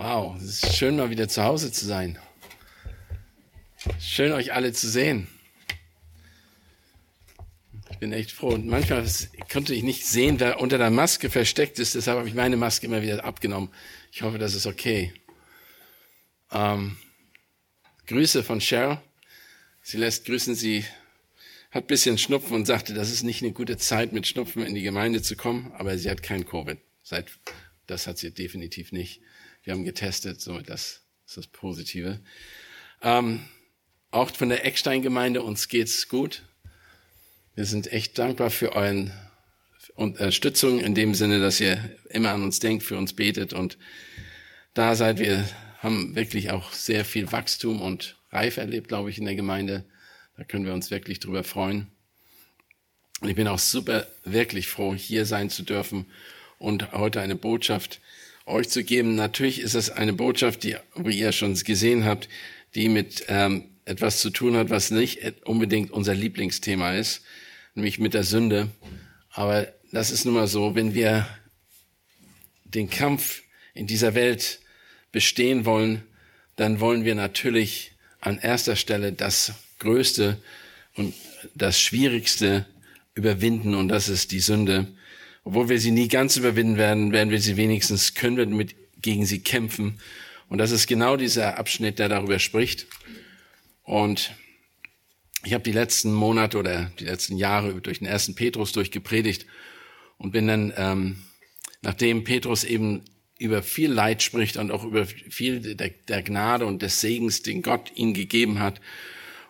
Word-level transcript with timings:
Wow, 0.00 0.36
es 0.36 0.62
ist 0.62 0.76
schön, 0.76 0.94
mal 0.94 1.10
wieder 1.10 1.26
zu 1.26 1.42
Hause 1.42 1.72
zu 1.72 1.84
sein. 1.84 2.20
Schön, 3.98 4.30
euch 4.30 4.52
alle 4.52 4.72
zu 4.72 4.88
sehen. 4.88 5.26
Ich 7.90 7.98
bin 7.98 8.12
echt 8.12 8.30
froh. 8.30 8.50
Und 8.50 8.64
manchmal 8.68 9.04
konnte 9.50 9.74
ich 9.74 9.82
nicht 9.82 10.06
sehen, 10.06 10.38
wer 10.38 10.60
unter 10.60 10.78
der 10.78 10.90
Maske 10.90 11.30
versteckt 11.30 11.80
ist. 11.80 11.96
Deshalb 11.96 12.18
habe 12.18 12.28
ich 12.28 12.36
meine 12.36 12.56
Maske 12.56 12.86
immer 12.86 13.02
wieder 13.02 13.24
abgenommen. 13.24 13.70
Ich 14.12 14.22
hoffe, 14.22 14.38
das 14.38 14.54
ist 14.54 14.66
okay. 14.66 15.12
Ähm, 16.52 16.96
Grüße 18.06 18.44
von 18.44 18.60
Cheryl. 18.60 18.98
Sie 19.82 19.96
lässt 19.96 20.26
grüßen, 20.26 20.54
sie 20.54 20.84
hat 21.72 21.84
ein 21.84 21.88
bisschen 21.88 22.18
Schnupfen 22.18 22.54
und 22.54 22.66
sagte, 22.66 22.94
das 22.94 23.10
ist 23.10 23.24
nicht 23.24 23.42
eine 23.42 23.50
gute 23.50 23.78
Zeit, 23.78 24.12
mit 24.12 24.28
Schnupfen 24.28 24.64
in 24.64 24.76
die 24.76 24.82
Gemeinde 24.82 25.22
zu 25.22 25.34
kommen, 25.34 25.72
aber 25.72 25.98
sie 25.98 26.08
hat 26.08 26.22
kein 26.22 26.46
Covid. 26.46 26.78
Seit, 27.02 27.32
das 27.88 28.06
hat 28.06 28.18
sie 28.18 28.30
definitiv 28.30 28.92
nicht. 28.92 29.22
Wir 29.68 29.74
haben 29.74 29.84
getestet, 29.84 30.40
so 30.40 30.62
das 30.62 31.02
ist 31.26 31.36
das 31.36 31.46
Positive. 31.46 32.20
Ähm, 33.02 33.44
auch 34.10 34.30
von 34.30 34.48
der 34.48 34.64
Eckstein-Gemeinde, 34.64 35.42
uns 35.42 35.68
geht's 35.68 36.08
gut. 36.08 36.42
Wir 37.54 37.66
sind 37.66 37.92
echt 37.92 38.18
dankbar 38.18 38.48
für 38.48 38.72
euren 38.72 39.12
Unterstützung 39.94 40.80
in 40.80 40.94
dem 40.94 41.14
Sinne, 41.14 41.38
dass 41.38 41.60
ihr 41.60 41.94
immer 42.08 42.30
an 42.30 42.44
uns 42.44 42.60
denkt, 42.60 42.82
für 42.82 42.96
uns 42.96 43.12
betet 43.12 43.52
und 43.52 43.76
da 44.72 44.96
seid 44.96 45.18
wir, 45.18 45.46
haben 45.80 46.16
wirklich 46.16 46.50
auch 46.50 46.72
sehr 46.72 47.04
viel 47.04 47.30
Wachstum 47.30 47.82
und 47.82 48.16
Reife 48.30 48.62
erlebt, 48.62 48.88
glaube 48.88 49.10
ich, 49.10 49.18
in 49.18 49.26
der 49.26 49.34
Gemeinde. 49.34 49.84
Da 50.38 50.44
können 50.44 50.64
wir 50.64 50.72
uns 50.72 50.90
wirklich 50.90 51.20
drüber 51.20 51.44
freuen. 51.44 51.88
Und 53.20 53.28
ich 53.28 53.36
bin 53.36 53.46
auch 53.46 53.58
super, 53.58 54.06
wirklich 54.24 54.66
froh, 54.66 54.94
hier 54.94 55.26
sein 55.26 55.50
zu 55.50 55.62
dürfen 55.62 56.06
und 56.56 56.92
heute 56.92 57.20
eine 57.20 57.36
Botschaft 57.36 58.00
euch 58.48 58.68
zu 58.68 58.84
geben. 58.84 59.14
Natürlich 59.14 59.60
ist 59.60 59.74
es 59.74 59.90
eine 59.90 60.12
Botschaft, 60.12 60.62
die, 60.64 60.76
wie 60.96 61.18
ihr 61.18 61.32
schon 61.32 61.54
gesehen 61.54 62.04
habt, 62.04 62.28
die 62.74 62.88
mit 62.88 63.24
ähm, 63.28 63.64
etwas 63.84 64.20
zu 64.20 64.30
tun 64.30 64.56
hat, 64.56 64.70
was 64.70 64.90
nicht 64.90 65.46
unbedingt 65.46 65.90
unser 65.90 66.14
Lieblingsthema 66.14 66.92
ist, 66.92 67.22
nämlich 67.74 67.98
mit 67.98 68.14
der 68.14 68.24
Sünde. 68.24 68.68
Aber 69.30 69.72
das 69.92 70.10
ist 70.10 70.24
nun 70.24 70.34
mal 70.34 70.48
so, 70.48 70.74
wenn 70.74 70.94
wir 70.94 71.26
den 72.64 72.90
Kampf 72.90 73.42
in 73.74 73.86
dieser 73.86 74.14
Welt 74.14 74.60
bestehen 75.12 75.64
wollen, 75.64 76.02
dann 76.56 76.80
wollen 76.80 77.04
wir 77.04 77.14
natürlich 77.14 77.92
an 78.20 78.38
erster 78.38 78.76
Stelle 78.76 79.12
das 79.12 79.54
Größte 79.78 80.42
und 80.96 81.14
das 81.54 81.80
Schwierigste 81.80 82.66
überwinden 83.14 83.74
und 83.74 83.88
das 83.88 84.08
ist 84.08 84.32
die 84.32 84.40
Sünde. 84.40 84.88
Obwohl 85.48 85.70
wir 85.70 85.80
sie 85.80 85.92
nie 85.92 86.08
ganz 86.08 86.36
überwinden 86.36 86.76
werden, 86.76 87.10
werden 87.10 87.30
wir 87.30 87.40
sie 87.40 87.56
wenigstens, 87.56 88.12
können 88.12 88.36
wir 88.36 88.44
mit, 88.44 88.74
gegen 89.00 89.24
sie 89.24 89.40
kämpfen. 89.40 89.98
Und 90.50 90.58
das 90.58 90.72
ist 90.72 90.86
genau 90.86 91.16
dieser 91.16 91.56
Abschnitt, 91.56 91.98
der 91.98 92.10
darüber 92.10 92.38
spricht. 92.38 92.86
Und 93.82 94.34
ich 95.44 95.54
habe 95.54 95.64
die 95.64 95.72
letzten 95.72 96.12
Monate 96.12 96.58
oder 96.58 96.92
die 96.98 97.06
letzten 97.06 97.38
Jahre 97.38 97.80
durch 97.80 98.00
den 98.00 98.06
ersten 98.06 98.34
Petrus 98.34 98.72
durchgepredigt 98.72 99.46
und 100.18 100.32
bin 100.32 100.48
dann, 100.48 100.74
ähm, 100.76 101.22
nachdem 101.80 102.24
Petrus 102.24 102.62
eben 102.62 103.04
über 103.38 103.62
viel 103.62 103.90
Leid 103.90 104.22
spricht 104.22 104.58
und 104.58 104.70
auch 104.70 104.84
über 104.84 105.06
viel 105.06 105.60
der, 105.76 105.88
der 105.88 106.22
Gnade 106.22 106.66
und 106.66 106.82
des 106.82 107.00
Segens, 107.00 107.40
den 107.40 107.62
Gott 107.62 107.90
ihm 107.94 108.12
gegeben 108.12 108.60
hat 108.60 108.82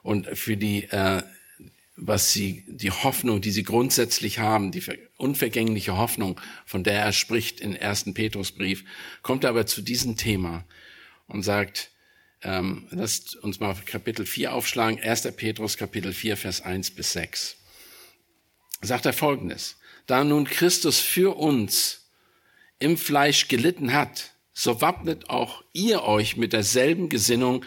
und 0.05 0.29
für 0.29 0.57
die 0.57 0.85
äh, 0.85 1.23
was 2.01 2.33
sie, 2.33 2.65
die 2.69 2.93
Hoffnung, 2.93 3.41
die 3.41 3.51
sie 3.51 3.65
grundsätzlich 3.65 4.39
haben, 4.39 4.71
die 4.71 4.83
unvergängliche 5.17 5.97
Hoffnung, 5.97 6.41
von 6.65 6.85
der 6.85 7.01
er 7.01 7.13
spricht 7.13 7.61
im 7.61 7.75
ersten 7.75 8.15
Petrusbrief, 8.15 8.85
kommt 9.23 9.45
aber 9.45 9.67
zu 9.67 9.83
diesem 9.83 10.17
Thema 10.17 10.65
und 11.27 11.43
sagt, 11.43 11.91
ähm, 12.43 12.87
lasst 12.91 13.35
uns 13.37 13.59
mal 13.59 13.75
Kapitel 13.85 14.25
4 14.25 14.55
aufschlagen, 14.55 15.01
1. 15.03 15.33
Petrus 15.37 15.77
Kapitel 15.77 16.13
4, 16.13 16.37
Vers 16.37 16.61
1 16.61 16.93
bis 16.93 17.13
6. 17.13 17.57
Sagt 18.81 19.07
er 19.07 19.13
folgendes, 19.13 19.77
da 20.07 20.23
nun 20.23 20.45
Christus 20.45 21.01
für 21.01 21.37
uns 21.37 22.09
im 22.79 22.97
Fleisch 22.97 23.49
gelitten 23.49 23.93
hat, 23.93 24.35
so 24.53 24.81
wappnet 24.81 25.31
auch 25.31 25.65
ihr 25.73 26.05
euch 26.05 26.37
mit 26.37 26.53
derselben 26.53 27.09
Gesinnung, 27.09 27.65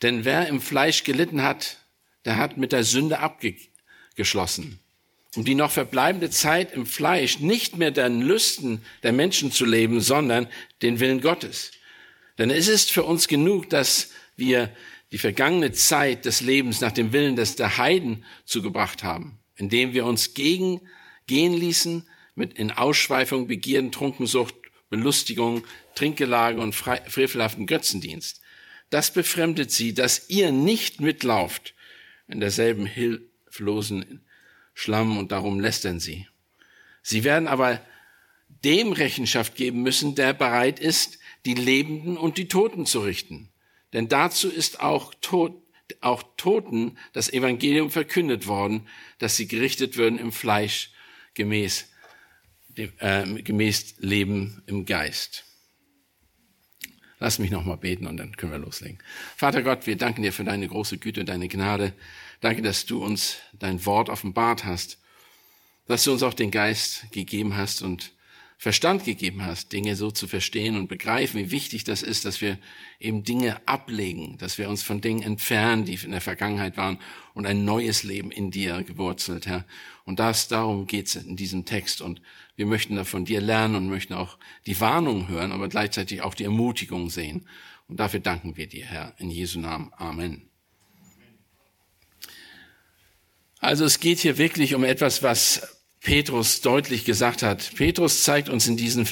denn 0.00 0.24
wer 0.24 0.48
im 0.48 0.62
Fleisch 0.62 1.04
gelitten 1.04 1.42
hat, 1.42 1.78
der 2.24 2.36
hat 2.36 2.56
mit 2.56 2.72
der 2.72 2.84
Sünde 2.84 3.20
abgeschlossen. 3.20 4.80
Um 5.36 5.44
die 5.44 5.54
noch 5.54 5.70
verbleibende 5.70 6.30
Zeit 6.30 6.72
im 6.72 6.86
Fleisch 6.86 7.38
nicht 7.38 7.76
mehr 7.76 7.90
den 7.90 8.22
Lüsten 8.22 8.82
der 9.02 9.12
Menschen 9.12 9.52
zu 9.52 9.64
leben, 9.64 10.00
sondern 10.00 10.48
den 10.82 11.00
Willen 11.00 11.20
Gottes. 11.20 11.70
Denn 12.38 12.50
es 12.50 12.68
ist 12.68 12.90
für 12.90 13.04
uns 13.04 13.28
genug, 13.28 13.68
dass 13.68 14.10
wir 14.36 14.70
die 15.10 15.18
vergangene 15.18 15.72
Zeit 15.72 16.24
des 16.24 16.40
Lebens 16.40 16.80
nach 16.80 16.92
dem 16.92 17.12
Willen 17.12 17.36
des 17.36 17.56
der 17.56 17.78
Heiden 17.78 18.24
zugebracht 18.44 19.02
haben, 19.02 19.38
indem 19.56 19.92
wir 19.92 20.04
uns 20.06 20.34
gegen 20.34 20.80
gehen 21.26 21.54
ließen 21.54 22.08
mit 22.34 22.54
in 22.54 22.70
Ausschweifung, 22.70 23.46
Begierden, 23.48 23.92
Trunkensucht, 23.92 24.54
Belustigung, 24.90 25.64
Trinkgelage 25.94 26.60
und 26.60 26.74
frevelhaften 26.74 27.66
Götzendienst. 27.66 28.40
Das 28.90 29.12
befremdet 29.12 29.70
sie, 29.70 29.92
dass 29.92 30.30
ihr 30.30 30.52
nicht 30.52 31.00
mitlauft 31.00 31.74
in 32.28 32.40
derselben 32.40 32.86
hilflosen 32.86 34.24
Schlamm 34.74 35.18
und 35.18 35.32
darum 35.32 35.58
lästern 35.58 35.98
sie. 35.98 36.28
Sie 37.02 37.24
werden 37.24 37.48
aber 37.48 37.80
dem 38.64 38.92
Rechenschaft 38.92 39.54
geben 39.56 39.82
müssen, 39.82 40.14
der 40.14 40.34
bereit 40.34 40.78
ist, 40.78 41.18
die 41.44 41.54
Lebenden 41.54 42.16
und 42.16 42.38
die 42.38 42.48
Toten 42.48 42.86
zu 42.86 43.00
richten. 43.00 43.50
Denn 43.92 44.08
dazu 44.08 44.48
ist 44.48 44.80
auch, 44.80 45.14
Tod, 45.20 45.62
auch 46.00 46.22
Toten 46.36 46.98
das 47.12 47.32
Evangelium 47.32 47.90
verkündet 47.90 48.46
worden, 48.46 48.86
dass 49.18 49.36
sie 49.36 49.48
gerichtet 49.48 49.96
würden 49.96 50.18
im 50.18 50.32
Fleisch 50.32 50.90
gemäß, 51.34 51.88
äh, 52.76 53.24
gemäß 53.42 53.96
Leben 53.98 54.62
im 54.66 54.84
Geist. 54.84 55.47
Lass 57.20 57.38
mich 57.38 57.50
noch 57.50 57.64
mal 57.64 57.76
beten 57.76 58.06
und 58.06 58.16
dann 58.16 58.36
können 58.36 58.52
wir 58.52 58.58
loslegen. 58.58 58.98
Vater 59.36 59.62
Gott, 59.62 59.86
wir 59.86 59.96
danken 59.96 60.22
dir 60.22 60.32
für 60.32 60.44
deine 60.44 60.68
große 60.68 60.98
Güte 60.98 61.20
und 61.20 61.28
deine 61.28 61.48
Gnade. 61.48 61.92
Danke, 62.40 62.62
dass 62.62 62.86
du 62.86 63.04
uns 63.04 63.38
dein 63.58 63.84
Wort 63.86 64.08
offenbart 64.08 64.64
hast, 64.64 64.98
dass 65.88 66.04
du 66.04 66.12
uns 66.12 66.22
auch 66.22 66.34
den 66.34 66.50
Geist 66.50 67.10
gegeben 67.10 67.56
hast 67.56 67.82
und 67.82 68.12
Verstand 68.60 69.04
gegeben 69.04 69.46
hast, 69.46 69.72
Dinge 69.72 69.94
so 69.94 70.10
zu 70.10 70.26
verstehen 70.26 70.76
und 70.76 70.88
begreifen, 70.88 71.38
wie 71.38 71.50
wichtig 71.52 71.84
das 71.84 72.02
ist, 72.02 72.24
dass 72.24 72.40
wir 72.40 72.58
eben 72.98 73.22
Dinge 73.22 73.60
ablegen, 73.68 74.36
dass 74.38 74.58
wir 74.58 74.68
uns 74.68 74.82
von 74.82 75.00
Dingen 75.00 75.22
entfernen, 75.22 75.84
die 75.84 75.94
in 75.94 76.10
der 76.10 76.20
Vergangenheit 76.20 76.76
waren 76.76 76.98
und 77.34 77.46
ein 77.46 77.64
neues 77.64 78.02
Leben 78.02 78.32
in 78.32 78.50
dir 78.50 78.82
gewurzelt, 78.82 79.46
Herr. 79.46 79.64
Und 80.04 80.18
das, 80.18 80.48
darum 80.48 80.88
geht's 80.88 81.14
in 81.14 81.36
diesem 81.36 81.66
Text 81.66 82.00
und 82.00 82.20
wir 82.56 82.66
möchten 82.66 82.96
da 82.96 83.04
von 83.04 83.24
dir 83.24 83.40
lernen 83.40 83.76
und 83.76 83.88
möchten 83.88 84.14
auch 84.14 84.38
die 84.66 84.80
Warnung 84.80 85.28
hören, 85.28 85.52
aber 85.52 85.68
gleichzeitig 85.68 86.22
auch 86.22 86.34
die 86.34 86.44
Ermutigung 86.44 87.10
sehen. 87.10 87.46
Und 87.86 88.00
dafür 88.00 88.18
danken 88.18 88.56
wir 88.56 88.66
dir, 88.66 88.86
Herr, 88.86 89.14
in 89.18 89.30
Jesu 89.30 89.60
Namen. 89.60 89.92
Amen. 89.96 90.48
Also 93.60 93.84
es 93.84 94.00
geht 94.00 94.18
hier 94.18 94.36
wirklich 94.36 94.74
um 94.74 94.82
etwas, 94.82 95.22
was 95.22 95.77
Petrus 96.00 96.60
deutlich 96.60 97.04
gesagt 97.04 97.42
hat. 97.42 97.72
Petrus 97.74 98.22
zeigt 98.22 98.48
uns 98.48 98.66
in 98.66 98.76
diesen 98.76 99.04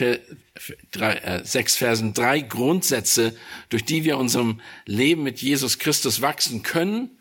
drei, 0.92 1.14
äh, 1.14 1.44
sechs 1.44 1.76
Versen 1.76 2.14
drei 2.14 2.41
Grundsätze, 2.41 3.36
durch 3.69 3.84
die 3.84 4.04
wir 4.04 4.19
unserem 4.19 4.60
Leben 4.84 5.22
mit 5.22 5.41
Jesus 5.41 5.78
Christus 5.78 6.20
wachsen 6.20 6.62
können, 6.62 7.19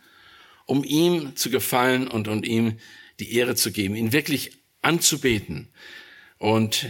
um 0.66 0.84
ihm 0.84 1.36
zu 1.36 1.50
gefallen 1.50 2.08
und, 2.08 2.28
und 2.28 2.46
ihm 2.46 2.78
die 3.20 3.34
Ehre 3.34 3.56
zu 3.56 3.72
geben, 3.72 3.96
ihn 3.96 4.12
wirklich 4.12 4.52
anzubeten. 4.82 5.70
Und 6.38 6.88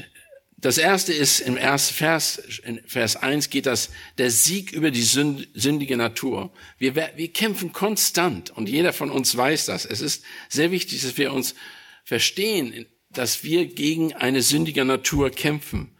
das 0.57 0.77
erste 0.77 1.13
ist 1.13 1.41
im 1.41 1.57
ersten 1.57 1.93
Vers, 1.93 2.41
in 2.63 2.81
Vers 2.87 3.15
1 3.17 3.49
geht 3.49 3.67
das, 3.67 3.89
der 4.17 4.31
Sieg 4.31 4.71
über 4.71 4.89
die 4.89 5.03
sündige 5.03 5.95
Natur. 5.95 6.51
Wir, 6.77 6.95
wir 6.95 7.27
kämpfen 7.31 7.71
konstant 7.71 8.49
und 8.49 8.67
jeder 8.67 8.91
von 8.91 9.11
uns 9.11 9.35
weiß 9.37 9.65
das. 9.65 9.85
Es 9.85 10.01
ist 10.01 10.23
sehr 10.49 10.71
wichtig, 10.71 11.03
dass 11.03 11.17
wir 11.17 11.33
uns 11.33 11.55
verstehen, 12.05 12.85
dass 13.09 13.43
wir 13.43 13.65
gegen 13.65 14.13
eine 14.13 14.41
sündige 14.41 14.85
Natur 14.85 15.29
kämpfen. 15.31 15.91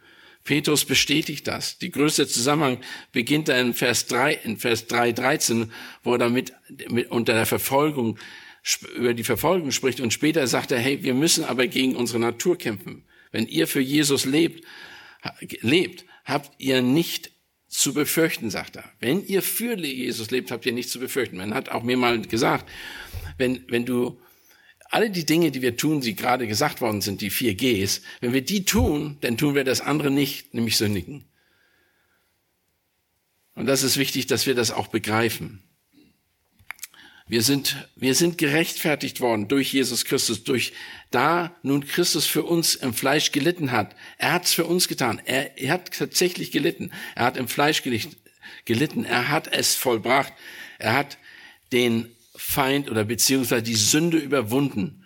Petrus 0.44 0.84
bestätigt 0.84 1.48
das. 1.48 1.78
Die 1.78 1.90
größte 1.90 2.26
Zusammenhang 2.28 2.78
beginnt 3.12 3.48
da 3.48 3.58
in 3.58 3.74
Vers 3.74 4.06
3, 4.06 4.32
in 4.32 4.56
Vers 4.56 4.86
3, 4.86 5.12
13, 5.12 5.72
wo 6.04 6.12
er 6.12 6.18
damit 6.18 6.52
mit, 6.88 7.10
unter 7.10 7.34
der 7.34 7.46
Verfolgung, 7.46 8.18
über 8.96 9.12
die 9.12 9.24
Verfolgung 9.24 9.72
spricht 9.72 10.00
und 10.00 10.12
später 10.12 10.46
sagt 10.46 10.70
er, 10.70 10.78
hey, 10.78 11.02
wir 11.02 11.14
müssen 11.14 11.44
aber 11.44 11.66
gegen 11.66 11.96
unsere 11.96 12.20
Natur 12.20 12.56
kämpfen. 12.56 13.04
Wenn 13.32 13.46
ihr 13.46 13.66
für 13.66 13.80
Jesus 13.80 14.24
lebt, 14.24 14.64
lebt, 15.60 16.04
habt 16.24 16.52
ihr 16.58 16.80
nicht 16.80 17.32
zu 17.68 17.92
befürchten, 17.92 18.50
sagt 18.50 18.76
er. 18.76 18.84
Wenn 19.00 19.24
ihr 19.26 19.42
für 19.42 19.76
Jesus 19.76 20.30
lebt, 20.30 20.50
habt 20.50 20.64
ihr 20.64 20.72
nichts 20.72 20.92
zu 20.92 21.00
befürchten. 21.00 21.36
Man 21.36 21.54
hat 21.54 21.68
auch 21.68 21.82
mir 21.82 21.96
mal 21.96 22.20
gesagt, 22.20 22.68
wenn, 23.36 23.64
wenn 23.68 23.84
du 23.84 24.20
alle 24.90 25.10
die 25.10 25.26
Dinge, 25.26 25.50
die 25.50 25.62
wir 25.62 25.76
tun, 25.76 26.00
die 26.00 26.14
gerade 26.14 26.46
gesagt 26.46 26.80
worden 26.80 27.00
sind, 27.00 27.20
die 27.20 27.30
vier 27.30 27.54
Gs, 27.54 28.02
wenn 28.20 28.32
wir 28.32 28.42
die 28.42 28.64
tun, 28.64 29.18
dann 29.20 29.36
tun 29.36 29.54
wir 29.54 29.64
das 29.64 29.80
andere 29.80 30.10
nicht, 30.10 30.54
nämlich 30.54 30.76
sündigen. 30.76 31.24
Und 33.54 33.66
das 33.66 33.82
ist 33.82 33.96
wichtig, 33.96 34.26
dass 34.26 34.46
wir 34.46 34.54
das 34.54 34.70
auch 34.70 34.88
begreifen. 34.88 35.62
Wir 37.28 37.42
sind, 37.42 37.88
wir 37.96 38.14
sind 38.14 38.38
gerechtfertigt 38.38 39.20
worden 39.20 39.48
durch 39.48 39.72
Jesus 39.72 40.04
Christus, 40.04 40.44
durch 40.44 40.72
da 41.10 41.56
nun 41.62 41.84
Christus 41.84 42.24
für 42.24 42.44
uns 42.44 42.76
im 42.76 42.94
Fleisch 42.94 43.32
gelitten 43.32 43.72
hat. 43.72 43.96
Er 44.16 44.34
hat 44.34 44.44
es 44.44 44.52
für 44.52 44.64
uns 44.64 44.86
getan. 44.86 45.20
Er, 45.24 45.58
er 45.58 45.72
hat 45.72 45.92
tatsächlich 45.92 46.52
gelitten. 46.52 46.92
Er 47.16 47.24
hat 47.24 47.36
im 47.36 47.48
Fleisch 47.48 47.82
gelitten. 47.82 49.04
Er 49.04 49.28
hat 49.28 49.52
es 49.52 49.74
vollbracht. 49.74 50.32
Er 50.78 50.92
hat 50.92 51.18
den 51.72 52.15
Feind 52.36 52.90
oder 52.90 53.04
beziehungsweise 53.04 53.62
die 53.62 53.74
Sünde 53.74 54.18
überwunden. 54.18 55.04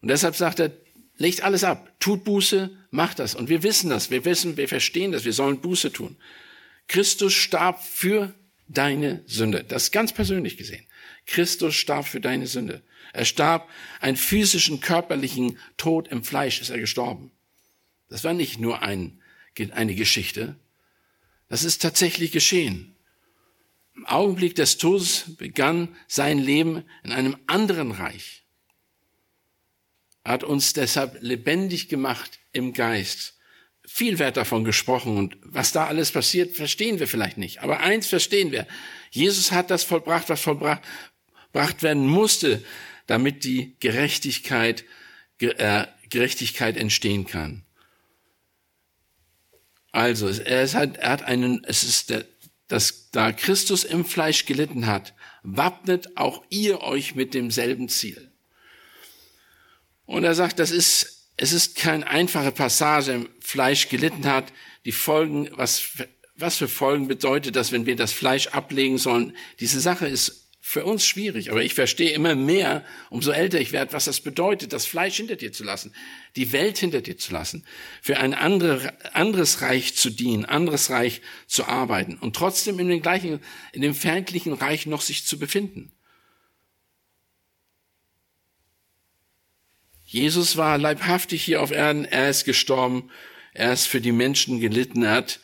Und 0.00 0.08
deshalb 0.08 0.36
sagt 0.36 0.60
er, 0.60 0.72
legt 1.16 1.42
alles 1.42 1.64
ab, 1.64 1.92
tut 2.00 2.24
Buße, 2.24 2.70
macht 2.90 3.18
das. 3.18 3.34
Und 3.34 3.48
wir 3.48 3.62
wissen 3.62 3.90
das, 3.90 4.10
wir 4.10 4.24
wissen, 4.24 4.56
wir 4.56 4.68
verstehen 4.68 5.12
das, 5.12 5.24
wir 5.24 5.32
sollen 5.32 5.60
Buße 5.60 5.92
tun. 5.92 6.16
Christus 6.88 7.32
starb 7.32 7.82
für 7.82 8.34
deine 8.68 9.22
Sünde. 9.26 9.64
Das 9.64 9.92
ganz 9.92 10.12
persönlich 10.12 10.56
gesehen. 10.56 10.86
Christus 11.26 11.74
starb 11.74 12.06
für 12.06 12.20
deine 12.20 12.46
Sünde. 12.46 12.82
Er 13.12 13.24
starb 13.24 13.68
einen 14.00 14.16
physischen, 14.16 14.80
körperlichen 14.80 15.58
Tod 15.76 16.08
im 16.08 16.24
Fleisch, 16.24 16.60
ist 16.60 16.70
er 16.70 16.78
gestorben. 16.78 17.30
Das 18.08 18.24
war 18.24 18.34
nicht 18.34 18.58
nur 18.58 18.82
ein, 18.82 19.20
eine 19.72 19.94
Geschichte. 19.94 20.56
Das 21.48 21.64
ist 21.64 21.82
tatsächlich 21.82 22.32
geschehen. 22.32 22.91
Im 23.94 24.06
Augenblick 24.06 24.54
des 24.54 24.78
Todes 24.78 25.36
begann 25.36 25.96
sein 26.08 26.38
Leben 26.38 26.84
in 27.04 27.12
einem 27.12 27.36
anderen 27.46 27.92
Reich. 27.92 28.44
Er 30.24 30.32
hat 30.32 30.44
uns 30.44 30.72
deshalb 30.72 31.18
lebendig 31.20 31.88
gemacht 31.88 32.38
im 32.52 32.72
Geist. 32.72 33.34
Viel 33.84 34.18
wird 34.18 34.36
davon 34.36 34.64
gesprochen 34.64 35.16
und 35.16 35.36
was 35.42 35.72
da 35.72 35.86
alles 35.86 36.12
passiert, 36.12 36.54
verstehen 36.54 37.00
wir 37.00 37.08
vielleicht 37.08 37.38
nicht. 37.38 37.62
Aber 37.62 37.80
eins 37.80 38.06
verstehen 38.06 38.52
wir. 38.52 38.66
Jesus 39.10 39.50
hat 39.50 39.70
das 39.70 39.82
vollbracht, 39.82 40.28
was 40.28 40.40
vollbracht, 40.40 40.82
werden 41.52 42.06
musste, 42.06 42.64
damit 43.06 43.44
die 43.44 43.76
Gerechtigkeit, 43.80 44.84
äh, 45.40 45.86
Gerechtigkeit 46.08 46.76
entstehen 46.76 47.26
kann. 47.26 47.64
Also, 49.90 50.28
er, 50.28 50.62
ist 50.62 50.74
halt, 50.74 50.96
er 50.96 51.10
hat 51.10 51.22
einen, 51.24 51.64
es 51.64 51.82
ist 51.82 52.08
der, 52.08 52.24
dass 52.72 53.10
da 53.10 53.32
Christus 53.32 53.84
im 53.84 54.02
Fleisch 54.02 54.46
gelitten 54.46 54.86
hat, 54.86 55.12
wappnet 55.42 56.16
auch 56.16 56.42
ihr 56.48 56.80
euch 56.80 57.14
mit 57.14 57.34
demselben 57.34 57.90
Ziel. 57.90 58.32
Und 60.06 60.24
er 60.24 60.34
sagt, 60.34 60.58
das 60.58 60.70
ist, 60.70 61.28
es 61.36 61.52
ist 61.52 61.76
keine 61.76 62.06
einfache 62.06 62.50
Passage, 62.50 63.12
im 63.12 63.28
Fleisch 63.40 63.90
gelitten 63.90 64.24
hat, 64.24 64.54
die 64.86 64.92
Folgen, 64.92 65.50
was, 65.52 65.82
was 66.34 66.56
für 66.56 66.66
Folgen 66.66 67.08
bedeutet 67.08 67.56
das, 67.56 67.72
wenn 67.72 67.84
wir 67.84 67.94
das 67.94 68.12
Fleisch 68.12 68.46
ablegen 68.46 68.96
sollen? 68.96 69.36
Diese 69.60 69.78
Sache 69.78 70.08
ist 70.08 70.41
für 70.64 70.84
uns 70.84 71.04
schwierig, 71.04 71.50
aber 71.50 71.64
ich 71.64 71.74
verstehe 71.74 72.12
immer 72.12 72.36
mehr, 72.36 72.84
umso 73.10 73.32
älter 73.32 73.60
ich 73.60 73.72
werde, 73.72 73.92
was 73.92 74.04
das 74.04 74.20
bedeutet, 74.20 74.72
das 74.72 74.86
Fleisch 74.86 75.16
hinter 75.16 75.34
dir 75.34 75.52
zu 75.52 75.64
lassen, 75.64 75.92
die 76.36 76.52
Welt 76.52 76.78
hinter 76.78 77.00
dir 77.00 77.18
zu 77.18 77.32
lassen, 77.32 77.66
für 78.00 78.18
ein 78.20 78.32
andere, 78.32 78.94
anderes 79.12 79.60
Reich 79.60 79.96
zu 79.96 80.08
dienen, 80.08 80.44
anderes 80.44 80.88
Reich 80.88 81.20
zu 81.48 81.64
arbeiten 81.64 82.16
und 82.16 82.36
trotzdem 82.36 82.78
in 82.78 82.88
dem 82.88 83.02
gleichen, 83.02 83.40
in 83.72 83.82
dem 83.82 83.92
feindlichen 83.92 84.52
Reich 84.52 84.86
noch 84.86 85.00
sich 85.00 85.26
zu 85.26 85.36
befinden. 85.36 85.90
Jesus 90.04 90.56
war 90.56 90.78
leibhaftig 90.78 91.42
hier 91.42 91.60
auf 91.60 91.72
Erden, 91.72 92.04
er 92.04 92.30
ist 92.30 92.44
gestorben, 92.44 93.10
er 93.52 93.72
ist 93.72 93.86
für 93.86 94.00
die 94.00 94.12
Menschen 94.12 94.60
gelitten, 94.60 95.02
er 95.02 95.10
hat, 95.16 95.40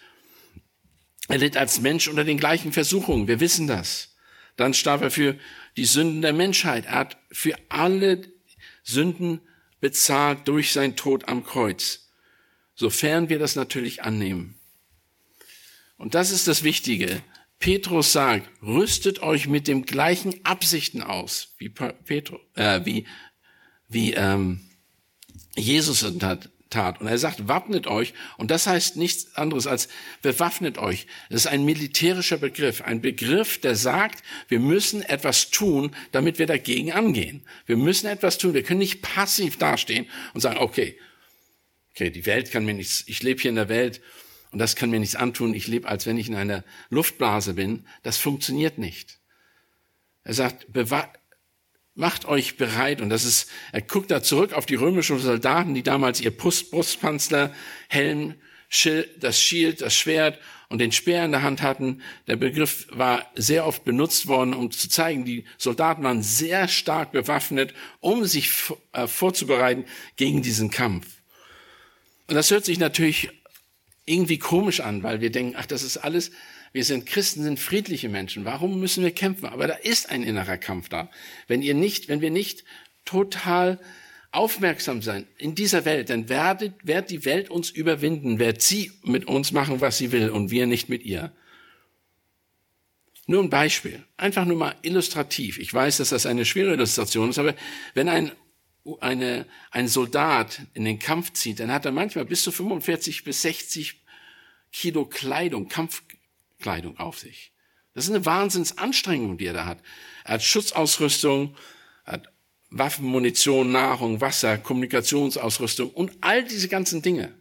er 1.26 1.38
litt 1.38 1.56
als 1.56 1.80
Mensch 1.80 2.06
unter 2.06 2.22
den 2.22 2.38
gleichen 2.38 2.72
Versuchungen, 2.72 3.26
wir 3.26 3.40
wissen 3.40 3.66
das. 3.66 4.14
Dann 4.58 4.74
starb 4.74 5.02
er 5.02 5.10
für 5.10 5.38
die 5.76 5.84
Sünden 5.84 6.20
der 6.20 6.32
Menschheit. 6.32 6.86
Er 6.86 6.96
hat 6.96 7.16
für 7.30 7.54
alle 7.68 8.22
Sünden 8.82 9.40
bezahlt 9.80 10.48
durch 10.48 10.72
sein 10.72 10.96
Tod 10.96 11.28
am 11.28 11.44
Kreuz. 11.44 12.10
Sofern 12.74 13.28
wir 13.28 13.38
das 13.38 13.54
natürlich 13.54 14.02
annehmen. 14.02 14.58
Und 15.96 16.14
das 16.14 16.32
ist 16.32 16.48
das 16.48 16.64
Wichtige. 16.64 17.22
Petrus 17.60 18.12
sagt, 18.12 18.50
rüstet 18.60 19.22
euch 19.22 19.46
mit 19.46 19.68
dem 19.68 19.86
gleichen 19.86 20.44
Absichten 20.44 21.02
aus, 21.02 21.54
wie 21.58 21.68
Petro, 21.68 22.40
äh, 22.54 22.84
wie, 22.84 23.06
wie 23.88 24.12
ähm, 24.14 24.60
Jesus 25.56 26.02
es 26.02 26.22
hat, 26.22 26.50
tat. 26.70 27.00
Und 27.00 27.06
er 27.06 27.18
sagt, 27.18 27.48
wappnet 27.48 27.86
euch. 27.86 28.14
Und 28.36 28.50
das 28.50 28.66
heißt 28.66 28.96
nichts 28.96 29.34
anderes 29.36 29.66
als 29.66 29.88
bewaffnet 30.22 30.78
euch. 30.78 31.06
Das 31.30 31.42
ist 31.42 31.46
ein 31.46 31.64
militärischer 31.64 32.38
Begriff. 32.38 32.82
Ein 32.82 33.00
Begriff, 33.00 33.60
der 33.60 33.74
sagt, 33.74 34.22
wir 34.48 34.60
müssen 34.60 35.02
etwas 35.02 35.50
tun, 35.50 35.94
damit 36.12 36.38
wir 36.38 36.46
dagegen 36.46 36.92
angehen. 36.92 37.42
Wir 37.66 37.76
müssen 37.76 38.06
etwas 38.06 38.38
tun. 38.38 38.54
Wir 38.54 38.62
können 38.62 38.80
nicht 38.80 39.02
passiv 39.02 39.56
dastehen 39.56 40.06
und 40.34 40.40
sagen, 40.40 40.58
okay, 40.58 40.98
okay, 41.92 42.10
die 42.10 42.26
Welt 42.26 42.50
kann 42.50 42.64
mir 42.64 42.74
nichts, 42.74 43.04
ich 43.06 43.22
lebe 43.22 43.40
hier 43.40 43.48
in 43.48 43.56
der 43.56 43.68
Welt 43.68 44.00
und 44.50 44.58
das 44.60 44.76
kann 44.76 44.90
mir 44.90 45.00
nichts 45.00 45.16
antun. 45.16 45.52
Ich 45.52 45.66
lebe, 45.66 45.88
als 45.88 46.06
wenn 46.06 46.16
ich 46.16 46.28
in 46.28 46.34
einer 46.34 46.64
Luftblase 46.90 47.54
bin. 47.54 47.84
Das 48.02 48.16
funktioniert 48.16 48.78
nicht. 48.78 49.18
Er 50.24 50.34
sagt, 50.34 50.66
macht 51.98 52.26
euch 52.26 52.56
bereit. 52.56 53.00
Und 53.00 53.10
das 53.10 53.24
ist, 53.24 53.50
er 53.72 53.82
guckt 53.82 54.10
da 54.10 54.22
zurück 54.22 54.52
auf 54.52 54.66
die 54.66 54.76
römischen 54.76 55.18
Soldaten, 55.18 55.74
die 55.74 55.82
damals 55.82 56.20
ihr 56.20 56.34
Brust, 56.34 56.70
Brustpanzer, 56.70 57.52
Helm, 57.88 58.34
Schild, 58.68 59.22
das 59.22 59.40
Schild, 59.40 59.80
das 59.80 59.96
Schwert 59.96 60.38
und 60.68 60.78
den 60.78 60.92
Speer 60.92 61.24
in 61.24 61.32
der 61.32 61.42
Hand 61.42 61.60
hatten. 61.60 62.02
Der 62.28 62.36
Begriff 62.36 62.86
war 62.90 63.26
sehr 63.34 63.66
oft 63.66 63.84
benutzt 63.84 64.28
worden, 64.28 64.54
um 64.54 64.70
zu 64.70 64.88
zeigen, 64.88 65.24
die 65.24 65.44
Soldaten 65.56 66.04
waren 66.04 66.22
sehr 66.22 66.68
stark 66.68 67.10
bewaffnet, 67.10 67.74
um 67.98 68.24
sich 68.26 68.52
äh, 68.92 69.08
vorzubereiten 69.08 69.84
gegen 70.16 70.40
diesen 70.40 70.70
Kampf. 70.70 71.06
Und 72.28 72.36
das 72.36 72.50
hört 72.52 72.64
sich 72.64 72.78
natürlich 72.78 73.30
irgendwie 74.04 74.38
komisch 74.38 74.80
an, 74.80 75.02
weil 75.02 75.20
wir 75.20 75.30
denken, 75.30 75.56
ach, 75.58 75.66
das 75.66 75.82
ist 75.82 75.96
alles 75.96 76.30
wir 76.72 76.84
sind 76.84 77.06
Christen, 77.06 77.42
sind 77.42 77.58
friedliche 77.58 78.08
Menschen. 78.08 78.44
Warum 78.44 78.78
müssen 78.80 79.02
wir 79.02 79.10
kämpfen? 79.10 79.46
Aber 79.46 79.66
da 79.66 79.74
ist 79.74 80.10
ein 80.10 80.22
innerer 80.22 80.58
Kampf 80.58 80.88
da. 80.88 81.10
Wenn 81.46 81.62
ihr 81.62 81.74
nicht, 81.74 82.08
wenn 82.08 82.20
wir 82.20 82.30
nicht 82.30 82.64
total 83.04 83.78
aufmerksam 84.30 85.00
sein 85.00 85.26
in 85.38 85.54
dieser 85.54 85.84
Welt, 85.84 86.10
dann 86.10 86.28
werdet, 86.28 86.74
wird 86.86 87.10
die 87.10 87.24
Welt 87.24 87.50
uns 87.50 87.70
überwinden, 87.70 88.38
wird 88.38 88.60
sie 88.60 88.92
mit 89.02 89.26
uns 89.26 89.52
machen, 89.52 89.80
was 89.80 89.98
sie 89.98 90.12
will 90.12 90.28
und 90.30 90.50
wir 90.50 90.66
nicht 90.66 90.88
mit 90.88 91.02
ihr. 91.04 91.32
Nur 93.26 93.42
ein 93.42 93.50
Beispiel, 93.50 94.04
einfach 94.16 94.44
nur 94.44 94.56
mal 94.56 94.74
illustrativ. 94.82 95.58
Ich 95.58 95.72
weiß, 95.72 95.98
dass 95.98 96.10
das 96.10 96.26
eine 96.26 96.44
schwere 96.44 96.72
Illustration 96.72 97.30
ist, 97.30 97.38
aber 97.38 97.54
wenn 97.94 98.08
ein, 98.08 98.32
eine, 99.00 99.46
ein 99.70 99.88
Soldat 99.88 100.62
in 100.74 100.84
den 100.84 100.98
Kampf 100.98 101.32
zieht, 101.32 101.60
dann 101.60 101.72
hat 101.72 101.84
er 101.84 101.92
manchmal 101.92 102.24
bis 102.24 102.42
zu 102.42 102.52
45 102.52 103.24
bis 103.24 103.42
60 103.42 104.00
Kilo 104.72 105.06
Kleidung, 105.06 105.68
Kampf, 105.68 106.02
Kleidung 106.58 106.98
auf 106.98 107.18
sich. 107.18 107.52
Das 107.94 108.04
ist 108.04 108.10
eine 108.10 108.24
Wahnsinnsanstrengung, 108.26 109.38
die 109.38 109.46
er 109.46 109.54
da 109.54 109.66
hat. 109.66 109.82
Er 110.24 110.34
hat 110.34 110.42
Schutzausrüstung, 110.42 111.56
hat 112.04 112.28
Waffen, 112.70 113.06
Munition, 113.06 113.72
Nahrung, 113.72 114.20
Wasser, 114.20 114.58
Kommunikationsausrüstung 114.58 115.90
und 115.90 116.12
all 116.20 116.44
diese 116.44 116.68
ganzen 116.68 117.02
Dinge. 117.02 117.34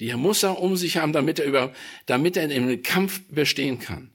Die 0.00 0.12
muss 0.14 0.42
er 0.42 0.58
um 0.60 0.76
sich 0.76 0.96
haben, 0.96 1.12
damit 1.12 1.38
er 1.38 1.46
über, 1.46 1.74
damit 2.06 2.36
er 2.36 2.48
den 2.48 2.82
Kampf 2.82 3.20
bestehen 3.28 3.78
kann. 3.78 4.10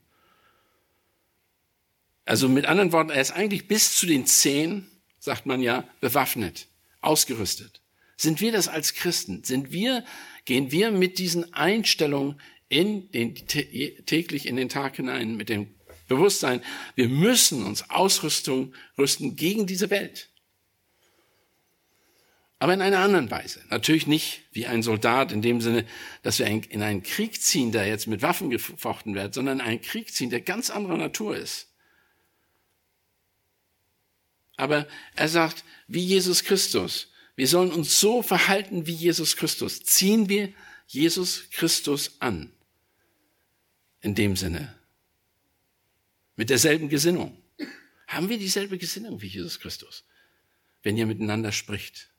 Also 2.25 2.49
mit 2.49 2.65
anderen 2.65 2.91
Worten, 2.91 3.09
er 3.09 3.21
ist 3.21 3.31
eigentlich 3.31 3.67
bis 3.67 3.95
zu 3.95 4.05
den 4.05 4.25
Zehen, 4.25 4.89
sagt 5.19 5.45
man 5.45 5.61
ja, 5.61 5.87
bewaffnet, 6.01 6.67
ausgerüstet. 6.99 7.81
Sind 8.17 8.41
wir 8.41 8.51
das 8.51 8.67
als 8.67 8.95
Christen? 8.95 9.43
Sind 9.43 9.71
wir, 9.71 10.03
gehen 10.45 10.71
wir 10.71 10.91
mit 10.91 11.19
diesen 11.19 11.53
Einstellungen 11.53 12.41
in 12.69 13.09
den, 13.11 13.35
täglich 13.35 14.47
in 14.47 14.55
den 14.55 14.69
Tag 14.69 14.97
hinein 14.97 15.35
mit 15.37 15.49
dem 15.49 15.67
Bewusstsein, 16.07 16.61
wir 16.95 17.09
müssen 17.09 17.65
uns 17.65 17.89
Ausrüstung 17.89 18.73
rüsten 18.97 19.35
gegen 19.35 19.67
diese 19.67 19.89
Welt. 19.89 20.29
Aber 22.59 22.73
in 22.73 22.81
einer 22.81 22.99
anderen 22.99 23.29
Weise. 23.29 23.61
Natürlich 23.69 24.07
nicht 24.07 24.41
wie 24.51 24.65
ein 24.65 24.81
Soldat 24.81 25.31
in 25.31 25.41
dem 25.41 25.61
Sinne, 25.61 25.85
dass 26.23 26.39
wir 26.39 26.47
in 26.47 26.81
einen 26.81 27.03
Krieg 27.03 27.39
ziehen, 27.41 27.71
der 27.71 27.87
jetzt 27.87 28.07
mit 28.07 28.21
Waffen 28.23 28.49
gefochten 28.49 29.13
wird, 29.13 29.33
sondern 29.33 29.61
einen 29.61 29.81
Krieg 29.81 30.13
ziehen, 30.13 30.31
der 30.31 30.41
ganz 30.41 30.69
anderer 30.69 30.97
Natur 30.97 31.37
ist. 31.37 31.67
Aber 34.55 34.87
er 35.15 35.29
sagt, 35.29 35.63
wie 35.87 36.03
Jesus 36.03 36.43
Christus. 36.43 37.11
Wir 37.35 37.47
sollen 37.47 37.71
uns 37.71 37.99
so 37.99 38.23
verhalten 38.23 38.87
wie 38.87 38.93
Jesus 38.93 39.35
Christus. 39.35 39.83
Ziehen 39.83 40.27
wir 40.27 40.51
Jesus 40.87 41.51
Christus 41.51 42.15
an 42.19 42.51
in 44.01 44.15
dem 44.15 44.35
Sinne. 44.35 44.75
Mit 46.35 46.49
derselben 46.49 46.89
Gesinnung. 46.89 47.37
Haben 48.07 48.29
wir 48.29 48.37
dieselbe 48.37 48.77
Gesinnung 48.77 49.21
wie 49.21 49.27
Jesus 49.27 49.59
Christus? 49.59 50.05
Wenn 50.83 50.97
ihr 50.97 51.05
miteinander 51.05 51.51
spricht, 51.51 52.09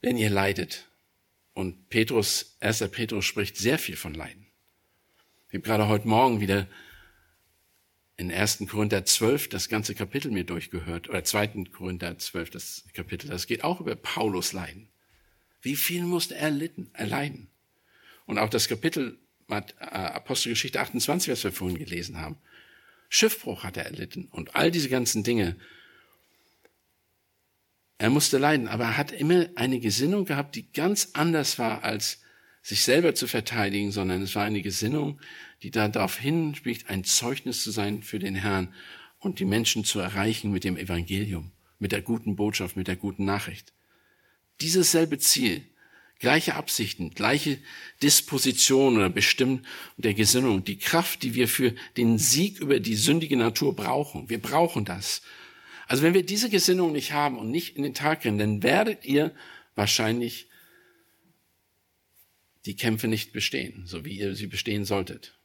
wenn 0.00 0.16
ihr 0.16 0.30
leidet. 0.30 0.86
Und 1.52 1.88
Petrus, 1.88 2.56
1. 2.60 2.90
Petrus 2.90 3.24
spricht 3.24 3.56
sehr 3.56 3.78
viel 3.78 3.96
von 3.96 4.14
Leiden. 4.14 4.46
Ich 5.48 5.54
habe 5.54 5.62
gerade 5.62 5.88
heute 5.88 6.06
Morgen 6.06 6.40
wieder 6.40 6.68
in 8.16 8.30
1. 8.30 8.64
Korinther 8.68 9.04
12 9.04 9.48
das 9.48 9.68
ganze 9.68 9.94
Kapitel 9.94 10.30
mir 10.30 10.44
durchgehört, 10.44 11.08
oder 11.08 11.24
2. 11.24 11.64
Korinther 11.72 12.18
12 12.18 12.50
das 12.50 12.84
Kapitel. 12.92 13.28
Das 13.28 13.46
geht 13.46 13.64
auch 13.64 13.80
über 13.80 13.96
Paulus 13.96 14.52
Leiden. 14.52 14.88
Wie 15.62 15.76
viel 15.76 16.04
musste 16.04 16.34
er 16.36 16.50
litten, 16.50 16.90
erleiden? 16.92 17.48
Und 18.26 18.38
auch 18.38 18.50
das 18.50 18.68
Kapitel 18.68 19.18
Apostelgeschichte 19.48 20.80
28, 20.80 21.30
was 21.30 21.44
wir 21.44 21.52
vorhin 21.52 21.78
gelesen 21.78 22.18
haben. 22.18 22.36
Schiffbruch 23.08 23.62
hat 23.62 23.76
er 23.76 23.86
erlitten 23.86 24.28
und 24.32 24.56
all 24.56 24.70
diese 24.70 24.88
ganzen 24.88 25.22
Dinge. 25.22 25.56
Er 27.98 28.10
musste 28.10 28.38
leiden, 28.38 28.68
aber 28.68 28.84
er 28.84 28.96
hat 28.96 29.12
immer 29.12 29.46
eine 29.54 29.78
Gesinnung 29.80 30.24
gehabt, 30.24 30.54
die 30.54 30.70
ganz 30.72 31.10
anders 31.14 31.58
war, 31.58 31.84
als 31.84 32.20
sich 32.62 32.82
selber 32.82 33.14
zu 33.14 33.28
verteidigen, 33.28 33.92
sondern 33.92 34.22
es 34.22 34.34
war 34.34 34.44
eine 34.44 34.60
Gesinnung, 34.60 35.20
die 35.62 35.70
darauf 35.70 36.18
hinspricht, 36.18 36.90
ein 36.90 37.04
Zeugnis 37.04 37.62
zu 37.62 37.70
sein 37.70 38.02
für 38.02 38.18
den 38.18 38.34
Herrn 38.34 38.74
und 39.18 39.38
die 39.38 39.44
Menschen 39.44 39.84
zu 39.84 40.00
erreichen 40.00 40.50
mit 40.50 40.64
dem 40.64 40.76
Evangelium, 40.76 41.52
mit 41.78 41.92
der 41.92 42.02
guten 42.02 42.36
Botschaft, 42.36 42.76
mit 42.76 42.88
der 42.88 42.96
guten 42.96 43.24
Nachricht. 43.24 43.72
Dieses 44.60 44.90
selbe 44.90 45.18
Ziel, 45.18 45.64
gleiche 46.18 46.54
Absichten, 46.54 47.10
gleiche 47.10 47.58
Disposition 48.02 48.96
oder 48.96 49.10
Bestimmung 49.10 49.62
der 49.96 50.14
Gesinnung, 50.14 50.64
die 50.64 50.78
Kraft, 50.78 51.22
die 51.22 51.34
wir 51.34 51.48
für 51.48 51.74
den 51.96 52.18
Sieg 52.18 52.60
über 52.60 52.80
die 52.80 52.96
sündige 52.96 53.36
Natur 53.36 53.76
brauchen. 53.76 54.28
Wir 54.28 54.40
brauchen 54.40 54.84
das. 54.84 55.22
Also 55.86 56.02
wenn 56.02 56.14
wir 56.14 56.24
diese 56.24 56.50
Gesinnung 56.50 56.92
nicht 56.92 57.12
haben 57.12 57.38
und 57.38 57.50
nicht 57.50 57.76
in 57.76 57.82
den 57.82 57.94
Tag 57.94 58.24
rennen, 58.24 58.38
dann 58.38 58.62
werdet 58.62 59.04
ihr 59.04 59.34
wahrscheinlich 59.74 60.48
die 62.64 62.74
Kämpfe 62.74 63.06
nicht 63.06 63.32
bestehen, 63.32 63.86
so 63.86 64.04
wie 64.04 64.18
ihr 64.18 64.34
sie 64.34 64.48
bestehen 64.48 64.84
solltet. 64.84 65.38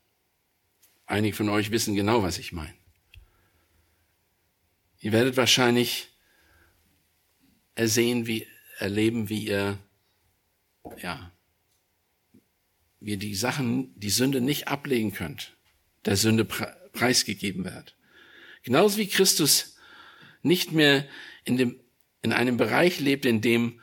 Einige 1.05 1.35
von 1.35 1.49
euch 1.49 1.71
wissen 1.71 1.95
genau, 1.95 2.23
was 2.23 2.39
ich 2.39 2.51
meine. 2.51 2.73
Ihr 4.99 5.11
werdet 5.11 5.37
wahrscheinlich 5.37 6.07
ersehen, 7.75 8.27
wie, 8.27 8.47
erleben, 8.77 9.29
wie 9.29 9.45
ihr, 9.47 9.77
ja, 11.01 11.31
wie 13.00 13.12
ihr 13.12 13.17
die 13.17 13.36
Sachen, 13.36 14.00
die 14.00 14.10
Sünde 14.10 14.41
nicht 14.41 14.67
ablegen 14.67 15.12
könnt, 15.12 15.55
der 16.05 16.15
Sünde 16.15 16.46
preisgegeben 16.46 17.65
wird. 17.65 17.96
Genauso 18.63 18.98
wie 18.98 19.08
Christus 19.08 19.75
nicht 20.43 20.72
mehr 20.72 21.08
in, 21.43 21.58
dem, 21.58 21.79
in 22.22 22.31
einem 22.31 22.58
Bereich 22.58 23.00
lebt, 23.00 23.25
in 23.25 23.41
dem 23.41 23.79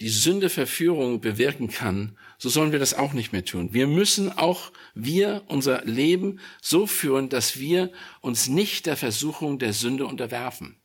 die 0.00 0.08
Sünde 0.08 0.48
Verführung 0.48 1.20
bewirken 1.20 1.68
kann, 1.68 2.18
so 2.38 2.48
sollen 2.48 2.72
wir 2.72 2.80
das 2.80 2.94
auch 2.94 3.12
nicht 3.12 3.32
mehr 3.32 3.44
tun. 3.44 3.72
Wir 3.72 3.86
müssen 3.86 4.32
auch 4.32 4.72
wir 4.94 5.44
unser 5.46 5.84
Leben 5.84 6.40
so 6.60 6.88
führen, 6.88 7.28
dass 7.28 7.60
wir 7.60 7.92
uns 8.20 8.48
nicht 8.48 8.86
der 8.86 8.96
Versuchung 8.96 9.60
der 9.60 9.72
Sünde 9.72 10.06
unterwerfen. 10.06 10.76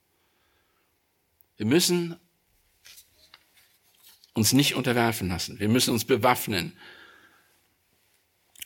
Wir 1.56 1.65
müssen 1.65 2.15
uns 4.38 4.53
nicht 4.53 4.75
unterwerfen 4.75 5.27
lassen. 5.29 5.60
Wir 5.60 5.67
müssen 5.67 5.91
uns 5.91 6.06
bewaffnen. 6.06 6.74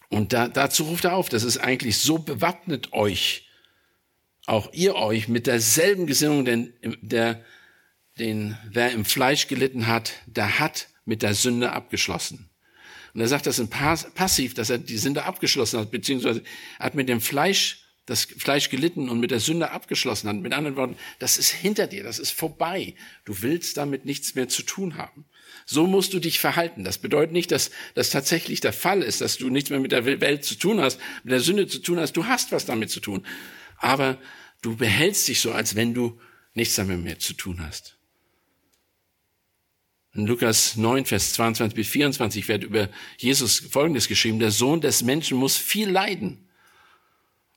Und 0.10 0.34
da, 0.34 0.50
dazu 0.50 0.84
ruft 0.84 1.06
er 1.06 1.14
auf, 1.14 1.30
das 1.30 1.44
ist 1.44 1.58
eigentlich 1.58 1.98
so 1.98 2.20
bewappnet 2.20 2.92
euch, 2.92 3.48
auch 4.46 4.74
ihr 4.74 4.96
euch 4.96 5.30
mit 5.30 5.48
derselben 5.48 6.08
Gesinnung, 6.08 6.44
denn 6.44 6.74
der, 7.02 7.46
den, 8.20 8.58
wer 8.70 8.92
im 8.92 9.06
Fleisch 9.06 9.48
gelitten 9.48 9.88
hat, 9.88 10.12
der 10.26 10.60
hat 10.60 10.90
mit 11.06 11.22
der 11.22 11.34
Sünde 11.34 11.72
abgeschlossen. 11.72 12.50
Und 13.14 13.22
er 13.22 13.30
sagt 13.30 13.46
das 13.46 13.60
in 13.60 13.70
Passiv, 13.70 14.54
dass 14.54 14.70
er 14.70 14.78
die 14.78 14.98
Sünde 14.98 15.24
abgeschlossen 15.24 15.80
hat, 15.80 15.92
beziehungsweise 15.92 16.44
hat 16.80 16.96
mit 16.96 17.08
dem 17.08 17.22
Fleisch 17.22 17.86
das 18.06 18.26
Fleisch 18.26 18.70
gelitten 18.70 19.10
und 19.10 19.22
mit 19.22 19.32
der 19.32 19.40
Sünde 19.40 19.72
abgeschlossen 19.72 20.28
hat. 20.28 20.36
Mit 20.36 20.54
anderen 20.54 20.76
Worten, 20.76 20.98
das 21.20 21.38
ist 21.38 21.52
hinter 21.52 21.88
dir, 21.88 22.04
das 22.04 22.20
ist 22.20 22.32
vorbei. 22.32 22.96
Du 23.24 23.42
willst 23.42 23.78
damit 23.78 24.06
nichts 24.06 24.36
mehr 24.36 24.50
zu 24.50 24.64
tun 24.64 24.98
haben. 24.98 25.26
So 25.66 25.88
musst 25.88 26.14
du 26.14 26.20
dich 26.20 26.40
verhalten. 26.40 26.84
Das 26.84 26.98
bedeutet 26.98 27.32
nicht, 27.32 27.52
dass 27.52 27.72
das 27.94 28.10
tatsächlich 28.10 28.60
der 28.60 28.74
Fall 28.74 29.02
ist, 29.02 29.22
dass 29.22 29.38
du 29.38 29.50
nichts 29.50 29.70
mehr 29.70 29.80
mit 29.80 29.92
der 29.92 30.06
Welt 30.06 30.44
zu 30.44 30.56
tun 30.56 30.82
hast, 30.82 31.00
mit 31.24 31.32
der 31.32 31.40
Sünde 31.40 31.68
zu 31.68 31.80
tun 31.80 32.00
hast. 32.00 32.14
Du 32.14 32.26
hast 32.26 32.52
was 32.52 32.66
damit 32.66 32.90
zu 32.90 33.00
tun. 33.00 33.26
Aber 33.78 34.18
du 34.62 34.76
behältst 34.76 35.28
dich 35.28 35.40
so, 35.40 35.52
als 35.52 35.76
wenn 35.76 35.94
du 35.94 36.20
nichts 36.54 36.76
damit 36.76 37.02
mehr 37.04 37.20
zu 37.20 37.34
tun 37.34 37.66
hast. 37.66 37.98
In 40.14 40.28
Lukas 40.28 40.76
9, 40.76 41.06
Vers 41.06 41.34
22 41.34 41.76
bis 41.76 41.88
24 41.88 42.48
wird 42.50 42.64
über 42.66 42.90
Jesus 43.18 43.60
Folgendes 43.60 44.10
geschrieben. 44.10 44.40
Der 44.40 44.52
Sohn 44.52 44.82
des 44.82 45.04
Menschen 45.04 45.38
muss 45.38 45.56
viel 45.56 45.90
leiden 45.90 46.50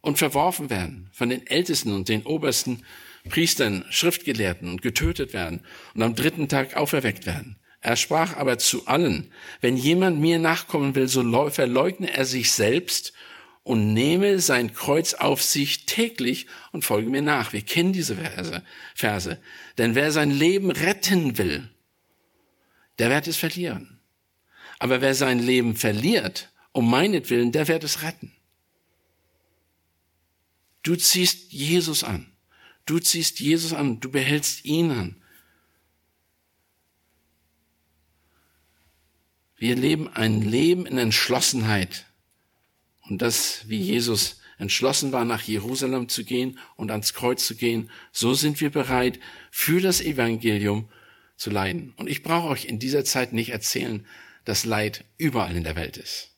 und 0.01 0.19
verworfen 0.19 0.71
werden 0.71 1.11
von 1.13 1.31
den 1.31 1.47
Ältesten 1.47 1.93
und 1.93 2.09
den 2.09 2.23
obersten 2.23 2.85
Priestern, 3.29 3.85
Schriftgelehrten 3.91 4.69
und 4.69 4.83
getötet 4.83 5.33
werden 5.33 5.63
und 5.95 6.03
am 6.03 6.15
dritten 6.15 6.49
Tag 6.49 6.77
auferweckt 6.77 7.27
werden. 7.27 7.57
Er 7.85 7.97
sprach 7.97 8.35
aber 8.39 8.57
zu 8.57 8.87
allen, 8.87 9.31
wenn 9.61 9.77
jemand 9.77 10.19
mir 10.19 10.39
nachkommen 10.39 10.95
will, 10.95 11.07
so 11.07 11.51
verleugne 11.51 12.11
er 12.11 12.25
sich 12.25 12.51
selbst 12.51 13.13
und 13.63 13.93
nehme 13.93 14.41
sein 14.41 14.73
Kreuz 14.73 15.13
auf 15.13 15.43
sich 15.43 15.85
täglich 15.85 16.47
und 16.73 16.83
folge 16.83 17.11
mir 17.11 17.21
nach. 17.21 17.53
Wir 17.53 17.61
kennen 17.61 17.93
diese 17.93 18.17
Verse, 18.17 18.63
Verse. 18.95 19.39
Denn 19.77 19.95
wer 19.95 20.13
sein 20.13 20.31
Leben 20.31 20.71
retten 20.71 21.37
will, 21.37 21.69
der 22.99 23.11
wird 23.11 23.27
es 23.27 23.37
verlieren. 23.37 24.01
Aber 24.79 25.03
wer 25.03 25.15
sein 25.15 25.39
Leben 25.39 25.77
verliert, 25.77 26.53
um 26.73 26.89
meinetwillen, 26.89 27.53
der 27.53 27.69
wird 27.69 27.85
es 27.85 28.01
retten. 28.01 28.33
Du 30.83 30.97
ziehst 30.97 31.53
Jesus 31.53 32.03
an. 32.03 32.33
Du 32.87 32.99
ziehst 32.99 33.41
Jesus 33.41 33.75
an. 33.75 34.01
Du 34.01 34.11
behältst 34.11 34.65
ihn 34.65 34.91
an. 34.91 35.17
Wir 39.65 39.77
leben 39.77 40.09
ein 40.09 40.43
Leben 40.43 40.85
in 40.85 40.99
Entschlossenheit. 40.99 42.05
Und 43.09 43.23
das, 43.23 43.67
wie 43.67 43.81
Jesus 43.81 44.43
entschlossen 44.59 45.11
war, 45.11 45.25
nach 45.25 45.41
Jerusalem 45.41 46.11
zu 46.11 46.23
gehen 46.23 46.59
und 46.77 46.91
ans 46.91 47.15
Kreuz 47.15 47.47
zu 47.47 47.57
gehen, 47.57 47.89
so 48.13 48.35
sind 48.35 48.61
wir 48.61 48.69
bereit, 48.69 49.19
für 49.51 49.81
das 49.81 50.03
Evangelium 50.03 50.91
zu 51.39 51.49
leiden. 51.49 51.95
Und 51.97 52.11
ich 52.11 52.23
brauche 52.23 52.49
euch 52.49 52.67
in 52.67 52.79
dieser 52.79 53.07
Zeit 53.07 53.33
nicht 53.33 53.53
erzählen, 53.53 54.07
dass 54.45 54.67
Leid 54.67 55.07
überall 55.17 55.57
in 55.57 55.65
der 55.65 55.77
Welt 55.77 55.97
ist. 55.97 56.37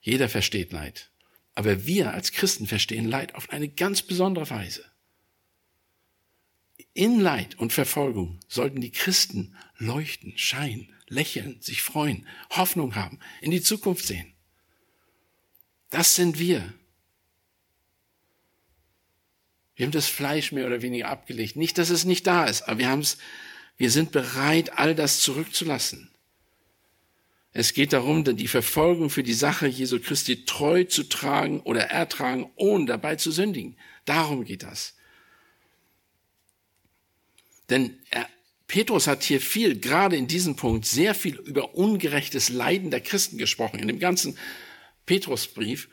Jeder 0.00 0.28
versteht 0.28 0.70
Leid. 0.70 1.10
Aber 1.56 1.84
wir 1.84 2.14
als 2.14 2.30
Christen 2.30 2.68
verstehen 2.68 3.08
Leid 3.08 3.34
auf 3.34 3.50
eine 3.50 3.68
ganz 3.68 4.02
besondere 4.02 4.48
Weise. 4.50 4.84
In 6.94 7.18
Leid 7.18 7.58
und 7.58 7.72
Verfolgung 7.72 8.38
sollten 8.46 8.80
die 8.80 8.92
Christen 8.92 9.56
leuchten, 9.78 10.38
scheinen, 10.38 10.95
lächeln, 11.08 11.60
sich 11.60 11.82
freuen, 11.82 12.26
Hoffnung 12.50 12.94
haben, 12.94 13.18
in 13.40 13.50
die 13.50 13.62
Zukunft 13.62 14.06
sehen. 14.06 14.32
Das 15.90 16.14
sind 16.14 16.38
wir. 16.38 16.74
Wir 19.76 19.86
haben 19.86 19.92
das 19.92 20.08
Fleisch 20.08 20.52
mehr 20.52 20.66
oder 20.66 20.82
weniger 20.82 21.08
abgelegt. 21.08 21.56
Nicht, 21.56 21.78
dass 21.78 21.90
es 21.90 22.04
nicht 22.04 22.26
da 22.26 22.46
ist, 22.46 22.62
aber 22.62 22.78
wir 22.78 22.88
haben 22.88 23.00
es 23.00 23.18
wir 23.76 23.90
sind 23.90 24.12
bereit, 24.12 24.78
all 24.78 24.94
das 24.94 25.20
zurückzulassen. 25.20 26.10
Es 27.52 27.72
geht 27.72 27.92
darum, 27.92 28.24
die 28.24 28.48
Verfolgung 28.48 29.08
für 29.10 29.22
die 29.22 29.34
Sache 29.34 29.66
Jesu 29.66 29.98
Christi 30.00 30.44
treu 30.44 30.84
zu 30.84 31.04
tragen 31.04 31.60
oder 31.60 31.84
ertragen, 31.84 32.50
ohne 32.56 32.86
dabei 32.86 33.16
zu 33.16 33.30
sündigen. 33.30 33.76
Darum 34.04 34.44
geht 34.44 34.62
das. 34.62 34.94
Denn 37.70 37.98
er, 38.10 38.28
Petrus 38.68 39.06
hat 39.06 39.22
hier 39.22 39.40
viel, 39.40 39.78
gerade 39.78 40.16
in 40.16 40.26
diesem 40.26 40.56
Punkt, 40.56 40.86
sehr 40.86 41.14
viel 41.14 41.36
über 41.36 41.74
ungerechtes 41.74 42.48
Leiden 42.48 42.90
der 42.90 43.00
Christen 43.00 43.38
gesprochen, 43.38 43.78
in 43.78 43.88
dem 43.88 43.98
ganzen 43.98 44.36
Petrusbrief. 45.06 45.88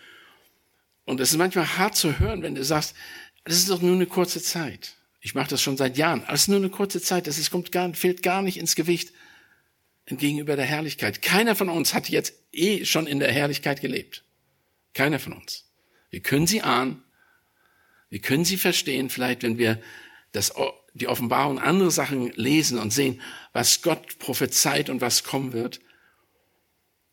Und 1.06 1.20
es 1.20 1.32
ist 1.32 1.38
manchmal 1.38 1.78
hart 1.78 1.96
zu 1.96 2.20
hören, 2.20 2.42
wenn 2.42 2.56
du 2.56 2.64
sagst, 2.64 2.96
das 3.44 3.58
ist 3.58 3.70
doch 3.70 3.82
nur 3.82 3.96
eine 3.96 4.08
kurze 4.08 4.42
Zeit. 4.42 4.96
Ich 5.22 5.36
mache 5.36 5.50
das 5.50 5.62
schon 5.62 5.78
seit 5.78 5.98
Jahren. 5.98 6.24
Es 6.28 6.42
ist 6.42 6.48
nur 6.48 6.58
eine 6.58 6.70
kurze 6.70 7.02
Zeit. 7.02 7.28
Das 7.28 7.38
ist, 7.38 7.52
kommt 7.52 7.72
gar, 7.72 7.94
fehlt 7.94 8.24
gar 8.24 8.42
nicht 8.42 8.58
ins 8.58 8.76
Gewicht 8.76 9.14
gegenüber 10.06 10.56
der 10.56 10.66
Herrlichkeit. 10.66 11.22
Keiner 11.22 11.56
von 11.56 11.70
uns 11.70 11.94
hat 11.94 12.10
jetzt 12.10 12.34
eh 12.52 12.84
schon 12.86 13.08
in 13.08 13.20
der 13.20 13.32
Herrlichkeit 13.32 13.82
gelebt. 13.82 14.24
Keiner 14.94 15.20
von 15.20 15.34
uns. 15.34 15.72
Wir 16.10 16.22
können 16.22 16.48
sie 16.48 16.62
ahnen. 16.62 17.04
Wir 18.10 18.20
können 18.20 18.46
sie 18.46 18.58
verstehen, 18.58 19.10
vielleicht, 19.10 19.44
wenn 19.44 19.58
wir 19.58 19.82
das, 20.34 20.54
die 20.94 21.08
Offenbarung 21.08 21.60
andere 21.60 21.92
Sachen 21.92 22.32
lesen 22.34 22.78
und 22.78 22.92
sehen, 22.92 23.22
was 23.52 23.82
Gott 23.82 24.20
prophezeit 24.20 24.90
und 24.90 25.02
was 25.02 25.24
kommen 25.24 25.54
wird. 25.54 25.80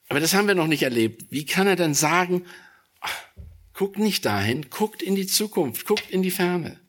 Aber 0.08 0.20
das 0.20 0.34
haben 0.34 0.48
wir 0.48 0.54
noch 0.54 0.66
nicht 0.66 0.82
erlebt. 0.82 1.26
Wie 1.30 1.46
kann 1.46 1.66
er 1.66 1.76
dann 1.76 1.94
sagen, 1.94 2.44
guckt 3.72 3.98
nicht 3.98 4.24
dahin, 4.24 4.68
guckt 4.68 5.02
in 5.02 5.14
die 5.14 5.26
Zukunft, 5.26 5.86
guckt 5.86 6.10
in 6.10 6.22
die 6.22 6.30
Ferne. 6.30 6.80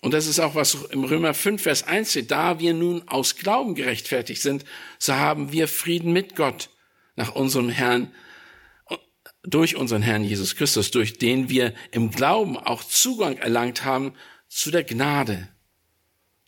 Und 0.00 0.12
das 0.14 0.26
ist 0.26 0.40
auch, 0.40 0.56
was 0.56 0.74
im 0.90 1.04
Römer 1.04 1.32
5, 1.32 1.62
Vers 1.62 1.84
1 1.84 2.10
steht. 2.10 2.32
Da 2.32 2.58
wir 2.58 2.74
nun 2.74 3.06
aus 3.06 3.36
Glauben 3.36 3.76
gerechtfertigt 3.76 4.42
sind, 4.42 4.64
so 4.98 5.14
haben 5.14 5.52
wir 5.52 5.68
Frieden 5.68 6.12
mit 6.12 6.34
Gott. 6.34 6.70
nach 7.16 7.34
unserem 7.34 7.68
Herrn, 7.68 8.12
durch 9.42 9.76
unseren 9.76 10.02
Herrn 10.02 10.24
Jesus 10.24 10.56
Christus, 10.56 10.90
durch 10.90 11.18
den 11.18 11.48
wir 11.48 11.74
im 11.90 12.10
Glauben 12.10 12.56
auch 12.56 12.84
Zugang 12.84 13.36
erlangt 13.38 13.84
haben 13.84 14.14
zu 14.48 14.70
der 14.70 14.84
Gnade. 14.84 15.48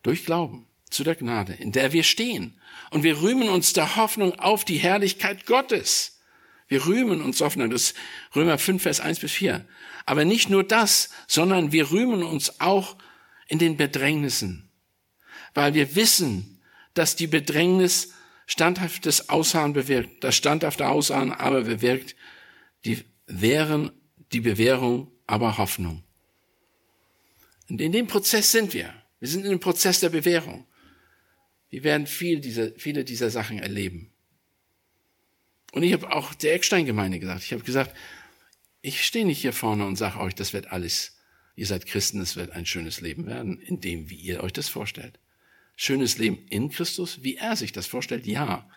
Durch 0.02 0.24
Glauben 0.24 0.66
zu 0.90 1.02
der 1.02 1.16
Gnade, 1.16 1.54
in 1.54 1.72
der 1.72 1.92
wir 1.92 2.04
stehen. 2.04 2.60
Und 2.90 3.02
wir 3.02 3.20
rühmen 3.20 3.48
uns 3.48 3.72
der 3.72 3.96
Hoffnung 3.96 4.38
auf 4.38 4.64
die 4.64 4.76
Herrlichkeit 4.76 5.46
Gottes. 5.46 6.20
Wir 6.68 6.86
rühmen 6.86 7.20
uns 7.20 7.40
Hoffnung. 7.40 7.70
Das 7.70 7.82
ist 7.82 7.96
Römer 8.34 8.58
5, 8.58 8.82
Vers 8.82 9.00
1 9.00 9.18
bis 9.18 9.32
4. 9.32 9.64
Aber 10.06 10.24
nicht 10.24 10.50
nur 10.50 10.62
das, 10.62 11.10
sondern 11.26 11.72
wir 11.72 11.90
rühmen 11.90 12.22
uns 12.22 12.60
auch 12.60 12.96
in 13.48 13.58
den 13.58 13.76
Bedrängnissen. 13.76 14.70
Weil 15.52 15.74
wir 15.74 15.94
wissen, 15.94 16.62
dass 16.94 17.16
die 17.16 17.26
Bedrängnis 17.26 18.12
standhaftes 18.46 19.28
Ausharren 19.28 19.72
bewirkt. 19.72 20.22
Das 20.22 20.36
standhafte 20.36 20.88
Ausharren 20.88 21.32
aber 21.32 21.62
bewirkt 21.62 22.14
die, 22.84 23.04
Währen, 23.26 23.90
die 24.32 24.40
Bewährung, 24.40 25.10
aber 25.26 25.58
Hoffnung. 25.58 26.02
Und 27.68 27.80
in 27.80 27.92
dem 27.92 28.06
Prozess 28.06 28.52
sind 28.52 28.74
wir. 28.74 28.92
Wir 29.20 29.28
sind 29.28 29.44
in 29.44 29.50
dem 29.50 29.60
Prozess 29.60 30.00
der 30.00 30.10
Bewährung. 30.10 30.66
Wir 31.70 31.82
werden 31.82 32.06
viel 32.06 32.40
dieser, 32.40 32.72
viele 32.76 33.04
dieser 33.04 33.30
Sachen 33.30 33.58
erleben. 33.58 34.12
Und 35.72 35.82
ich 35.82 35.92
habe 35.92 36.12
auch 36.12 36.34
der 36.34 36.54
Eckstein-Gemeinde 36.54 37.18
gesagt, 37.18 37.42
ich 37.42 37.52
habe 37.52 37.64
gesagt, 37.64 37.96
ich 38.80 39.04
stehe 39.04 39.24
nicht 39.24 39.40
hier 39.40 39.52
vorne 39.52 39.86
und 39.86 39.96
sage 39.96 40.20
euch, 40.20 40.34
das 40.34 40.52
wird 40.52 40.70
alles, 40.70 41.16
ihr 41.56 41.66
seid 41.66 41.86
Christen, 41.86 42.20
es 42.20 42.36
wird 42.36 42.50
ein 42.50 42.66
schönes 42.66 43.00
Leben 43.00 43.26
werden, 43.26 43.60
in 43.60 43.80
dem, 43.80 44.10
wie 44.10 44.14
ihr 44.16 44.42
euch 44.42 44.52
das 44.52 44.68
vorstellt. 44.68 45.18
Schönes 45.74 46.18
Leben 46.18 46.46
in 46.50 46.70
Christus, 46.70 47.24
wie 47.24 47.36
er 47.36 47.56
sich 47.56 47.72
das 47.72 47.86
vorstellt, 47.86 48.26
ja. 48.26 48.70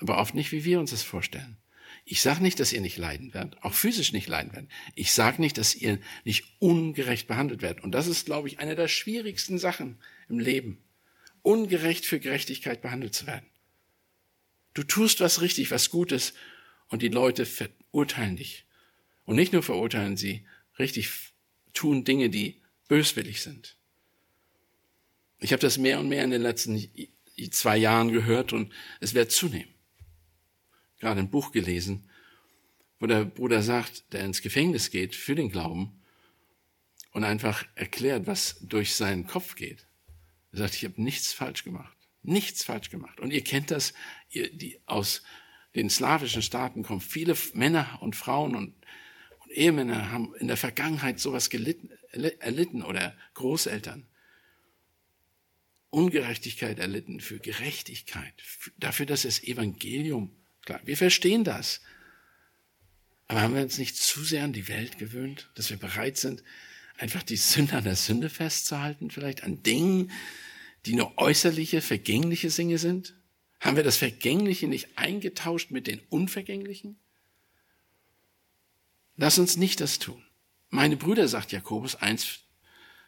Aber 0.00 0.18
oft 0.18 0.34
nicht, 0.34 0.52
wie 0.52 0.64
wir 0.64 0.80
uns 0.80 0.90
das 0.90 1.02
vorstellen. 1.02 1.56
Ich 2.10 2.22
sage 2.22 2.42
nicht, 2.42 2.58
dass 2.58 2.72
ihr 2.72 2.80
nicht 2.80 2.96
leiden 2.96 3.34
werdet, 3.34 3.62
auch 3.62 3.74
physisch 3.74 4.14
nicht 4.14 4.28
leiden 4.28 4.50
werdet. 4.54 4.70
Ich 4.94 5.12
sage 5.12 5.42
nicht, 5.42 5.58
dass 5.58 5.74
ihr 5.74 5.98
nicht 6.24 6.46
ungerecht 6.58 7.28
behandelt 7.28 7.60
werdet. 7.60 7.84
Und 7.84 7.92
das 7.92 8.06
ist, 8.06 8.24
glaube 8.24 8.48
ich, 8.48 8.60
eine 8.60 8.74
der 8.76 8.88
schwierigsten 8.88 9.58
Sachen 9.58 9.98
im 10.26 10.38
Leben. 10.38 10.78
Ungerecht 11.42 12.06
für 12.06 12.18
Gerechtigkeit 12.18 12.80
behandelt 12.80 13.14
zu 13.14 13.26
werden. 13.26 13.44
Du 14.72 14.84
tust 14.84 15.20
was 15.20 15.42
richtig, 15.42 15.70
was 15.70 15.90
Gutes 15.90 16.32
und 16.88 17.02
die 17.02 17.08
Leute 17.08 17.44
verurteilen 17.44 18.36
dich. 18.36 18.64
Und 19.26 19.36
nicht 19.36 19.52
nur 19.52 19.62
verurteilen 19.62 20.16
sie, 20.16 20.46
richtig 20.78 21.10
tun 21.74 22.04
Dinge, 22.04 22.30
die 22.30 22.62
böswillig 22.88 23.42
sind. 23.42 23.76
Ich 25.40 25.52
habe 25.52 25.60
das 25.60 25.76
mehr 25.76 26.00
und 26.00 26.08
mehr 26.08 26.24
in 26.24 26.30
den 26.30 26.40
letzten 26.40 26.90
zwei 27.50 27.76
Jahren 27.76 28.10
gehört 28.12 28.54
und 28.54 28.72
es 28.98 29.12
wird 29.12 29.30
zunehmen 29.30 29.77
gerade 30.98 31.20
ein 31.20 31.30
Buch 31.30 31.52
gelesen, 31.52 32.08
wo 33.00 33.06
der 33.06 33.24
Bruder 33.24 33.62
sagt, 33.62 34.12
der 34.12 34.24
ins 34.24 34.42
Gefängnis 34.42 34.90
geht 34.90 35.14
für 35.14 35.34
den 35.34 35.50
Glauben 35.50 36.00
und 37.12 37.24
einfach 37.24 37.64
erklärt, 37.74 38.26
was 38.26 38.58
durch 38.60 38.94
seinen 38.94 39.26
Kopf 39.26 39.54
geht. 39.54 39.86
Er 40.52 40.58
sagt, 40.58 40.74
ich 40.74 40.84
habe 40.84 41.00
nichts 41.02 41.32
falsch 41.32 41.64
gemacht. 41.64 41.96
Nichts 42.22 42.64
falsch 42.64 42.90
gemacht. 42.90 43.20
Und 43.20 43.32
ihr 43.32 43.44
kennt 43.44 43.70
das, 43.70 43.94
ihr, 44.30 44.50
die 44.52 44.80
aus 44.86 45.22
den 45.74 45.90
slawischen 45.90 46.42
Staaten 46.42 46.82
kommen. 46.82 47.00
Viele 47.00 47.36
Männer 47.54 47.98
und 48.00 48.16
Frauen 48.16 48.56
und, 48.56 48.74
und 49.40 49.50
Ehemänner 49.52 50.10
haben 50.10 50.34
in 50.36 50.48
der 50.48 50.56
Vergangenheit 50.56 51.20
sowas 51.20 51.50
gelitten, 51.50 51.90
erlitten 52.10 52.82
oder 52.82 53.16
Großeltern. 53.34 54.06
Ungerechtigkeit 55.90 56.78
erlitten 56.78 57.20
für 57.20 57.38
Gerechtigkeit, 57.38 58.34
dafür, 58.76 59.06
dass 59.06 59.22
das 59.22 59.42
Evangelium 59.42 60.37
Klar, 60.68 60.82
wir 60.84 60.98
verstehen 60.98 61.44
das. 61.44 61.80
Aber 63.26 63.40
haben 63.40 63.54
wir 63.54 63.62
uns 63.62 63.78
nicht 63.78 63.96
zu 63.96 64.22
sehr 64.22 64.44
an 64.44 64.52
die 64.52 64.68
Welt 64.68 64.98
gewöhnt, 64.98 65.48
dass 65.54 65.70
wir 65.70 65.78
bereit 65.78 66.18
sind, 66.18 66.42
einfach 66.98 67.22
die 67.22 67.38
Sünde 67.38 67.72
an 67.72 67.84
der 67.84 67.96
Sünde 67.96 68.28
festzuhalten, 68.28 69.10
vielleicht 69.10 69.44
an 69.44 69.62
Dingen, 69.62 70.10
die 70.84 70.92
nur 70.92 71.16
äußerliche, 71.16 71.80
vergängliche 71.80 72.50
Dinge 72.50 72.76
sind? 72.76 73.14
Haben 73.60 73.76
wir 73.76 73.82
das 73.82 73.96
Vergängliche 73.96 74.68
nicht 74.68 74.98
eingetauscht 74.98 75.70
mit 75.70 75.86
den 75.86 76.00
Unvergänglichen? 76.10 76.98
Lass 79.16 79.38
uns 79.38 79.56
nicht 79.56 79.80
das 79.80 79.98
tun. 79.98 80.22
Meine 80.68 80.98
Brüder, 80.98 81.28
sagt 81.28 81.50
Jakobus 81.50 81.94
1, 81.94 82.40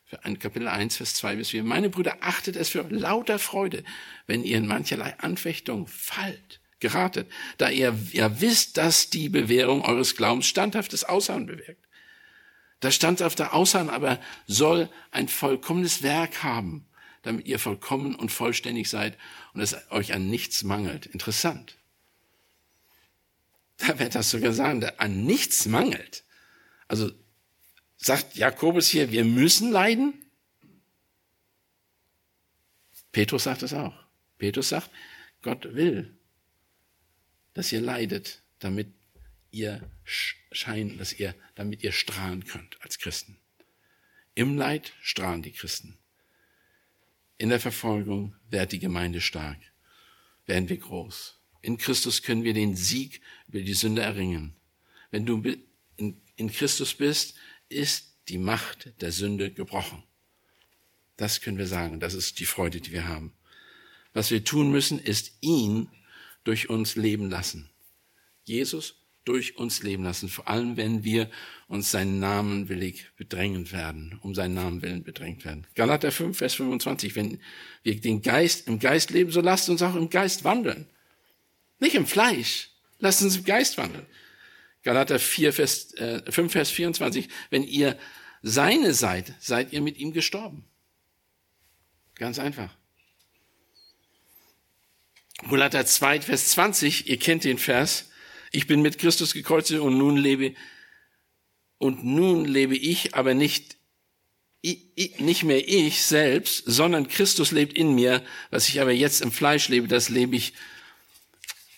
für 0.06 0.24
ein 0.24 0.38
Kapitel 0.38 0.66
1, 0.66 0.96
Vers 0.96 1.14
2 1.16 1.36
bis 1.36 1.50
4, 1.50 1.62
meine 1.62 1.90
Brüder, 1.90 2.16
achtet 2.22 2.56
es 2.56 2.70
für 2.70 2.88
lauter 2.88 3.38
Freude, 3.38 3.84
wenn 4.26 4.44
ihr 4.44 4.56
in 4.56 4.66
mancherlei 4.66 5.18
Anfechtung 5.18 5.86
fallt 5.88 6.60
geratet, 6.80 7.30
da 7.58 7.68
ihr 7.68 7.96
ja 8.12 8.40
wisst, 8.40 8.76
dass 8.76 9.10
die 9.10 9.28
Bewährung 9.28 9.82
eures 9.82 10.16
Glaubens 10.16 10.46
standhaftes 10.46 11.04
Ausharren 11.04 11.46
bewirkt. 11.46 11.86
Das 12.80 12.94
standhafte 12.94 13.52
Ausharren 13.52 13.90
aber 13.90 14.18
soll 14.46 14.88
ein 15.10 15.28
vollkommenes 15.28 16.02
Werk 16.02 16.42
haben, 16.42 16.86
damit 17.22 17.46
ihr 17.46 17.58
vollkommen 17.58 18.14
und 18.14 18.32
vollständig 18.32 18.88
seid 18.88 19.18
und 19.52 19.60
es 19.60 19.76
euch 19.90 20.14
an 20.14 20.28
nichts 20.28 20.62
mangelt. 20.62 21.06
Interessant. 21.06 21.76
Da 23.76 23.98
wird 23.98 24.14
das 24.14 24.30
sogar 24.30 24.52
sagen, 24.52 24.84
an 24.96 25.24
nichts 25.24 25.66
mangelt. 25.66 26.24
Also 26.88 27.10
sagt 27.98 28.36
Jakobus 28.36 28.88
hier, 28.88 29.10
wir 29.10 29.24
müssen 29.24 29.70
leiden? 29.70 30.14
Petrus 33.12 33.44
sagt 33.44 33.62
es 33.62 33.74
auch. 33.74 33.94
Petrus 34.38 34.70
sagt, 34.70 34.90
Gott 35.42 35.74
will, 35.74 36.16
dass 37.54 37.72
ihr 37.72 37.80
leidet, 37.80 38.42
damit 38.58 38.92
ihr 39.50 39.80
scheinen, 40.04 40.98
dass 40.98 41.12
ihr, 41.12 41.34
damit 41.54 41.82
ihr 41.82 41.92
strahlen 41.92 42.44
könnt 42.44 42.80
als 42.82 42.98
Christen. 42.98 43.38
Im 44.34 44.56
Leid 44.56 44.92
strahlen 45.02 45.42
die 45.42 45.52
Christen. 45.52 45.98
In 47.38 47.48
der 47.48 47.60
Verfolgung 47.60 48.36
wird 48.50 48.72
die 48.72 48.78
Gemeinde 48.78 49.20
stark, 49.20 49.58
werden 50.46 50.68
wir 50.68 50.76
groß. 50.76 51.38
In 51.62 51.78
Christus 51.78 52.22
können 52.22 52.44
wir 52.44 52.54
den 52.54 52.76
Sieg 52.76 53.20
über 53.48 53.60
die 53.60 53.74
Sünde 53.74 54.02
erringen. 54.02 54.54
Wenn 55.10 55.26
du 55.26 55.42
in, 55.96 56.52
Christus 56.52 56.94
bist, 56.94 57.34
ist 57.68 58.14
die 58.28 58.38
Macht 58.38 58.92
der 59.02 59.12
Sünde 59.12 59.50
gebrochen. 59.50 60.02
Das 61.16 61.40
können 61.42 61.58
wir 61.58 61.66
sagen. 61.66 62.00
Das 62.00 62.14
ist 62.14 62.40
die 62.40 62.46
Freude, 62.46 62.80
die 62.80 62.92
wir 62.92 63.08
haben. 63.08 63.34
Was 64.14 64.30
wir 64.30 64.42
tun 64.42 64.70
müssen, 64.70 64.98
ist 64.98 65.32
ihn 65.40 65.88
durch 66.44 66.70
uns 66.70 66.96
leben 66.96 67.30
lassen. 67.30 67.70
Jesus 68.44 68.96
durch 69.24 69.56
uns 69.56 69.82
leben 69.82 70.02
lassen, 70.02 70.28
vor 70.28 70.48
allem 70.48 70.76
wenn 70.76 71.04
wir 71.04 71.30
uns 71.68 71.90
seinen 71.90 72.18
Namen 72.20 72.68
willig 72.68 73.06
bedrängen 73.16 73.70
werden, 73.70 74.18
um 74.22 74.34
seinen 74.34 74.54
Namen 74.54 74.82
willen 74.82 75.04
bedrängt 75.04 75.44
werden. 75.44 75.66
Galater 75.74 76.10
5, 76.10 76.36
Vers 76.36 76.54
25, 76.54 77.14
wenn 77.16 77.38
wir 77.82 78.00
den 78.00 78.22
Geist, 78.22 78.66
im 78.66 78.78
Geist 78.78 79.10
leben, 79.10 79.30
so 79.30 79.40
lasst 79.40 79.68
uns 79.68 79.82
auch 79.82 79.94
im 79.94 80.08
Geist 80.08 80.42
wandeln. 80.44 80.86
Nicht 81.78 81.94
im 81.94 82.06
Fleisch, 82.06 82.70
lasst 82.98 83.22
uns 83.22 83.36
im 83.36 83.44
Geist 83.44 83.76
wandeln. 83.78 84.06
Galater 84.82 85.18
4, 85.18 85.52
Vers, 85.52 85.92
äh, 85.94 86.22
5, 86.30 86.50
Vers 86.50 86.70
24, 86.70 87.28
wenn 87.50 87.62
ihr 87.62 87.98
seine 88.42 88.94
seid, 88.94 89.34
seid 89.38 89.72
ihr 89.72 89.82
mit 89.82 89.98
ihm 89.98 90.12
gestorben. 90.12 90.64
Ganz 92.14 92.38
einfach. 92.38 92.74
Galater 95.48 95.86
2, 95.86 96.22
Vers 96.22 96.50
20, 96.50 97.08
ihr 97.08 97.18
kennt 97.18 97.44
den 97.44 97.58
Vers, 97.58 98.10
ich 98.52 98.66
bin 98.66 98.82
mit 98.82 98.98
Christus 98.98 99.32
gekreuzigt 99.32 99.80
und 99.80 99.96
nun 99.96 100.16
lebe, 100.16 100.54
und 101.78 102.04
nun 102.04 102.44
lebe 102.44 102.76
ich, 102.76 103.14
aber 103.14 103.32
nicht, 103.32 103.76
nicht 104.62 105.44
mehr 105.44 105.66
ich 105.66 106.02
selbst, 106.02 106.64
sondern 106.66 107.08
Christus 107.08 107.52
lebt 107.52 107.72
in 107.72 107.94
mir. 107.94 108.22
Was 108.50 108.68
ich 108.68 108.80
aber 108.80 108.92
jetzt 108.92 109.22
im 109.22 109.32
Fleisch 109.32 109.68
lebe, 109.68 109.88
das 109.88 110.10
lebe 110.10 110.36
ich 110.36 110.52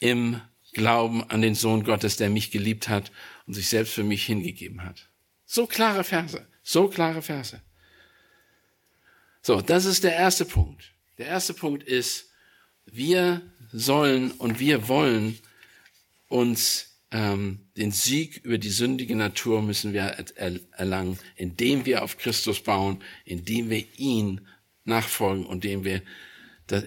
im 0.00 0.40
Glauben 0.72 1.22
an 1.30 1.42
den 1.42 1.54
Sohn 1.54 1.84
Gottes, 1.84 2.16
der 2.16 2.30
mich 2.30 2.50
geliebt 2.50 2.88
hat 2.88 3.12
und 3.46 3.54
sich 3.54 3.68
selbst 3.68 3.92
für 3.92 4.02
mich 4.02 4.26
hingegeben 4.26 4.82
hat. 4.82 5.08
So 5.46 5.66
klare 5.66 6.02
Verse, 6.02 6.44
so 6.64 6.88
klare 6.88 7.22
Verse. 7.22 7.62
So, 9.42 9.60
das 9.60 9.84
ist 9.84 10.02
der 10.02 10.16
erste 10.16 10.44
Punkt. 10.44 10.92
Der 11.18 11.26
erste 11.26 11.54
Punkt 11.54 11.84
ist, 11.84 12.30
wir 12.86 13.51
sollen 13.72 14.30
und 14.32 14.60
wir 14.60 14.88
wollen 14.88 15.38
uns 16.28 16.92
ähm, 17.10 17.60
den 17.76 17.92
Sieg 17.92 18.38
über 18.44 18.58
die 18.58 18.70
sündige 18.70 19.16
Natur 19.16 19.62
müssen 19.62 19.92
wir 19.92 20.02
erlangen, 20.72 21.18
indem 21.36 21.84
wir 21.84 22.02
auf 22.02 22.16
Christus 22.18 22.60
bauen, 22.60 23.02
indem 23.24 23.70
wir 23.70 23.84
ihn 23.96 24.46
nachfolgen 24.84 25.46
und 25.46 25.64
indem 25.64 25.84
wir, 25.84 26.02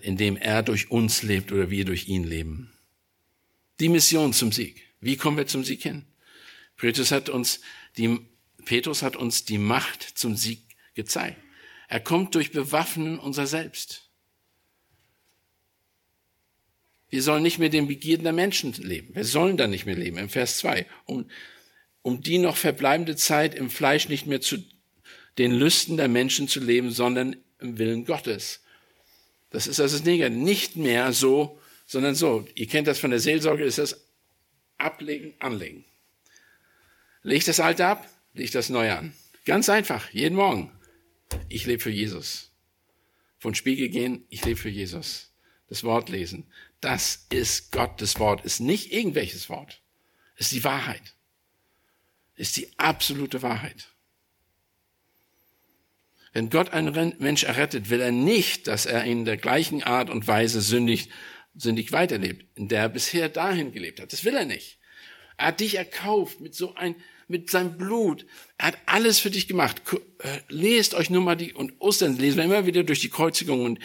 indem 0.02 0.38
er 0.38 0.64
durch 0.64 0.90
uns 0.90 1.22
lebt 1.22 1.52
oder 1.52 1.70
wir 1.70 1.86
durch 1.86 2.08
ihn 2.08 2.24
leben. 2.24 2.72
Die 3.80 3.90
Mission 3.90 4.34
zum 4.34 4.52
Sieg. 4.52 4.82
Wie 5.00 5.18
kommen 5.18 5.38
wir 5.38 5.48
zum 5.48 5.64
Sieg 5.64 5.84
hin? 5.84 6.06
Petrus 6.78 7.12
hat 7.12 7.30
uns 7.30 7.62
die, 7.98 8.20
Petrus 8.66 9.02
hat 9.02 9.16
uns 9.16 9.46
die 9.46 9.58
Macht 9.58 10.02
zum 10.02 10.36
Sieg 10.36 10.62
gezeigt. 10.94 11.38
Er 11.88 12.00
kommt 12.00 12.34
durch 12.36 12.52
Bewaffnen 12.52 13.20
unser 13.20 13.46
Selbst. 13.46 14.05
Wir 17.10 17.22
sollen 17.22 17.44
nicht 17.44 17.60
mehr 17.60 17.70
den 17.70 17.88
Begierden 17.88 18.24
der 18.24 18.34
Menschen 18.34 18.74
leben. 18.74 19.16
Wir 19.16 19.26
sollen 19.26 19.58
da 19.58 19.68
nicht 19.68 19.86
mehr 19.86 19.96
leben, 19.96 20.18
im 20.18 20.30
Vers 20.30 20.58
2. 20.58 20.86
Um, 21.06 21.30
um 22.02 22.22
die 22.22 22.38
noch 22.38 22.58
verbleibende 22.58 23.16
Zeit 23.16 23.56
im 23.56 23.70
Fleisch 23.70 24.10
nicht 24.10 24.28
mehr 24.28 24.42
zu 24.42 24.58
den 25.38 25.52
Lüsten 25.52 25.98
der 25.98 26.08
Menschen 26.08 26.48
zu 26.48 26.60
leben, 26.60 26.92
sondern 26.92 27.36
im 27.60 27.78
Willen 27.78 28.06
Gottes. 28.06 28.62
Das 29.50 29.68
ist 29.68 29.80
also 29.80 29.98
das 29.98 30.06
Negative. 30.06 30.38
Nicht 30.38 30.76
mehr 30.76 31.14
so, 31.14 31.60
sondern 31.86 32.16
so. 32.16 32.48
Ihr 32.56 32.68
kennt 32.68 32.88
das 32.88 33.00
von 33.00 33.12
der 33.12 33.20
Seelsorge, 33.20 33.64
ist 33.64 33.78
das 33.78 34.06
Ablegen, 34.78 35.34
Anlegen. 35.40 35.86
Leg 37.24 37.46
das 37.46 37.60
Alte 37.60 37.86
ab, 37.86 38.10
leg 38.34 38.52
das 38.52 38.70
Neue 38.70 38.98
an. 38.98 39.14
Ganz 39.46 39.70
einfach, 39.70 40.10
jeden 40.12 40.36
Morgen. 40.36 40.72
Ich 41.50 41.66
lebe 41.66 41.82
für 41.82 41.90
Jesus. 41.90 42.52
Von 43.40 43.56
Spiegel 43.56 43.90
gehen, 43.90 44.26
ich 44.30 44.44
lebe 44.46 44.60
für 44.60 44.70
Jesus. 44.70 45.32
Das 45.68 45.84
Wort 45.84 46.10
lesen. 46.10 46.46
Das 46.82 47.26
ist 47.30 47.72
Gottes 47.72 48.20
Wort, 48.20 48.46
ist 48.46 48.60
nicht 48.60 48.92
irgendwelches 48.92 49.50
Wort. 49.50 49.82
Ist 50.36 50.52
die 50.52 50.64
Wahrheit. 50.64 51.16
Ist 52.36 52.58
die 52.58 52.68
absolute 52.78 53.42
Wahrheit. 53.42 53.88
Wenn 56.34 56.50
Gott 56.50 56.74
einen 56.74 57.16
Mensch 57.20 57.44
errettet, 57.44 57.90
will 57.90 58.02
er 58.02 58.12
nicht, 58.12 58.68
dass 58.68 58.86
er 58.86 59.06
in 59.06 59.24
der 59.24 59.38
gleichen 59.38 59.84
Art 59.84 60.10
und 60.10 60.28
Weise 60.28 60.60
sündig, 60.60 61.10
sündig 61.56 61.94
weiterlebt, 61.94 62.46
in 62.56 62.68
der 62.68 62.82
er 62.82 62.90
bisher 62.90 63.30
dahin 63.30 63.72
gelebt 63.72 64.02
hat. 64.02 64.12
Das 64.12 64.26
will 64.26 64.36
er 64.36 64.44
nicht. 64.44 64.78
Er 65.38 65.48
hat 65.48 65.62
dich 65.62 65.76
erkauft 65.76 66.42
mit 66.42 66.54
so 66.54 66.76
ein, 66.76 66.96
mit 67.30 67.50
seinem 67.50 67.78
Blut. 67.78 68.26
Er 68.58 68.68
hat 68.68 68.78
alles 68.86 69.20
für 69.20 69.32
dich 69.32 69.48
gemacht. 69.48 69.82
Äh, 70.20 70.40
lest 70.50 70.94
euch 70.94 71.10
nur 71.10 71.22
mal 71.22 71.36
die, 71.36 71.54
und 71.54 71.74
Ostern 71.80 72.18
lesen 72.18 72.38
wir 72.38 72.46
immer 72.46 72.66
wieder 72.66 72.84
durch 72.84 73.00
die 73.00 73.10
Kreuzigung 73.10 73.64
und 73.64 73.80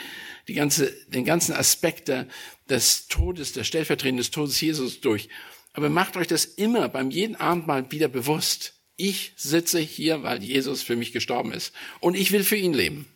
die 0.49 0.55
ganze, 0.55 0.93
den 1.09 1.25
ganzen 1.25 1.55
Aspekt 1.55 2.09
der, 2.09 2.27
des 2.71 3.09
Todes, 3.09 3.53
der 3.53 3.65
Stellvertretung 3.65 4.17
des 4.17 4.31
Todes 4.31 4.61
Jesus 4.61 5.01
durch. 5.01 5.29
Aber 5.73 5.89
macht 5.89 6.17
euch 6.17 6.27
das 6.27 6.45
immer 6.45 6.89
beim 6.89 7.11
jeden 7.11 7.37
Abendmahl 7.37 7.91
wieder 7.91 8.09
bewusst. 8.09 8.75
Ich 8.97 9.33
sitze 9.37 9.79
hier, 9.79 10.23
weil 10.23 10.43
Jesus 10.43 10.83
für 10.83 10.97
mich 10.97 11.13
gestorben 11.13 11.53
ist. 11.53 11.73
Und 12.01 12.15
ich 12.17 12.33
will 12.33 12.45
für 12.45 12.57
ihn 12.57 12.75
leben. 12.75 13.07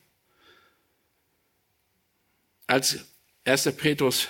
Als 2.67 2.99
1. 3.45 3.73
Petrus 3.77 4.29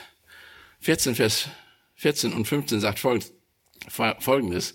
14, 0.80 1.14
Vers 1.14 1.48
14 1.96 2.32
und 2.32 2.46
15 2.46 2.80
sagt 2.80 2.98
folgendes. 2.98 4.74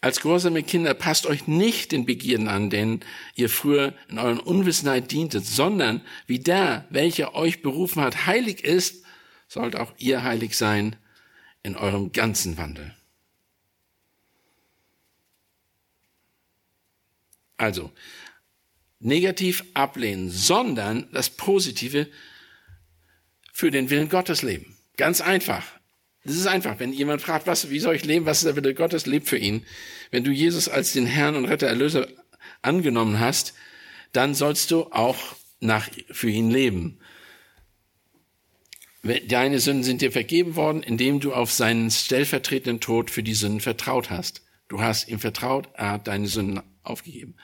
Als 0.00 0.20
gehorsame 0.20 0.62
Kinder 0.62 0.94
passt 0.94 1.26
euch 1.26 1.46
nicht 1.46 1.92
den 1.92 2.06
Begierden 2.06 2.48
an, 2.48 2.70
denen 2.70 3.00
ihr 3.34 3.48
früher 3.48 3.94
in 4.08 4.18
euren 4.18 4.40
Unwissenheit 4.40 5.10
dientet, 5.10 5.44
sondern 5.44 6.00
wie 6.26 6.38
der, 6.38 6.86
welcher 6.90 7.34
euch 7.34 7.62
berufen 7.62 8.02
hat, 8.02 8.26
heilig 8.26 8.64
ist, 8.64 9.04
sollt 9.48 9.76
auch 9.76 9.92
ihr 9.98 10.22
heilig 10.22 10.56
sein 10.56 10.96
in 11.62 11.76
eurem 11.76 12.12
ganzen 12.12 12.56
Wandel. 12.56 12.94
Also, 17.56 17.90
negativ 18.98 19.64
ablehnen, 19.74 20.30
sondern 20.30 21.10
das 21.12 21.30
Positive 21.30 22.08
für 23.52 23.70
den 23.70 23.88
Willen 23.88 24.08
Gottes 24.08 24.42
leben. 24.42 24.76
Ganz 24.96 25.20
einfach. 25.20 25.64
Das 26.24 26.36
ist 26.36 26.46
einfach. 26.46 26.78
Wenn 26.78 26.92
jemand 26.92 27.22
fragt, 27.22 27.46
was, 27.46 27.70
wie 27.70 27.78
soll 27.78 27.94
ich 27.94 28.04
leben, 28.04 28.26
was 28.26 28.38
ist 28.38 28.46
der 28.46 28.56
Wille 28.56 28.74
Gottes, 28.74 29.06
lebt 29.06 29.28
für 29.28 29.38
ihn. 29.38 29.64
Wenn 30.10 30.24
du 30.24 30.30
Jesus 30.30 30.68
als 30.68 30.92
den 30.92 31.06
Herrn 31.06 31.36
und 31.36 31.46
Retter 31.46 31.68
Erlöser 31.68 32.08
angenommen 32.62 33.20
hast, 33.20 33.54
dann 34.12 34.34
sollst 34.34 34.70
du 34.70 34.92
auch 34.92 35.36
nach, 35.60 35.88
für 36.10 36.28
ihn 36.28 36.50
leben. 36.50 36.98
Deine 39.06 39.60
Sünden 39.60 39.84
sind 39.84 40.00
dir 40.00 40.12
vergeben 40.12 40.56
worden, 40.56 40.82
indem 40.82 41.20
du 41.20 41.32
auf 41.32 41.52
seinen 41.52 41.90
stellvertretenden 41.90 42.80
Tod 42.80 43.10
für 43.10 43.22
die 43.22 43.34
Sünden 43.34 43.60
vertraut 43.60 44.10
hast. 44.10 44.42
Du 44.68 44.80
hast 44.80 45.08
ihm 45.08 45.18
vertraut, 45.18 45.68
er 45.74 45.92
hat 45.92 46.08
deine 46.08 46.26
Sünden 46.26 46.62
aufgegeben. 46.82 47.36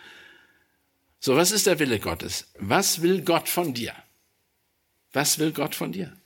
So, 1.20 1.36
was 1.36 1.52
ist 1.52 1.66
der 1.66 1.78
Wille 1.78 2.00
Gottes? 2.00 2.52
Was 2.58 3.00
will 3.02 3.22
Gott 3.22 3.48
von 3.48 3.74
dir? 3.74 3.94
Was 5.12 5.38
will 5.38 5.52
Gott 5.52 5.74
von 5.74 5.92
dir? 5.92 6.16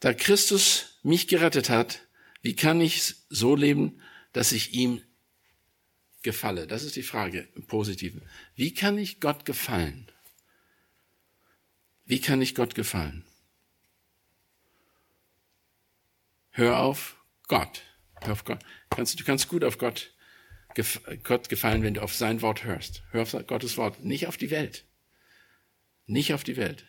Da 0.00 0.14
Christus 0.14 0.98
mich 1.02 1.28
gerettet 1.28 1.68
hat, 1.68 2.00
wie 2.42 2.54
kann 2.54 2.80
ich 2.80 3.14
so 3.28 3.56
leben, 3.56 4.00
dass 4.32 4.52
ich 4.52 4.72
ihm 4.72 5.02
gefalle? 6.22 6.66
Das 6.66 6.84
ist 6.84 6.96
die 6.96 7.02
Frage 7.02 7.48
im 7.54 7.66
Positiven. 7.66 8.22
Wie 8.54 8.72
kann 8.72 8.98
ich 8.98 9.20
Gott 9.20 9.44
gefallen? 9.44 10.10
Wie 12.06 12.20
kann 12.20 12.40
ich 12.40 12.54
Gott 12.54 12.74
gefallen? 12.74 13.24
Hör 16.50 16.78
auf 16.78 17.16
Gott. 17.48 17.82
Hör 18.22 18.32
auf 18.32 18.44
Gott. 18.44 18.60
du 18.96 19.24
kannst 19.24 19.48
gut 19.48 19.64
auf 19.64 19.76
Gott, 19.76 20.14
Gott 21.24 21.48
gefallen, 21.48 21.82
wenn 21.82 21.94
du 21.94 22.02
auf 22.02 22.14
sein 22.14 22.40
Wort 22.42 22.64
hörst. 22.64 23.02
Hör 23.10 23.22
auf 23.22 23.36
Gottes 23.46 23.76
Wort, 23.76 24.04
nicht 24.04 24.26
auf 24.26 24.36
die 24.36 24.50
Welt. 24.50 24.84
Nicht 26.06 26.32
auf 26.32 26.44
die 26.44 26.56
Welt. 26.56 26.84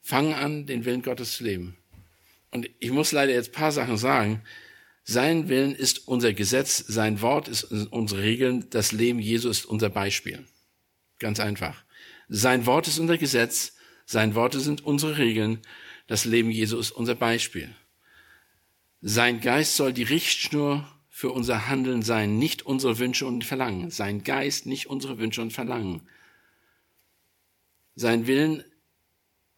Fang 0.00 0.34
an, 0.34 0.66
den 0.66 0.84
Willen 0.84 1.02
Gottes 1.02 1.36
zu 1.36 1.44
leben. 1.44 1.76
Und 2.50 2.68
ich 2.78 2.90
muss 2.90 3.12
leider 3.12 3.32
jetzt 3.32 3.52
paar 3.52 3.72
Sachen 3.72 3.98
sagen. 3.98 4.42
Sein 5.04 5.48
Willen 5.48 5.74
ist 5.74 6.08
unser 6.08 6.32
Gesetz, 6.32 6.78
sein 6.78 7.20
Wort 7.20 7.48
ist 7.48 7.64
unsere 7.64 8.22
Regeln, 8.22 8.70
das 8.70 8.92
Leben 8.92 9.18
Jesu 9.18 9.50
ist 9.50 9.66
unser 9.66 9.90
Beispiel. 9.90 10.46
Ganz 11.18 11.38
einfach. 11.38 11.83
Sein 12.28 12.66
Wort 12.66 12.88
ist 12.88 12.98
unser 12.98 13.18
Gesetz, 13.18 13.74
sein 14.06 14.34
Worte 14.34 14.60
sind 14.60 14.84
unsere 14.84 15.18
Regeln, 15.18 15.60
das 16.06 16.24
Leben 16.24 16.50
Jesu 16.50 16.78
ist 16.78 16.90
unser 16.90 17.14
Beispiel. 17.14 17.74
Sein 19.00 19.40
Geist 19.40 19.76
soll 19.76 19.92
die 19.92 20.02
Richtschnur 20.02 20.88
für 21.08 21.30
unser 21.30 21.68
Handeln 21.68 22.02
sein, 22.02 22.38
nicht 22.38 22.62
unsere 22.62 22.98
Wünsche 22.98 23.26
und 23.26 23.44
Verlangen. 23.44 23.90
Sein 23.90 24.24
Geist, 24.24 24.66
nicht 24.66 24.86
unsere 24.86 25.18
Wünsche 25.18 25.42
und 25.42 25.52
Verlangen. 25.52 26.02
Sein 27.94 28.26
Willen 28.26 28.64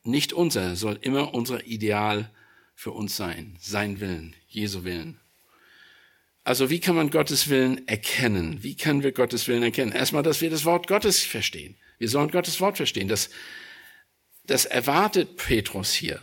nicht 0.03 0.33
unser, 0.33 0.77
soll 0.77 0.99
immer 1.01 1.35
unser 1.35 1.67
Ideal 1.67 2.31
für 2.75 2.93
uns 2.93 3.17
sein. 3.17 3.57
Sein 3.61 4.01
Willen, 4.01 4.35
Jesu 4.49 4.85
Willen. 4.85 5.19
Also 6.45 6.71
wie 6.71 6.79
kann 6.79 6.95
man 6.95 7.11
Gottes 7.11 7.49
Willen 7.49 7.89
erkennen? 7.89 8.63
Wie 8.63 8.77
können 8.77 9.03
wir 9.03 9.13
Gottes 9.13 9.49
Willen 9.49 9.63
erkennen? 9.63 9.93
Erstmal, 9.93 10.23
dass 10.23 10.41
wir 10.41 10.51
das 10.51 10.65
Wort 10.65 10.87
Gottes 10.87 11.25
verstehen. 11.25 11.77
Wir 11.99 12.09
sollen 12.09 12.31
Gottes 12.31 12.61
Wort 12.61 12.77
verstehen. 12.77 13.09
Das, 13.09 13.31
das 14.45 14.65
erwartet 14.65 15.37
Petrus 15.37 15.93
hier. 15.93 16.21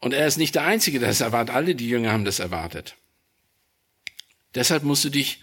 Und 0.00 0.14
er 0.14 0.26
ist 0.26 0.36
nicht 0.36 0.54
der 0.54 0.64
Einzige, 0.64 0.98
der 0.98 1.10
es 1.10 1.20
erwartet. 1.20 1.54
Alle 1.54 1.74
die 1.74 1.88
Jünger 1.88 2.12
haben 2.12 2.24
das 2.24 2.38
erwartet. 2.38 2.96
Deshalb 4.54 4.82
musst 4.82 5.04
du 5.04 5.10
dich 5.10 5.40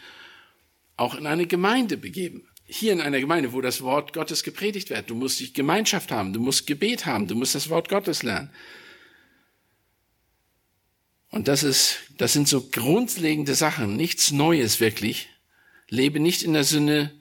auch 0.98 1.16
in 1.16 1.28
eine 1.28 1.48
Gemeinde 1.48 1.98
begeben 1.98 2.50
hier 2.72 2.94
in 2.94 3.02
einer 3.02 3.20
Gemeinde, 3.20 3.52
wo 3.52 3.62
das 3.62 3.82
Wort 3.82 4.14
Gottes 4.14 4.44
gepredigt 4.44 4.92
wird. 4.92 5.10
Du 5.10 5.16
musst 5.16 5.40
die 5.40 5.52
Gemeinschaft 5.52 6.12
haben, 6.12 6.34
du 6.34 6.40
musst 6.40 6.68
Gebet 6.68 7.08
haben, 7.08 7.28
du 7.28 7.36
musst 7.36 7.56
das 7.56 7.70
Wort 7.70 7.90
Gottes 7.90 8.22
lernen. 8.22 8.52
Und 11.32 11.48
das 11.48 11.64
ist, 11.64 11.98
das 12.18 12.34
sind 12.34 12.48
so 12.48 12.70
grundlegende 12.70 13.56
Sachen, 13.56 13.98
nichts 13.98 14.32
Neues 14.32 14.80
wirklich. 14.80 15.30
Lebe 15.90 16.20
nicht 16.20 16.44
in 16.44 16.54
der 16.54 16.64
Sünde, 16.64 17.12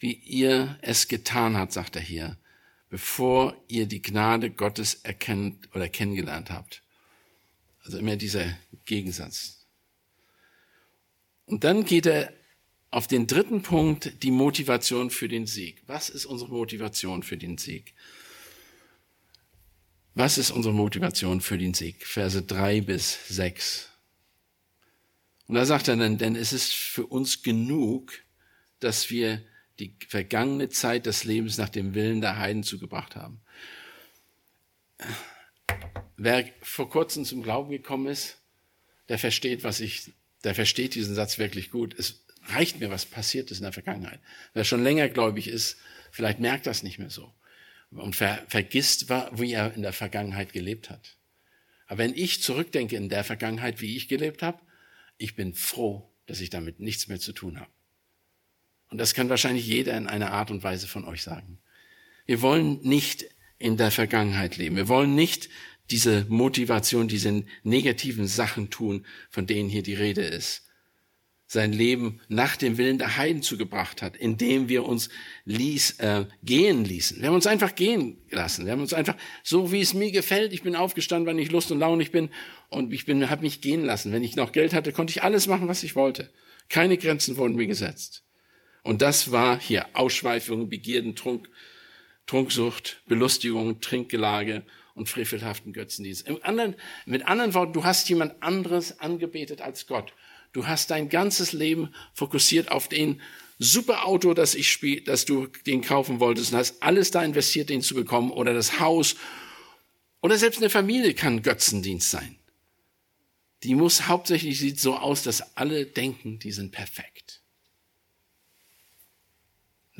wie 0.00 0.14
ihr 0.14 0.78
es 0.80 1.08
getan 1.08 1.56
habt, 1.56 1.72
sagt 1.72 1.94
er 1.94 2.02
hier, 2.02 2.36
bevor 2.88 3.56
ihr 3.68 3.86
die 3.86 4.02
Gnade 4.02 4.50
Gottes 4.50 4.94
erkennt 4.94 5.68
oder 5.74 5.88
kennengelernt 5.88 6.50
habt. 6.50 6.82
Also 7.84 7.98
immer 7.98 8.16
dieser 8.16 8.56
Gegensatz. 8.86 9.66
Und 11.46 11.64
dann 11.64 11.84
geht 11.84 12.06
er 12.06 12.32
auf 12.90 13.06
den 13.06 13.26
dritten 13.26 13.62
Punkt 13.62 14.22
die 14.22 14.30
Motivation 14.30 15.10
für 15.10 15.28
den 15.28 15.46
Sieg. 15.46 15.82
Was 15.86 16.08
ist 16.08 16.26
unsere 16.26 16.50
Motivation 16.50 17.22
für 17.22 17.36
den 17.36 17.58
Sieg? 17.58 17.94
Was 20.14 20.38
ist 20.38 20.50
unsere 20.50 20.74
Motivation 20.74 21.40
für 21.40 21.56
den 21.56 21.74
Sieg? 21.74 22.04
Verse 22.04 22.42
drei 22.42 22.80
bis 22.80 23.28
sechs. 23.28 23.88
Und 25.46 25.54
da 25.54 25.64
sagt 25.64 25.88
er 25.88 25.96
dann, 25.96 26.18
denn 26.18 26.36
es 26.36 26.52
ist 26.52 26.72
für 26.72 27.06
uns 27.06 27.42
genug, 27.42 28.12
dass 28.80 29.10
wir 29.10 29.42
die 29.80 29.96
vergangene 30.08 30.68
Zeit 30.68 31.06
des 31.06 31.24
Lebens 31.24 31.58
nach 31.58 31.68
dem 31.68 31.94
Willen 31.94 32.20
der 32.20 32.38
Heiden 32.38 32.62
zugebracht 32.62 33.16
haben. 33.16 33.40
Wer 36.16 36.48
vor 36.60 36.90
kurzem 36.90 37.24
zum 37.24 37.42
Glauben 37.42 37.70
gekommen 37.70 38.06
ist, 38.06 38.38
der 39.08 39.18
versteht, 39.18 39.64
was 39.64 39.80
ich, 39.80 40.12
der 40.44 40.54
versteht 40.54 40.94
diesen 40.94 41.14
Satz 41.14 41.38
wirklich 41.38 41.70
gut. 41.70 41.98
Es 41.98 42.24
reicht 42.44 42.78
mir, 42.78 42.90
was 42.90 43.06
passiert 43.06 43.50
ist 43.50 43.58
in 43.58 43.64
der 43.64 43.72
Vergangenheit. 43.72 44.20
Wer 44.52 44.64
schon 44.64 44.84
länger 44.84 45.08
gläubig 45.08 45.48
ist, 45.48 45.78
vielleicht 46.10 46.38
merkt 46.38 46.66
das 46.66 46.82
nicht 46.82 46.98
mehr 46.98 47.10
so 47.10 47.32
und 47.90 48.14
ver 48.14 48.44
vergisst, 48.48 49.08
wie 49.08 49.52
er 49.52 49.74
in 49.74 49.82
der 49.82 49.92
Vergangenheit 49.92 50.52
gelebt 50.52 50.90
hat. 50.90 51.16
Aber 51.86 51.98
wenn 51.98 52.14
ich 52.14 52.42
zurückdenke 52.42 52.96
in 52.96 53.08
der 53.08 53.24
Vergangenheit, 53.24 53.80
wie 53.80 53.96
ich 53.96 54.06
gelebt 54.06 54.42
habe, 54.42 54.60
ich 55.18 55.34
bin 55.34 55.54
froh, 55.54 56.08
dass 56.26 56.40
ich 56.40 56.50
damit 56.50 56.78
nichts 56.78 57.08
mehr 57.08 57.18
zu 57.18 57.32
tun 57.32 57.58
habe. 57.58 57.70
Und 58.90 58.98
das 58.98 59.14
kann 59.14 59.28
wahrscheinlich 59.28 59.66
jeder 59.66 59.96
in 59.96 60.06
einer 60.06 60.32
Art 60.32 60.50
und 60.50 60.62
Weise 60.62 60.88
von 60.88 61.04
euch 61.04 61.22
sagen. 61.22 61.58
Wir 62.26 62.42
wollen 62.42 62.80
nicht 62.82 63.26
in 63.58 63.76
der 63.76 63.90
Vergangenheit 63.90 64.56
leben. 64.56 64.76
Wir 64.76 64.88
wollen 64.88 65.14
nicht 65.14 65.48
diese 65.90 66.26
Motivation, 66.28 67.08
diese 67.08 67.44
negativen 67.62 68.26
Sachen 68.26 68.70
tun, 68.70 69.06
von 69.28 69.46
denen 69.46 69.68
hier 69.68 69.82
die 69.82 69.94
Rede 69.94 70.22
ist. 70.22 70.66
Sein 71.46 71.72
Leben 71.72 72.20
nach 72.28 72.56
dem 72.56 72.78
Willen 72.78 72.98
der 72.98 73.16
Heiden 73.16 73.42
zugebracht 73.42 74.02
hat, 74.02 74.16
indem 74.16 74.68
wir 74.68 74.84
uns 74.84 75.08
ließ, 75.46 75.98
äh, 75.98 76.26
gehen 76.44 76.84
ließen. 76.84 77.20
Wir 77.20 77.26
haben 77.26 77.34
uns 77.34 77.48
einfach 77.48 77.74
gehen 77.74 78.18
lassen. 78.30 78.66
Wir 78.66 78.72
haben 78.72 78.80
uns 78.80 78.92
einfach, 78.92 79.16
so 79.42 79.72
wie 79.72 79.80
es 79.80 79.92
mir 79.92 80.12
gefällt, 80.12 80.52
ich 80.52 80.62
bin 80.62 80.76
aufgestanden, 80.76 81.26
wenn 81.26 81.40
ich 81.40 81.50
Lust 81.50 81.72
und 81.72 81.80
Launig 81.80 82.12
bin 82.12 82.30
und 82.68 82.92
ich 82.92 83.04
bin, 83.04 83.28
habe 83.28 83.42
mich 83.42 83.60
gehen 83.60 83.84
lassen. 83.84 84.12
Wenn 84.12 84.22
ich 84.22 84.36
noch 84.36 84.52
Geld 84.52 84.72
hatte, 84.72 84.92
konnte 84.92 85.10
ich 85.10 85.24
alles 85.24 85.48
machen, 85.48 85.66
was 85.66 85.82
ich 85.82 85.96
wollte. 85.96 86.32
Keine 86.68 86.96
Grenzen 86.96 87.36
wurden 87.36 87.56
mir 87.56 87.66
gesetzt. 87.66 88.22
Und 88.82 89.02
das 89.02 89.30
war 89.32 89.60
hier 89.60 89.86
Ausschweifungen, 89.94 90.68
Begierden, 90.68 91.16
Trunk, 91.16 91.48
Trunksucht, 92.26 93.02
Belustigung, 93.06 93.80
Trinkgelage 93.80 94.64
und 94.94 95.08
frevelhaften 95.08 95.72
Götzendienst. 95.72 96.26
Im 96.26 96.42
anderen, 96.42 96.76
mit 97.06 97.26
anderen 97.26 97.54
Worten, 97.54 97.72
du 97.72 97.84
hast 97.84 98.08
jemand 98.08 98.42
anderes 98.42 99.00
angebetet 99.00 99.60
als 99.60 99.86
Gott. 99.86 100.12
Du 100.52 100.66
hast 100.66 100.90
dein 100.90 101.08
ganzes 101.08 101.52
Leben 101.52 101.94
fokussiert 102.14 102.70
auf 102.70 102.88
den 102.88 103.20
super 103.58 104.06
Auto, 104.06 104.34
das 104.34 104.54
ich 104.54 104.72
spiel, 104.72 105.02
dass 105.02 105.24
du 105.24 105.46
den 105.66 105.82
kaufen 105.82 106.18
wolltest 106.18 106.52
und 106.52 106.58
hast 106.58 106.82
alles 106.82 107.10
da 107.10 107.22
investiert, 107.22 107.68
den 107.68 107.82
zu 107.82 107.94
bekommen 107.94 108.30
oder 108.30 108.54
das 108.54 108.80
Haus 108.80 109.16
oder 110.22 110.36
selbst 110.36 110.58
eine 110.58 110.70
Familie 110.70 111.14
kann 111.14 111.42
Götzendienst 111.42 112.10
sein. 112.10 112.36
Die 113.62 113.74
muss 113.74 114.08
hauptsächlich 114.08 114.58
sieht 114.58 114.80
so 114.80 114.96
aus, 114.96 115.22
dass 115.22 115.56
alle 115.56 115.84
denken, 115.86 116.38
die 116.38 116.52
sind 116.52 116.72
perfekt. 116.72 117.29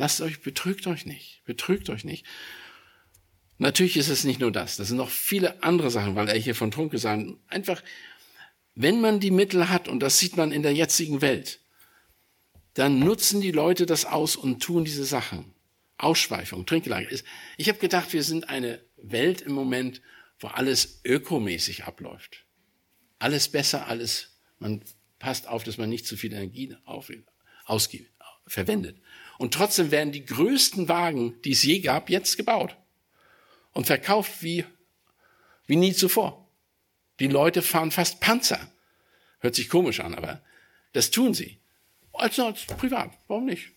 Lasst 0.00 0.22
euch, 0.22 0.40
betrügt 0.40 0.86
euch 0.86 1.04
nicht, 1.04 1.42
betrügt 1.44 1.90
euch 1.90 2.04
nicht. 2.04 2.24
Natürlich 3.58 3.98
ist 3.98 4.08
es 4.08 4.24
nicht 4.24 4.40
nur 4.40 4.50
das, 4.50 4.78
das 4.78 4.88
sind 4.88 4.96
noch 4.96 5.10
viele 5.10 5.62
andere 5.62 5.90
Sachen, 5.90 6.14
weil 6.14 6.26
er 6.26 6.38
hier 6.38 6.54
von 6.54 6.70
Trunk 6.70 6.90
gesagt 6.90 7.22
hat. 7.22 7.36
Einfach, 7.48 7.82
wenn 8.74 9.02
man 9.02 9.20
die 9.20 9.30
Mittel 9.30 9.68
hat, 9.68 9.88
und 9.88 10.00
das 10.00 10.18
sieht 10.18 10.38
man 10.38 10.52
in 10.52 10.62
der 10.62 10.72
jetzigen 10.72 11.20
Welt, 11.20 11.60
dann 12.72 12.98
nutzen 12.98 13.42
die 13.42 13.50
Leute 13.50 13.84
das 13.84 14.06
aus 14.06 14.36
und 14.36 14.62
tun 14.62 14.86
diese 14.86 15.04
Sachen. 15.04 15.52
Ausschweifung, 15.98 16.64
Trinklage. 16.64 17.22
Ich 17.58 17.68
habe 17.68 17.78
gedacht, 17.78 18.14
wir 18.14 18.22
sind 18.22 18.48
eine 18.48 18.82
Welt 18.96 19.42
im 19.42 19.52
Moment, 19.52 20.00
wo 20.38 20.46
alles 20.46 21.02
ökomäßig 21.04 21.84
abläuft. 21.84 22.46
Alles 23.18 23.50
besser, 23.50 23.86
alles, 23.86 24.40
man 24.60 24.82
passt 25.18 25.46
auf, 25.46 25.62
dass 25.62 25.76
man 25.76 25.90
nicht 25.90 26.06
zu 26.06 26.16
viel 26.16 26.32
Energie 26.32 26.74
auf, 26.86 27.12
ausgibt, 27.66 28.10
verwendet. 28.46 28.96
Und 29.40 29.54
trotzdem 29.54 29.90
werden 29.90 30.12
die 30.12 30.26
größten 30.26 30.88
Wagen, 30.90 31.40
die 31.44 31.52
es 31.52 31.62
je 31.62 31.80
gab, 31.80 32.10
jetzt 32.10 32.36
gebaut 32.36 32.76
und 33.72 33.86
verkauft 33.86 34.42
wie, 34.42 34.66
wie 35.66 35.76
nie 35.76 35.94
zuvor. 35.94 36.46
Die 37.20 37.26
Leute 37.26 37.62
fahren 37.62 37.90
fast 37.90 38.20
Panzer. 38.20 38.70
Hört 39.38 39.54
sich 39.54 39.70
komisch 39.70 40.00
an, 40.00 40.14
aber 40.14 40.42
das 40.92 41.10
tun 41.10 41.32
sie. 41.32 41.58
Also 42.12 42.44
als 42.44 42.66
privat, 42.66 43.12
warum 43.28 43.46
nicht? 43.46 43.70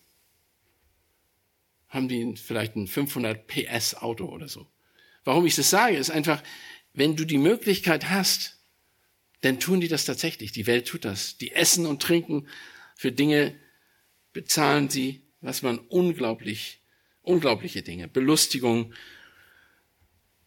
Haben 1.88 2.08
die 2.08 2.36
vielleicht 2.36 2.76
ein 2.76 2.86
500 2.86 3.46
PS 3.46 3.94
Auto 3.94 4.26
oder 4.26 4.48
so. 4.48 4.66
Warum 5.24 5.46
ich 5.46 5.56
das 5.56 5.70
sage, 5.70 5.96
ist 5.96 6.10
einfach, 6.10 6.42
wenn 6.92 7.16
du 7.16 7.24
die 7.24 7.38
Möglichkeit 7.38 8.10
hast, 8.10 8.58
dann 9.40 9.60
tun 9.60 9.80
die 9.80 9.88
das 9.88 10.04
tatsächlich. 10.04 10.52
Die 10.52 10.66
Welt 10.66 10.86
tut 10.88 11.06
das. 11.06 11.38
Die 11.38 11.52
essen 11.52 11.86
und 11.86 12.02
trinken 12.02 12.48
für 12.96 13.12
Dinge, 13.12 13.58
bezahlen 14.34 14.90
sie 14.90 15.23
was 15.44 15.60
man 15.60 15.78
unglaublich, 15.78 16.80
unglaubliche 17.20 17.82
Dinge, 17.82 18.08
Belustigung, 18.08 18.94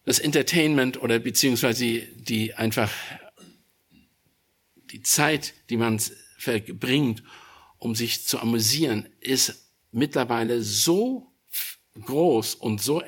das 0.04 0.18
Entertainment 0.18 1.00
oder 1.00 1.20
beziehungsweise 1.20 2.00
die 2.00 2.54
einfach 2.54 2.90
die 4.90 5.02
Zeit, 5.02 5.54
die 5.70 5.76
man 5.76 6.00
verbringt, 6.36 7.22
um 7.78 7.94
sich 7.94 8.26
zu 8.26 8.40
amüsieren, 8.40 9.08
ist 9.20 9.70
mittlerweile 9.92 10.62
so 10.62 11.32
groß 12.00 12.56
und 12.56 12.82
so 12.82 13.02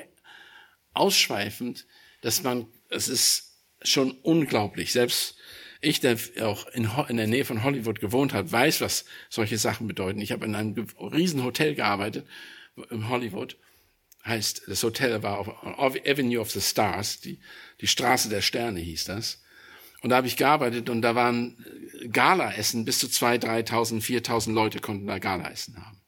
ausschweifend, 0.93 1.87
dass 2.21 2.43
man, 2.43 2.67
es 2.89 3.09
ist 3.09 3.57
schon 3.81 4.11
unglaublich. 4.11 4.93
Selbst 4.93 5.35
ich, 5.81 5.99
der 5.99 6.17
auch 6.41 6.67
in, 6.67 6.89
in 7.09 7.17
der 7.17 7.27
Nähe 7.27 7.45
von 7.45 7.63
Hollywood 7.63 7.99
gewohnt 7.99 8.33
hat, 8.33 8.51
weiß, 8.51 8.81
was 8.81 9.05
solche 9.29 9.57
Sachen 9.57 9.87
bedeuten. 9.87 10.21
Ich 10.21 10.31
habe 10.31 10.45
in 10.45 10.55
einem 10.55 10.87
riesen 10.99 11.43
Hotel 11.43 11.75
gearbeitet 11.75 12.27
in 12.89 13.09
Hollywood. 13.09 13.57
Heißt, 14.23 14.63
das 14.67 14.83
Hotel 14.83 15.23
war 15.23 15.39
auf 15.79 15.95
Avenue 16.05 16.39
of 16.39 16.51
the 16.51 16.61
Stars, 16.61 17.19
die, 17.21 17.39
die 17.81 17.87
Straße 17.87 18.29
der 18.29 18.41
Sterne 18.41 18.79
hieß 18.79 19.05
das. 19.05 19.41
Und 20.01 20.11
da 20.11 20.17
habe 20.17 20.27
ich 20.27 20.37
gearbeitet 20.37 20.89
und 20.89 21.01
da 21.01 21.15
waren 21.15 21.63
Galaessen, 22.11 22.85
bis 22.85 22.99
zu 22.99 23.07
zwei, 23.07 23.37
dreitausend, 23.37 24.03
viertausend 24.03 24.55
Leute 24.55 24.79
konnten 24.79 25.07
da 25.07 25.19
Galaessen 25.19 25.83
haben. 25.83 26.01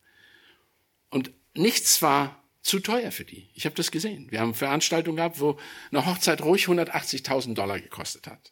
Und 1.10 1.32
nichts 1.56 2.02
war 2.02 2.44
zu 2.62 2.80
teuer 2.80 3.12
für 3.12 3.26
die. 3.26 3.50
Ich 3.54 3.66
habe 3.66 3.76
das 3.76 3.92
gesehen. 3.92 4.32
Wir 4.32 4.40
haben 4.40 4.54
Veranstaltungen 4.54 5.18
gehabt, 5.18 5.40
wo 5.40 5.60
eine 5.92 6.06
Hochzeit 6.06 6.42
ruhig 6.42 6.66
180.000 6.66 7.54
Dollar 7.54 7.80
gekostet 7.80 8.28
hat. 8.28 8.52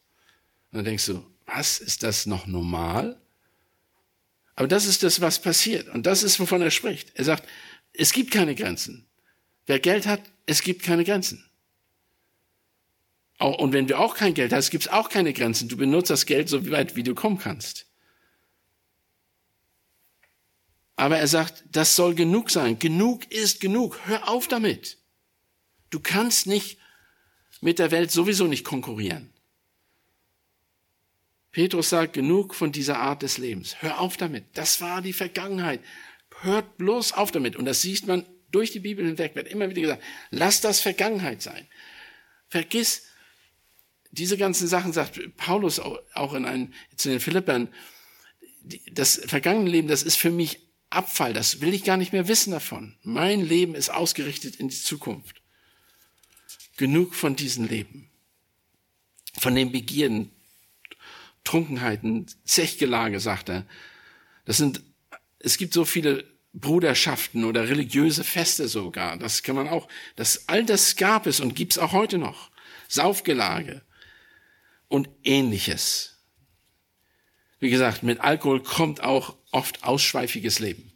Und 0.71 0.77
dann 0.77 0.85
denkst 0.85 1.05
du, 1.07 1.25
was, 1.45 1.79
ist 1.79 2.03
das 2.03 2.25
noch 2.25 2.47
normal? 2.47 3.19
Aber 4.55 4.67
das 4.67 4.85
ist 4.85 5.03
das, 5.03 5.21
was 5.21 5.41
passiert. 5.41 5.89
Und 5.89 6.05
das 6.05 6.23
ist, 6.23 6.39
wovon 6.39 6.61
er 6.61 6.71
spricht. 6.71 7.11
Er 7.15 7.25
sagt, 7.25 7.47
es 7.93 8.13
gibt 8.13 8.31
keine 8.31 8.55
Grenzen. 8.55 9.05
Wer 9.65 9.79
Geld 9.79 10.07
hat, 10.07 10.21
es 10.45 10.61
gibt 10.61 10.83
keine 10.83 11.03
Grenzen. 11.03 11.43
Und 13.39 13.73
wenn 13.73 13.87
du 13.87 13.97
auch 13.97 14.15
kein 14.15 14.33
Geld 14.33 14.53
hast, 14.53 14.69
gibt 14.69 14.85
es 14.85 14.91
auch 14.91 15.09
keine 15.09 15.33
Grenzen. 15.33 15.67
Du 15.67 15.75
benutzt 15.75 16.11
das 16.11 16.25
Geld 16.25 16.47
so 16.47 16.69
weit, 16.69 16.95
wie 16.95 17.03
du 17.03 17.15
kommen 17.15 17.39
kannst. 17.39 17.87
Aber 20.95 21.17
er 21.17 21.27
sagt, 21.27 21.63
das 21.71 21.95
soll 21.95 22.13
genug 22.13 22.51
sein. 22.51 22.77
Genug 22.77 23.29
ist 23.31 23.59
genug. 23.59 23.99
Hör 24.05 24.29
auf 24.29 24.47
damit. 24.47 24.99
Du 25.89 25.99
kannst 25.99 26.45
nicht 26.45 26.77
mit 27.61 27.79
der 27.79 27.89
Welt 27.89 28.11
sowieso 28.11 28.45
nicht 28.45 28.63
konkurrieren. 28.63 29.30
Petrus 31.51 31.89
sagt, 31.89 32.13
genug 32.13 32.55
von 32.55 32.71
dieser 32.71 32.99
Art 32.99 33.23
des 33.23 33.37
Lebens. 33.37 33.81
Hör 33.81 33.99
auf 33.99 34.17
damit. 34.17 34.45
Das 34.53 34.79
war 34.79 35.01
die 35.01 35.13
Vergangenheit. 35.13 35.81
Hört 36.41 36.77
bloß 36.77 37.13
auf 37.13 37.31
damit. 37.31 37.55
Und 37.55 37.65
das 37.65 37.81
sieht 37.81 38.07
man 38.07 38.25
durch 38.51 38.71
die 38.71 38.79
Bibel 38.79 39.05
hinweg, 39.05 39.35
wird 39.35 39.47
immer 39.47 39.69
wieder 39.69 39.81
gesagt, 39.81 40.03
lass 40.29 40.61
das 40.61 40.79
Vergangenheit 40.79 41.41
sein. 41.41 41.67
Vergiss 42.49 43.03
diese 44.11 44.37
ganzen 44.37 44.67
Sachen, 44.67 44.91
sagt 44.91 45.19
Paulus 45.37 45.79
auch 45.79 46.33
in 46.33 46.45
einem, 46.45 46.73
zu 46.95 47.09
den 47.09 47.19
Philippern, 47.19 47.69
das 48.91 49.21
vergangene 49.25 49.69
Leben, 49.69 49.87
das 49.87 50.03
ist 50.03 50.17
für 50.17 50.31
mich 50.31 50.59
Abfall, 50.89 51.31
das 51.31 51.61
will 51.61 51.73
ich 51.73 51.85
gar 51.85 51.95
nicht 51.95 52.11
mehr 52.11 52.27
wissen 52.27 52.51
davon. 52.51 52.97
Mein 53.01 53.41
Leben 53.41 53.75
ist 53.75 53.89
ausgerichtet 53.89 54.57
in 54.57 54.67
die 54.67 54.75
Zukunft. 54.75 55.41
Genug 56.75 57.15
von 57.15 57.37
diesem 57.37 57.65
Leben, 57.65 58.09
von 59.39 59.55
den 59.55 59.71
Begierden, 59.71 60.31
Trunkenheiten, 61.43 62.27
Zechgelage, 62.43 63.19
sagt 63.19 63.49
er. 63.49 63.65
Das 64.45 64.57
sind, 64.57 64.83
es 65.39 65.57
gibt 65.57 65.73
so 65.73 65.85
viele 65.85 66.25
Bruderschaften 66.53 67.45
oder 67.45 67.69
religiöse 67.69 68.23
Feste 68.23 68.67
sogar. 68.67 69.17
Das 69.17 69.43
kann 69.43 69.55
man 69.55 69.67
auch, 69.67 69.87
das, 70.15 70.47
all 70.47 70.65
das 70.65 70.95
gab 70.95 71.25
es 71.27 71.39
und 71.39 71.55
gibt's 71.55 71.77
auch 71.77 71.93
heute 71.93 72.17
noch. 72.17 72.51
Saufgelage 72.87 73.81
und 74.87 75.09
ähnliches. 75.23 76.17
Wie 77.59 77.69
gesagt, 77.69 78.03
mit 78.03 78.19
Alkohol 78.19 78.61
kommt 78.61 79.01
auch 79.01 79.37
oft 79.51 79.83
ausschweifiges 79.83 80.59
Leben. 80.59 80.91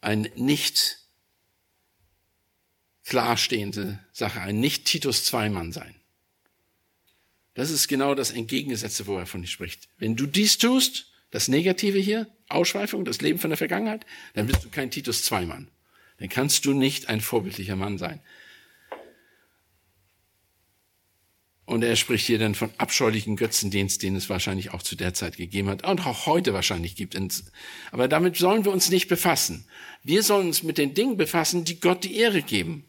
Ein 0.00 0.22
nicht 0.34 0.98
klarstehende 3.04 4.00
Sache, 4.12 4.40
ein 4.40 4.58
nicht 4.58 4.86
Titus 4.86 5.24
Zweimann 5.24 5.70
sein. 5.70 5.94
Das 7.54 7.70
ist 7.70 7.88
genau 7.88 8.14
das 8.14 8.30
Entgegengesetzte, 8.30 9.06
wo 9.06 9.16
er 9.16 9.26
von 9.26 9.46
spricht. 9.46 9.88
Wenn 9.98 10.16
du 10.16 10.26
dies 10.26 10.58
tust, 10.58 11.12
das 11.30 11.48
Negative 11.48 11.98
hier, 11.98 12.28
Ausschweifung, 12.48 13.04
das 13.04 13.20
Leben 13.20 13.38
von 13.38 13.50
der 13.50 13.56
Vergangenheit, 13.56 14.06
dann 14.34 14.46
bist 14.46 14.64
du 14.64 14.68
kein 14.70 14.90
Titus 14.90 15.22
Zweimann. 15.24 15.68
Dann 16.18 16.28
kannst 16.28 16.64
du 16.64 16.72
nicht 16.72 17.08
ein 17.08 17.20
vorbildlicher 17.20 17.76
Mann 17.76 17.98
sein. 17.98 18.20
Und 21.64 21.82
er 21.82 21.96
spricht 21.96 22.26
hier 22.26 22.38
dann 22.38 22.54
von 22.54 22.70
abscheulichen 22.76 23.36
Götzendienst, 23.36 24.02
den 24.02 24.16
es 24.16 24.28
wahrscheinlich 24.28 24.74
auch 24.74 24.82
zu 24.82 24.96
der 24.96 25.14
Zeit 25.14 25.36
gegeben 25.36 25.68
hat 25.68 25.86
und 25.86 26.06
auch 26.06 26.26
heute 26.26 26.52
wahrscheinlich 26.52 26.96
gibt. 26.96 27.18
Aber 27.92 28.08
damit 28.08 28.36
sollen 28.36 28.64
wir 28.64 28.72
uns 28.72 28.90
nicht 28.90 29.08
befassen. 29.08 29.66
Wir 30.02 30.22
sollen 30.22 30.48
uns 30.48 30.62
mit 30.62 30.76
den 30.76 30.94
Dingen 30.94 31.16
befassen, 31.16 31.64
die 31.64 31.80
Gott 31.80 32.04
die 32.04 32.16
Ehre 32.16 32.42
geben. 32.42 32.84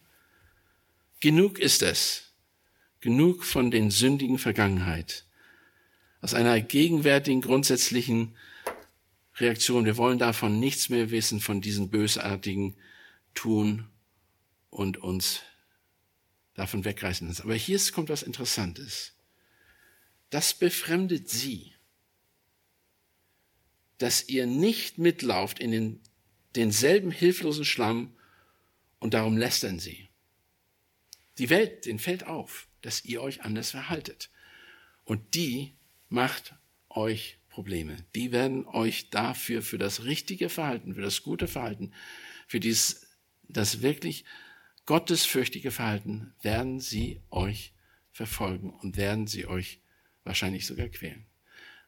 Genug 1.21 1.59
ist 1.59 1.81
es. 1.81 2.32
Genug 3.03 3.43
von 3.43 3.69
den 3.69 3.91
sündigen 3.91 4.39
Vergangenheit. 4.39 5.25
Aus 6.21 6.33
einer 6.33 6.61
gegenwärtigen, 6.61 7.41
grundsätzlichen 7.41 8.33
Reaktion. 9.35 9.83
Wir 9.83 9.97
wollen 9.97 10.19
davon 10.19 10.61
nichts 10.61 10.87
mehr 10.87 11.11
wissen, 11.11 11.41
von 11.41 11.59
diesen 11.59 11.89
bösartigen 11.89 12.77
Tun 13.33 13.89
und 14.69 14.95
uns 14.95 15.41
davon 16.53 16.85
wegreißen 16.85 17.27
lassen. 17.27 17.41
Aber 17.41 17.55
hier 17.55 17.77
kommt 17.91 18.07
was 18.07 18.23
Interessantes. 18.23 19.11
Das 20.29 20.53
befremdet 20.53 21.29
sie, 21.29 21.73
dass 23.97 24.29
ihr 24.29 24.45
nicht 24.45 24.97
mitlauft 24.97 25.59
in 25.59 25.71
den, 25.71 25.99
denselben 26.55 27.11
hilflosen 27.11 27.65
Schlamm 27.65 28.15
und 29.01 29.13
darum 29.13 29.35
lästern 29.35 29.79
sie. 29.79 30.07
Die 31.37 31.49
Welt, 31.49 31.85
den 31.85 31.99
fällt 31.99 32.25
auf, 32.27 32.69
dass 32.83 33.03
ihr 33.03 33.21
euch 33.21 33.41
anders 33.41 33.71
verhaltet. 33.71 34.29
Und 35.03 35.33
die 35.33 35.73
macht 36.09 36.55
euch 36.89 37.39
Probleme. 37.49 37.97
Die 38.15 38.31
werden 38.31 38.65
euch 38.65 39.09
dafür, 39.09 39.61
für 39.61 39.77
das 39.77 40.03
richtige 40.05 40.49
Verhalten, 40.49 40.95
für 40.95 41.01
das 41.01 41.23
gute 41.23 41.47
Verhalten, 41.47 41.93
für 42.47 42.59
dieses, 42.59 43.07
das 43.43 43.81
wirklich 43.81 44.25
gottesfürchtige 44.85 45.71
Verhalten, 45.71 46.33
werden 46.41 46.79
sie 46.79 47.21
euch 47.29 47.73
verfolgen 48.11 48.71
und 48.71 48.97
werden 48.97 49.27
sie 49.27 49.45
euch 49.45 49.81
wahrscheinlich 50.23 50.65
sogar 50.65 50.87
quälen. 50.87 51.25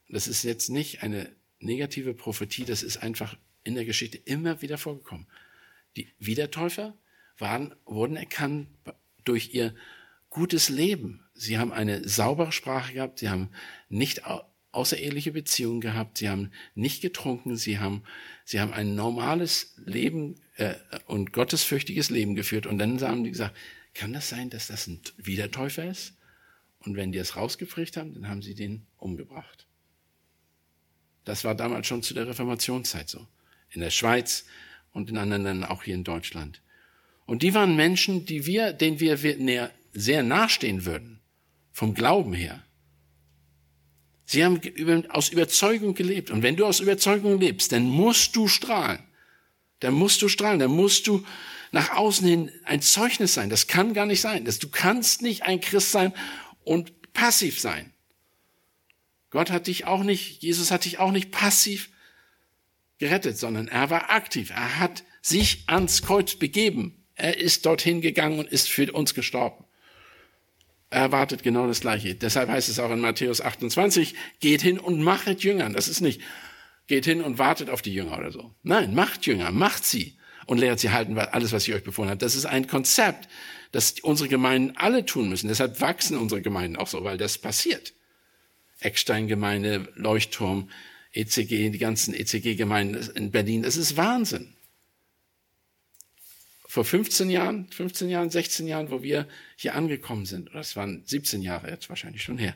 Das 0.09 0.27
ist 0.27 0.43
jetzt 0.43 0.69
nicht 0.69 1.03
eine 1.03 1.35
negative 1.59 2.13
Prophetie, 2.13 2.65
das 2.65 2.83
ist 2.83 2.97
einfach 2.97 3.37
in 3.63 3.75
der 3.75 3.85
Geschichte 3.85 4.17
immer 4.17 4.61
wieder 4.61 4.77
vorgekommen. 4.77 5.27
Die 5.97 6.13
Wiedertäufer 6.19 6.95
waren, 7.37 7.75
wurden 7.85 8.17
erkannt 8.17 8.67
durch 9.23 9.53
ihr 9.53 9.75
gutes 10.35 10.67
Leben. 10.67 11.21
Sie 11.33 11.57
haben 11.57 11.71
eine 11.71 12.07
saubere 12.07 12.51
Sprache 12.51 12.91
gehabt, 12.91 13.19
sie 13.19 13.29
haben 13.29 13.51
nicht 13.87 14.23
außereheliche 14.73 15.31
Beziehungen 15.31 15.79
gehabt, 15.79 16.17
sie 16.17 16.27
haben 16.27 16.51
nicht 16.75 17.01
getrunken, 17.01 17.55
sie 17.55 17.79
haben, 17.79 18.03
sie 18.43 18.59
haben 18.59 18.73
ein 18.73 18.95
normales 18.95 19.73
Leben 19.85 20.35
äh, 20.57 20.75
und 21.05 21.31
gottesfürchtiges 21.31 22.09
Leben 22.09 22.35
geführt. 22.35 22.65
Und 22.65 22.79
dann 22.79 22.99
haben 23.01 23.23
die 23.23 23.31
gesagt, 23.31 23.55
kann 23.93 24.11
das 24.11 24.27
sein, 24.27 24.49
dass 24.49 24.67
das 24.67 24.87
ein 24.87 24.99
Wiedertäufer 25.15 25.89
ist? 25.89 26.17
Und 26.79 26.97
wenn 26.97 27.13
die 27.13 27.17
es 27.17 27.37
rausgeprägt 27.37 27.95
haben, 27.95 28.13
dann 28.13 28.27
haben 28.27 28.41
sie 28.41 28.55
den 28.55 28.85
umgebracht. 28.97 29.65
Das 31.23 31.45
war 31.45 31.55
damals 31.55 31.87
schon 31.87 32.03
zu 32.03 32.13
der 32.13 32.27
Reformationszeit 32.27 33.09
so. 33.09 33.25
In 33.69 33.79
der 33.79 33.89
Schweiz 33.89 34.43
und 34.91 35.09
in 35.09 35.17
anderen 35.17 35.43
Ländern, 35.43 35.69
auch 35.69 35.83
hier 35.83 35.95
in 35.95 36.03
Deutschland. 36.03 36.61
Und 37.25 37.41
die 37.41 37.53
waren 37.53 37.77
Menschen, 37.77 38.25
die 38.25 38.45
wir, 38.45 38.73
denen 38.73 38.99
wir 38.99 39.23
sehr 39.95 40.21
nahestehen 40.21 40.85
würden. 40.85 41.21
Vom 41.71 41.93
Glauben 41.93 42.33
her. 42.33 42.63
Sie 44.25 44.43
haben 44.43 44.61
aus 45.09 45.29
Überzeugung 45.29 45.93
gelebt. 45.93 46.29
Und 46.31 46.43
wenn 46.43 46.55
du 46.55 46.65
aus 46.65 46.79
Überzeugung 46.79 47.39
lebst, 47.39 47.71
dann 47.71 47.83
musst 47.83 48.35
du 48.35 48.47
strahlen. 48.47 48.99
Dann 49.79 49.93
musst 49.93 50.21
du 50.21 50.29
strahlen. 50.29 50.59
Dann 50.59 50.71
musst 50.71 51.07
du 51.07 51.25
nach 51.71 51.91
außen 51.91 52.27
hin 52.27 52.51
ein 52.63 52.81
Zeugnis 52.81 53.33
sein. 53.33 53.49
Das 53.49 53.67
kann 53.67 53.93
gar 53.93 54.05
nicht 54.05 54.21
sein. 54.21 54.45
du 54.45 54.69
kannst 54.69 55.21
nicht 55.21 55.43
ein 55.43 55.59
Christ 55.59 55.91
sein 55.91 56.13
und 56.63 57.13
passiv 57.13 57.59
sein. 57.59 57.93
Gott 59.29 59.51
hat 59.51 59.67
dich 59.67 59.85
auch 59.85 60.03
nicht, 60.03 60.41
Jesus 60.41 60.71
hat 60.71 60.85
dich 60.85 60.97
auch 60.97 61.11
nicht 61.11 61.31
passiv 61.31 61.89
gerettet, 62.99 63.37
sondern 63.37 63.67
er 63.67 63.89
war 63.89 64.09
aktiv. 64.11 64.49
Er 64.49 64.79
hat 64.79 65.03
sich 65.21 65.65
ans 65.67 66.01
Kreuz 66.01 66.35
begeben. 66.35 67.05
Er 67.15 67.37
ist 67.37 67.65
dorthin 67.65 68.01
gegangen 68.01 68.39
und 68.39 68.47
ist 68.47 68.69
für 68.69 68.91
uns 68.93 69.13
gestorben 69.13 69.64
erwartet 70.89 71.43
genau 71.43 71.67
das 71.67 71.81
Gleiche. 71.81 72.15
Deshalb 72.15 72.49
heißt 72.49 72.69
es 72.69 72.79
auch 72.79 72.91
in 72.91 72.99
Matthäus 72.99 73.41
28, 73.41 74.15
geht 74.39 74.61
hin 74.61 74.79
und 74.79 75.01
machet 75.01 75.43
Jüngern. 75.43 75.73
Das 75.73 75.87
ist 75.87 76.01
nicht, 76.01 76.21
geht 76.87 77.05
hin 77.05 77.21
und 77.21 77.37
wartet 77.37 77.69
auf 77.69 77.81
die 77.81 77.93
Jünger 77.93 78.17
oder 78.17 78.31
so. 78.31 78.53
Nein, 78.63 78.93
macht 78.93 79.25
Jünger, 79.25 79.51
macht 79.51 79.85
sie 79.85 80.17
und 80.45 80.59
lehrt 80.59 80.79
sie 80.79 80.91
halten 80.91 81.17
alles, 81.17 81.51
was 81.51 81.67
ich 81.67 81.73
euch 81.73 81.83
befohlen 81.83 82.09
habe. 82.09 82.19
Das 82.19 82.35
ist 82.35 82.45
ein 82.45 82.67
Konzept, 82.67 83.27
das 83.71 83.95
unsere 84.01 84.29
Gemeinden 84.29 84.77
alle 84.77 85.05
tun 85.05 85.29
müssen. 85.29 85.47
Deshalb 85.47 85.81
wachsen 85.81 86.17
unsere 86.17 86.41
Gemeinden 86.41 86.77
auch 86.77 86.87
so, 86.87 87.03
weil 87.03 87.17
das 87.17 87.37
passiert. 87.37 87.93
Eckstein-Gemeinde, 88.79 89.91
Leuchtturm, 89.95 90.69
ECG, 91.13 91.69
die 91.69 91.77
ganzen 91.77 92.13
ECG-Gemeinden 92.13 93.09
in 93.15 93.31
Berlin, 93.31 93.63
das 93.63 93.77
ist 93.77 93.97
Wahnsinn 93.97 94.54
vor 96.75 96.83
15 96.83 97.29
Jahren, 97.29 97.69
15 97.71 98.09
Jahren, 98.09 98.29
16 98.29 98.67
Jahren, 98.67 98.91
wo 98.91 99.01
wir 99.01 99.29
hier 99.55 99.75
angekommen 99.75 100.25
sind, 100.25 100.53
es 100.53 100.75
waren 100.75 101.03
17 101.05 101.41
Jahre 101.41 101.69
jetzt 101.69 101.87
wahrscheinlich 101.87 102.21
schon 102.21 102.37
her, 102.37 102.53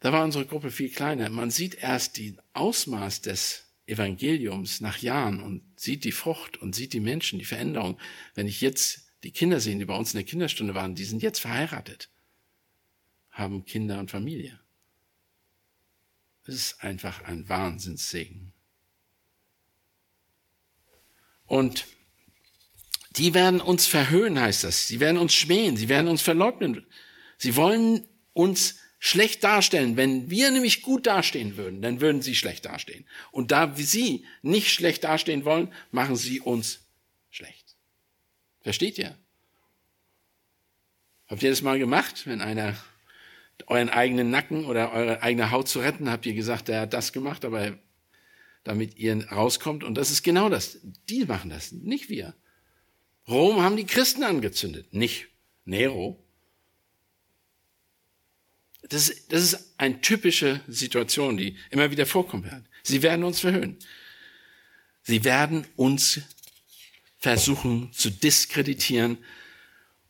da 0.00 0.12
war 0.12 0.24
unsere 0.24 0.46
Gruppe 0.46 0.72
viel 0.72 0.90
kleiner. 0.90 1.30
Man 1.30 1.52
sieht 1.52 1.76
erst 1.76 2.16
die 2.16 2.36
Ausmaß 2.54 3.20
des 3.20 3.72
Evangeliums 3.86 4.80
nach 4.80 4.98
Jahren 4.98 5.40
und 5.40 5.62
sieht 5.76 6.02
die 6.02 6.10
Frucht 6.10 6.56
und 6.56 6.74
sieht 6.74 6.92
die 6.92 6.98
Menschen, 6.98 7.38
die 7.38 7.44
Veränderung. 7.44 8.00
Wenn 8.34 8.48
ich 8.48 8.60
jetzt 8.60 9.06
die 9.22 9.30
Kinder 9.30 9.60
sehe, 9.60 9.78
die 9.78 9.84
bei 9.84 9.96
uns 9.96 10.12
in 10.12 10.18
der 10.18 10.26
Kinderstunde 10.26 10.74
waren, 10.74 10.96
die 10.96 11.04
sind 11.04 11.22
jetzt 11.22 11.38
verheiratet, 11.38 12.10
haben 13.30 13.64
Kinder 13.64 14.00
und 14.00 14.10
Familie. 14.10 14.58
Es 16.46 16.54
ist 16.56 16.82
einfach 16.82 17.22
ein 17.22 17.48
Wahnsinnssegen. 17.48 18.53
Und 21.54 21.86
die 23.10 23.32
werden 23.32 23.60
uns 23.60 23.86
verhöhnen, 23.86 24.40
heißt 24.40 24.64
das. 24.64 24.88
Sie 24.88 24.98
werden 24.98 25.18
uns 25.18 25.34
schmähen, 25.34 25.76
sie 25.76 25.88
werden 25.88 26.08
uns 26.08 26.20
verleugnen. 26.20 26.84
Sie 27.38 27.54
wollen 27.54 28.08
uns 28.32 28.80
schlecht 28.98 29.44
darstellen. 29.44 29.96
Wenn 29.96 30.30
wir 30.30 30.50
nämlich 30.50 30.82
gut 30.82 31.06
dastehen 31.06 31.56
würden, 31.56 31.80
dann 31.80 32.00
würden 32.00 32.22
sie 32.22 32.34
schlecht 32.34 32.64
dastehen. 32.64 33.06
Und 33.30 33.52
da 33.52 33.72
sie 33.76 34.24
nicht 34.42 34.72
schlecht 34.72 35.04
dastehen 35.04 35.44
wollen, 35.44 35.72
machen 35.92 36.16
sie 36.16 36.40
uns 36.40 36.80
schlecht. 37.30 37.76
Versteht 38.62 38.98
ihr? 38.98 39.16
Habt 41.28 41.44
ihr 41.44 41.50
das 41.50 41.62
mal 41.62 41.78
gemacht, 41.78 42.26
wenn 42.26 42.40
einer 42.40 42.76
euren 43.68 43.90
eigenen 43.90 44.28
Nacken 44.28 44.64
oder 44.64 44.90
eure 44.90 45.22
eigene 45.22 45.52
Haut 45.52 45.68
zu 45.68 45.78
retten, 45.78 46.10
habt 46.10 46.26
ihr 46.26 46.34
gesagt, 46.34 46.66
der 46.66 46.80
hat 46.80 46.92
das 46.92 47.12
gemacht, 47.12 47.44
aber 47.44 47.78
damit 48.64 48.96
ihr 48.96 49.28
rauskommt. 49.30 49.84
Und 49.84 49.94
das 49.94 50.10
ist 50.10 50.22
genau 50.22 50.48
das. 50.48 50.78
Die 51.08 51.24
machen 51.26 51.50
das, 51.50 51.72
nicht 51.72 52.08
wir. 52.08 52.34
Rom 53.28 53.62
haben 53.62 53.76
die 53.76 53.86
Christen 53.86 54.22
angezündet, 54.22 54.92
nicht 54.92 55.28
Nero. 55.64 56.22
Das, 58.88 59.08
ist, 59.08 59.32
das 59.32 59.42
ist 59.42 59.74
eine 59.78 60.00
typische 60.00 60.60
Situation, 60.66 61.36
die 61.36 61.56
immer 61.70 61.90
wieder 61.90 62.04
vorkommt. 62.04 62.46
Sie 62.82 63.02
werden 63.02 63.24
uns 63.24 63.40
verhöhnen. 63.40 63.78
Sie 65.02 65.24
werden 65.24 65.66
uns 65.76 66.20
versuchen 67.18 67.92
zu 67.92 68.10
diskreditieren, 68.10 69.18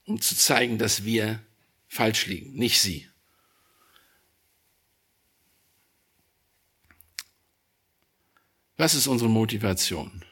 um 0.05 0.21
zu 0.21 0.37
zeigen, 0.37 0.79
dass 0.79 1.05
wir 1.05 1.41
falsch 1.87 2.27
liegen, 2.27 2.55
nicht 2.55 2.81
sie. 2.81 3.09
Was 8.77 8.95
ist 8.95 9.07
unsere 9.07 9.31
Motivation? 9.31 10.25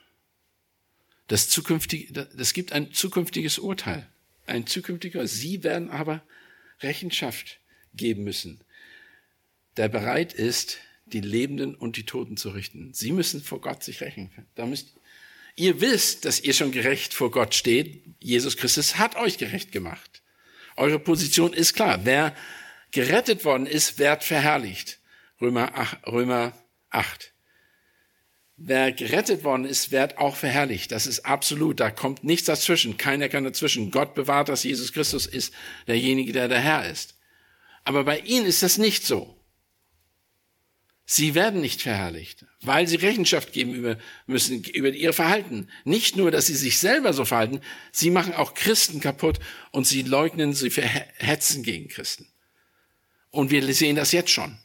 Das, 1.29 1.49
zukünftige, 1.49 2.13
das 2.13 2.53
gibt 2.53 2.73
ein 2.73 2.93
zukünftiges 2.93 3.59
Urteil. 3.59 4.09
Ein 4.47 4.67
zukünftiger. 4.67 5.27
Sie 5.27 5.63
werden 5.63 5.91
aber 5.91 6.23
Rechenschaft 6.81 7.61
geben 7.95 8.25
müssen, 8.25 8.61
der 9.77 9.89
bereit 9.89 10.33
ist, 10.33 10.79
die 11.07 11.21
Lebenden 11.21 11.75
und 11.75 11.97
die 11.97 12.05
Toten 12.05 12.37
zu 12.37 12.51
richten. 12.51 12.93
Sie 12.93 13.13
müssen 13.13 13.43
vor 13.43 13.61
Gott 13.61 13.85
sich 13.85 14.01
rächen. 14.01 14.31
Da 14.55 14.67
müsst, 14.67 14.95
ihr 15.55 15.81
wisst, 15.81 16.25
dass 16.25 16.41
ihr 16.41 16.55
schon 16.55 16.73
gerecht 16.73 17.15
vor 17.15 17.31
Gott 17.31 17.55
steht. 17.55 18.03
Jesus 18.19 18.57
Christus 18.57 18.99
hat 18.99 19.15
euch 19.17 19.39
gerecht 19.39 19.71
gemacht. 19.71 20.23
Eure 20.77 20.99
Position 20.99 21.53
ist 21.53 21.75
klar. 21.75 22.01
Wer 22.05 22.35
gerettet 22.91 23.45
worden 23.45 23.67
ist, 23.67 23.99
wird 23.99 24.25
verherrlicht. 24.25 24.99
Römer 25.41 25.77
8. 25.77 26.07
Römer 26.07 26.57
8 26.91 27.33
wer 28.57 28.93
gerettet 28.93 29.45
worden 29.45 29.65
ist, 29.65 29.93
wird 29.93 30.19
auch 30.19 30.37
verherrlicht. 30.37 30.93
Das 30.93 31.07
ist 31.07 31.21
absolut. 31.21 31.81
Da 31.81 31.91
kommt 31.91 32.25
nichts 32.25 32.47
dazwischen. 32.47 32.97
Keiner 32.97 33.29
kann 33.29 33.45
dazwischen. 33.45 33.91
Gott 33.91 34.15
bewahrt, 34.15 34.49
dass 34.49 34.65
Jesus 34.65 34.93
Christus 34.93 35.27
ist 35.27 35.53
derjenige, 35.87 36.33
der 36.33 36.49
der 36.49 36.61
Herr 36.61 36.89
ist. 36.89 37.19
Aber 37.85 38.05
bei 38.05 38.21
ihnen 38.21 38.47
ist 38.47 38.63
das 38.63 38.79
nicht 38.79 39.05
so. 39.05 39.39
Sie 41.05 41.35
werden 41.35 41.61
nicht 41.61 41.83
verherrlicht, 41.83 42.47
weil 42.63 42.87
sie 42.87 42.97
Rechenschaft 42.97 43.53
geben 43.53 43.75
über, 43.75 43.99
müssen 44.27 44.63
über 44.65 44.89
ihr 44.89 45.13
Verhalten. 45.13 45.69
Nicht 45.85 46.17
nur, 46.17 46.31
dass 46.31 46.47
sie 46.47 46.55
sich 46.55 46.79
selber 46.79 47.13
so 47.13 47.25
verhalten, 47.25 47.61
sie 47.91 48.11
machen 48.11 48.35
auch 48.35 48.55
Christen 48.55 49.01
kaputt 49.01 49.41
und 49.73 49.87
sie 49.87 50.03
leugnen, 50.03 50.55
sie 50.55 50.71
verhetzen 50.71 51.65
gegen 51.65 51.89
Christen. 51.89 52.29
Und 53.31 53.51
wir 53.51 53.75
sehen 53.75 53.97
das 53.97 54.13
jetzt 54.13 54.31
schon. 54.31 54.57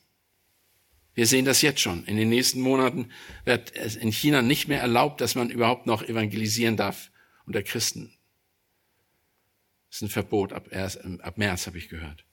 Wir 1.17 1.25
sehen 1.25 1.45
das 1.45 1.63
jetzt 1.63 1.79
schon. 1.79 2.05
In 2.05 2.15
den 2.15 2.29
nächsten 2.29 2.61
Monaten 2.61 3.09
wird 3.43 3.75
es 3.75 3.95
in 3.95 4.11
China 4.11 4.43
nicht 4.43 4.67
mehr 4.67 4.81
erlaubt, 4.81 5.19
dass 5.19 5.33
man 5.33 5.49
überhaupt 5.49 5.87
noch 5.87 6.03
evangelisieren 6.03 6.77
darf 6.77 7.09
unter 7.47 7.63
Christen. 7.63 8.15
Das 9.89 9.97
ist 9.97 10.01
ein 10.03 10.09
Verbot 10.09 10.53
ab, 10.53 10.67
erst, 10.69 11.03
ab 11.03 11.39
März, 11.39 11.65
habe 11.65 11.79
ich 11.79 11.89
gehört. 11.89 12.23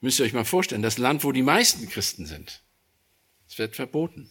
Müsst 0.00 0.20
ihr 0.20 0.26
euch 0.26 0.34
mal 0.34 0.44
vorstellen, 0.44 0.82
das 0.82 0.98
Land, 0.98 1.24
wo 1.24 1.32
die 1.32 1.40
meisten 1.40 1.88
Christen 1.88 2.26
sind, 2.26 2.62
es 3.48 3.56
wird 3.56 3.74
verboten. 3.74 4.30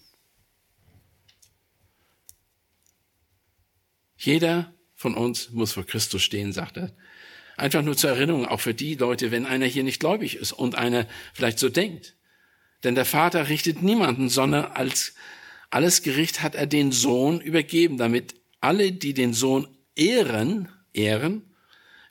Jeder 4.18 4.72
von 4.94 5.16
uns 5.16 5.50
muss 5.50 5.74
vor 5.74 5.84
Christus 5.84 6.22
stehen, 6.22 6.54
sagt 6.54 6.78
er. 6.78 6.96
Einfach 7.56 7.82
nur 7.82 7.98
zur 7.98 8.12
Erinnerung, 8.12 8.46
auch 8.46 8.62
für 8.62 8.76
die 8.76 8.94
Leute, 8.94 9.32
wenn 9.32 9.48
einer 9.48 9.66
hier 9.66 9.84
nicht 9.84 10.00
gläubig 10.00 10.36
ist 10.36 10.52
und 10.52 10.76
einer 10.76 11.08
vielleicht 11.34 11.58
so 11.58 11.70
denkt. 11.70 12.17
Denn 12.84 12.96
der 12.96 13.06
Vater 13.06 13.50
richtet 13.50 13.82
niemanden, 13.82 14.30
sondern 14.30 14.66
als 14.66 15.16
alles 15.70 16.04
Gericht 16.04 16.42
hat 16.42 16.56
er 16.56 16.68
den 16.68 16.92
Sohn 16.92 17.42
übergeben, 17.42 17.98
damit 17.98 18.36
alle, 18.62 18.92
die 18.92 19.14
den 19.14 19.34
Sohn 19.34 19.68
ehren, 19.96 20.70
ehren, 20.94 21.44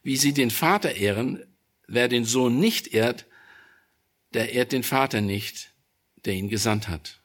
wie 0.02 0.16
sie 0.16 0.32
den 0.32 0.50
Vater 0.50 0.94
ehren, 0.94 1.44
wer 1.86 2.08
den 2.08 2.24
Sohn 2.24 2.58
nicht 2.58 2.88
ehrt, 2.88 3.26
der 4.34 4.52
ehrt 4.52 4.72
den 4.72 4.82
Vater 4.82 5.20
nicht, 5.20 5.72
der 6.24 6.34
ihn 6.34 6.48
gesandt 6.48 6.88
hat. 6.88 7.20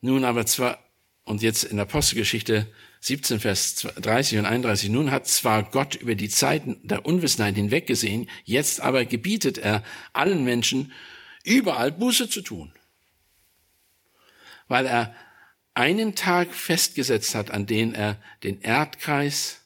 Nun 0.00 0.24
aber 0.24 0.46
zwar, 0.46 0.78
und 1.24 1.42
jetzt 1.42 1.64
in 1.64 1.76
der 1.76 1.86
Apostelgeschichte 1.86 2.66
17, 3.00 3.40
Vers 3.40 3.86
30 3.96 4.38
und 4.38 4.44
31, 4.44 4.90
nun 4.90 5.10
hat 5.10 5.26
zwar 5.26 5.62
Gott 5.62 5.94
über 5.94 6.14
die 6.14 6.28
Zeiten 6.28 6.78
der 6.82 7.06
Unwissenheit 7.06 7.54
hinweggesehen, 7.54 8.28
jetzt 8.44 8.80
aber 8.80 9.04
gebietet 9.04 9.58
er 9.58 9.82
allen 10.12 10.44
Menschen, 10.44 10.92
überall 11.46 11.92
Buße 11.92 12.28
zu 12.28 12.42
tun. 12.42 12.72
Weil 14.68 14.86
er 14.86 15.14
einen 15.74 16.14
Tag 16.14 16.52
festgesetzt 16.52 17.34
hat, 17.34 17.50
an 17.50 17.66
den 17.66 17.94
er 17.94 18.20
den 18.42 18.60
Erdkreis 18.60 19.62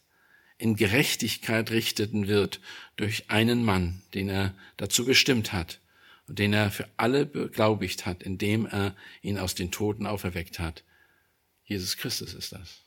in 0.59 0.77
Gerechtigkeit 0.77 1.71
richteten 1.71 2.29
wird 2.29 2.61
durch 2.97 3.31
einen 3.31 3.65
Mann, 3.65 4.03
den 4.13 4.29
er 4.29 4.55
dazu 4.77 5.07
bestimmt 5.07 5.53
hat 5.53 5.81
und 6.27 6.39
den 6.39 6.53
er 6.53 6.71
für 6.71 6.87
alle 6.97 7.25
beglaubigt 7.25 8.05
hat, 8.05 8.23
indem 8.23 8.67
er 8.67 8.95
ihn 9.23 9.39
aus 9.39 9.55
den 9.55 9.71
Toten 9.71 10.07
auferweckt 10.07 10.59
hat. 10.59 10.85
Jesus 11.65 11.97
Christus 11.97 12.35
ist 12.35 12.53
das. 12.53 12.83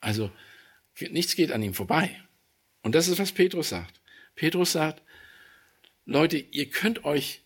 Also 0.00 0.30
nichts 0.98 1.36
geht 1.36 1.52
an 1.52 1.62
ihm 1.62 1.74
vorbei. 1.74 2.18
Und 2.82 2.94
das 2.94 3.08
ist, 3.08 3.18
was 3.18 3.32
Petrus 3.32 3.68
sagt. 3.68 4.00
Petrus 4.34 4.72
sagt, 4.72 5.02
Leute, 6.04 6.38
ihr 6.38 6.70
könnt 6.70 7.04
euch 7.04 7.42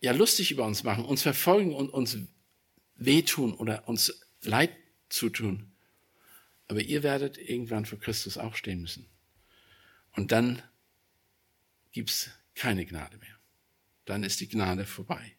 ja 0.00 0.12
lustig 0.12 0.50
über 0.50 0.64
uns 0.66 0.82
machen, 0.82 1.04
uns 1.04 1.22
verfolgen 1.22 1.74
und 1.74 1.90
uns 1.90 2.18
wehtun 2.96 3.54
oder 3.54 3.88
uns 3.88 4.26
Leid 4.42 4.72
zutun. 5.08 5.72
Aber 6.68 6.80
ihr 6.80 7.02
werdet 7.02 7.36
irgendwann 7.38 7.84
für 7.84 7.98
Christus 7.98 8.38
auch 8.38 8.54
stehen 8.54 8.80
müssen. 8.80 9.06
Und 10.12 10.32
dann 10.32 10.62
gibt's 11.92 12.30
keine 12.54 12.86
Gnade 12.86 13.18
mehr. 13.18 13.36
Dann 14.04 14.24
ist 14.24 14.40
die 14.40 14.48
Gnade 14.48 14.86
vorbei. 14.86 15.36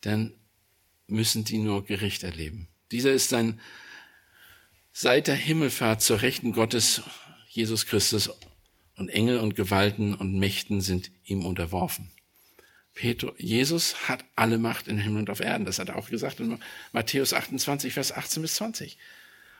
Dann 0.00 0.34
müssen 1.06 1.44
die 1.44 1.58
nur 1.58 1.84
Gericht 1.84 2.22
erleben. 2.22 2.68
Dieser 2.90 3.12
ist 3.12 3.32
ein 3.34 3.60
seit 4.92 5.26
der 5.26 5.34
Himmelfahrt 5.34 6.02
zur 6.02 6.22
Rechten 6.22 6.52
Gottes, 6.52 7.02
Jesus 7.48 7.86
Christus, 7.86 8.30
und 9.00 9.08
Engel 9.08 9.38
und 9.38 9.56
Gewalten 9.56 10.14
und 10.14 10.38
Mächten 10.38 10.82
sind 10.82 11.10
ihm 11.24 11.46
unterworfen. 11.46 12.10
Petrus, 12.92 13.32
Jesus 13.38 14.08
hat 14.08 14.22
alle 14.36 14.58
Macht 14.58 14.88
in 14.88 14.98
Himmel 14.98 15.20
und 15.20 15.30
auf 15.30 15.40
Erden. 15.40 15.64
Das 15.64 15.78
hat 15.78 15.88
er 15.88 15.96
auch 15.96 16.10
gesagt 16.10 16.38
in 16.38 16.58
Matthäus 16.92 17.32
28, 17.32 17.94
Vers 17.94 18.12
18 18.12 18.42
bis 18.42 18.56
20. 18.56 18.98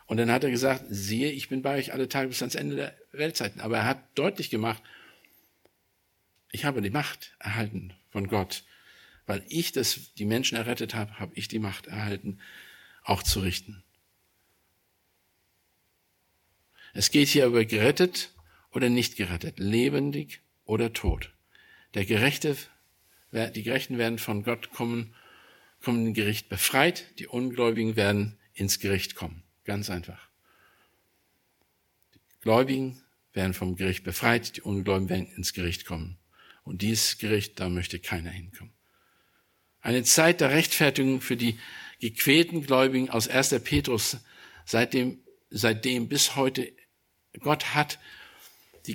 Und 0.04 0.18
dann 0.18 0.30
hat 0.30 0.44
er 0.44 0.50
gesagt, 0.50 0.84
siehe, 0.90 1.30
ich 1.30 1.48
bin 1.48 1.62
bei 1.62 1.78
euch 1.78 1.94
alle 1.94 2.06
Tage 2.06 2.28
bis 2.28 2.42
ans 2.42 2.54
Ende 2.54 2.76
der 2.76 2.94
Weltzeiten. 3.12 3.62
Aber 3.62 3.78
er 3.78 3.86
hat 3.86 4.02
deutlich 4.14 4.50
gemacht, 4.50 4.82
ich 6.52 6.66
habe 6.66 6.82
die 6.82 6.90
Macht 6.90 7.34
erhalten 7.38 7.94
von 8.10 8.28
Gott. 8.28 8.64
Weil 9.24 9.42
ich 9.48 9.72
das, 9.72 10.12
die 10.18 10.26
Menschen 10.26 10.58
errettet 10.58 10.94
habe, 10.94 11.18
habe 11.18 11.32
ich 11.34 11.48
die 11.48 11.60
Macht 11.60 11.86
erhalten, 11.86 12.40
auch 13.04 13.22
zu 13.22 13.40
richten. 13.40 13.82
Es 16.92 17.10
geht 17.10 17.28
hier 17.28 17.46
über 17.46 17.64
gerettet 17.64 18.34
oder 18.72 18.88
nicht 18.88 19.16
gerettet, 19.16 19.58
lebendig 19.58 20.40
oder 20.64 20.92
tot. 20.92 21.32
Der 21.94 22.04
Gerechte 22.04 22.56
die 23.32 23.62
Gerechten 23.62 23.98
werden 23.98 24.18
von 24.18 24.42
Gott 24.42 24.72
kommen, 24.72 25.14
kommen 25.82 26.08
in 26.08 26.14
Gericht 26.14 26.48
befreit, 26.48 27.06
die 27.18 27.26
Ungläubigen 27.26 27.96
werden 27.96 28.38
ins 28.54 28.80
Gericht 28.80 29.14
kommen. 29.14 29.42
Ganz 29.64 29.88
einfach. 29.88 30.28
Die 32.14 32.40
Gläubigen 32.40 33.02
werden 33.32 33.54
vom 33.54 33.76
Gericht 33.76 34.02
befreit, 34.02 34.56
die 34.56 34.62
Ungläubigen 34.62 35.08
werden 35.08 35.26
ins 35.36 35.52
Gericht 35.52 35.86
kommen. 35.86 36.18
Und 36.64 36.82
dieses 36.82 37.18
Gericht, 37.18 37.60
da 37.60 37.68
möchte 37.68 38.00
keiner 38.00 38.30
hinkommen. 38.30 38.72
Eine 39.80 40.02
Zeit 40.02 40.40
der 40.40 40.50
Rechtfertigung 40.50 41.20
für 41.20 41.36
die 41.36 41.58
gequälten 42.00 42.66
Gläubigen 42.66 43.08
aus 43.10 43.28
1. 43.28 43.60
Petrus, 43.62 44.18
seitdem, 44.66 45.18
seitdem 45.48 46.08
bis 46.08 46.36
heute 46.36 46.72
Gott 47.38 47.74
hat 47.74 47.98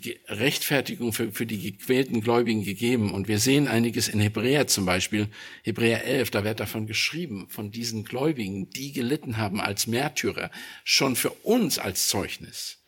die 0.02 0.20
Rechtfertigung 0.28 1.14
für, 1.14 1.32
für 1.32 1.46
die 1.46 1.60
gequälten 1.60 2.22
Gläubigen 2.22 2.64
gegeben. 2.64 3.12
Und 3.12 3.28
wir 3.28 3.40
sehen 3.40 3.68
einiges 3.68 4.08
in 4.08 4.20
Hebräer 4.20 4.68
zum 4.68 4.86
Beispiel. 4.86 5.30
Hebräer 5.64 6.04
11, 6.04 6.32
da 6.32 6.44
wird 6.44 6.60
davon 6.60 6.88
geschrieben, 6.88 7.48
von 7.50 7.72
diesen 7.72 8.04
Gläubigen, 8.04 8.70
die 8.70 8.92
gelitten 8.92 9.38
haben 9.38 9.62
als 9.62 9.88
Märtyrer, 9.88 10.52
schon 10.84 11.16
für 11.16 11.32
uns 11.32 11.80
als 11.80 12.08
Zeugnis. 12.08 12.84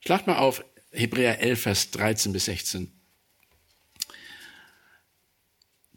Schlag 0.00 0.26
mal 0.26 0.38
auf 0.38 0.64
Hebräer 0.92 1.40
11, 1.40 1.60
Vers 1.60 1.90
13 1.90 2.32
bis 2.32 2.46
16. 2.46 2.92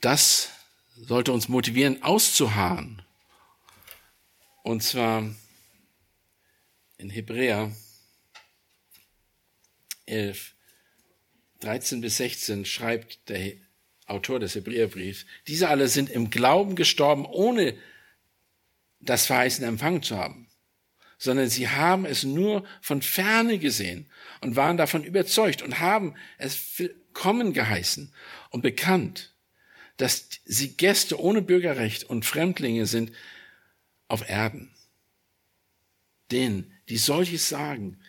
Das 0.01 0.49
sollte 0.97 1.31
uns 1.31 1.47
motivieren, 1.49 2.03
auszuharren. 2.03 3.01
Und 4.63 4.83
zwar 4.83 5.29
in 6.97 7.09
Hebräer 7.09 7.71
11, 10.05 10.53
13 11.61 12.01
bis 12.01 12.17
16 12.17 12.65
schreibt 12.65 13.29
der 13.29 13.53
Autor 14.05 14.39
des 14.39 14.55
Hebräerbriefs, 14.55 15.25
diese 15.47 15.69
alle 15.69 15.87
sind 15.87 16.09
im 16.09 16.29
Glauben 16.29 16.75
gestorben, 16.75 17.25
ohne 17.25 17.77
das 18.99 19.25
Verheißen 19.25 19.63
empfangen 19.65 20.03
zu 20.03 20.17
haben, 20.17 20.47
sondern 21.17 21.49
sie 21.49 21.69
haben 21.69 22.05
es 22.05 22.23
nur 22.23 22.65
von 22.81 23.01
ferne 23.01 23.59
gesehen 23.59 24.07
und 24.41 24.55
waren 24.55 24.77
davon 24.77 25.03
überzeugt 25.03 25.61
und 25.61 25.79
haben 25.79 26.15
es 26.37 26.77
willkommen 26.77 27.53
geheißen 27.53 28.13
und 28.49 28.61
bekannt, 28.61 29.33
dass 29.97 30.27
sie 30.45 30.75
Gäste 30.75 31.19
ohne 31.19 31.41
Bürgerrecht 31.41 32.03
und 32.03 32.25
Fremdlinge 32.25 32.85
sind 32.85 33.11
auf 34.07 34.27
Erden. 34.27 34.73
Denn 36.31 36.71
die 36.89 36.97
solches 36.97 37.47
sagen, 37.47 37.99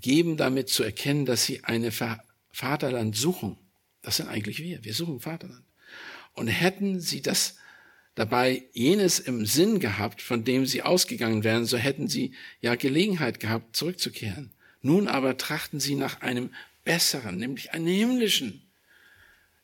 geben 0.00 0.36
damit 0.36 0.68
zu 0.68 0.82
erkennen, 0.82 1.26
dass 1.26 1.44
sie 1.44 1.64
eine 1.64 1.92
Vaterland 2.50 3.16
suchen. 3.16 3.56
Das 4.02 4.16
sind 4.18 4.28
eigentlich 4.28 4.58
wir. 4.60 4.84
Wir 4.84 4.94
suchen 4.94 5.20
Vaterland. 5.20 5.64
Und 6.34 6.48
hätten 6.48 7.00
sie 7.00 7.22
das 7.22 7.56
dabei 8.14 8.64
jenes 8.72 9.18
im 9.18 9.46
Sinn 9.46 9.80
gehabt, 9.80 10.22
von 10.22 10.44
dem 10.44 10.66
sie 10.66 10.82
ausgegangen 10.82 11.44
wären, 11.44 11.64
so 11.64 11.76
hätten 11.76 12.08
sie 12.08 12.34
ja 12.60 12.74
Gelegenheit 12.74 13.40
gehabt, 13.40 13.76
zurückzukehren. 13.76 14.52
Nun 14.82 15.08
aber 15.08 15.36
trachten 15.36 15.80
sie 15.80 15.94
nach 15.94 16.20
einem 16.20 16.52
besseren, 16.84 17.38
nämlich 17.38 17.72
einem 17.72 17.86
himmlischen. 17.86 18.62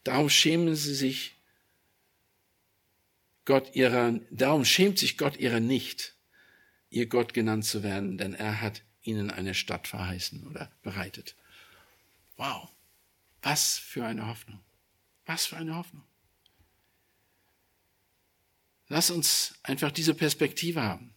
Darum 0.04 0.30
schämen 0.30 0.74
sie 0.74 0.94
sich 0.94 1.36
Gott 3.44 3.74
ihrer, 3.74 4.18
darum 4.30 4.64
schämt 4.64 4.98
sich 4.98 5.18
Gott 5.18 5.38
ihrer 5.38 5.60
nicht, 5.60 6.14
ihr 6.88 7.06
Gott 7.06 7.34
genannt 7.34 7.64
zu 7.64 7.82
werden, 7.82 8.16
denn 8.16 8.34
er 8.34 8.60
hat 8.60 8.82
ihnen 9.10 9.30
eine 9.30 9.54
Stadt 9.54 9.88
verheißen 9.88 10.46
oder 10.46 10.70
bereitet. 10.82 11.34
Wow, 12.36 12.68
was 13.42 13.78
für 13.78 14.04
eine 14.04 14.26
Hoffnung. 14.26 14.60
Was 15.26 15.46
für 15.46 15.56
eine 15.56 15.76
Hoffnung. 15.76 16.02
Lass 18.88 19.10
uns 19.10 19.54
einfach 19.62 19.92
diese 19.92 20.14
Perspektive 20.14 20.82
haben. 20.82 21.14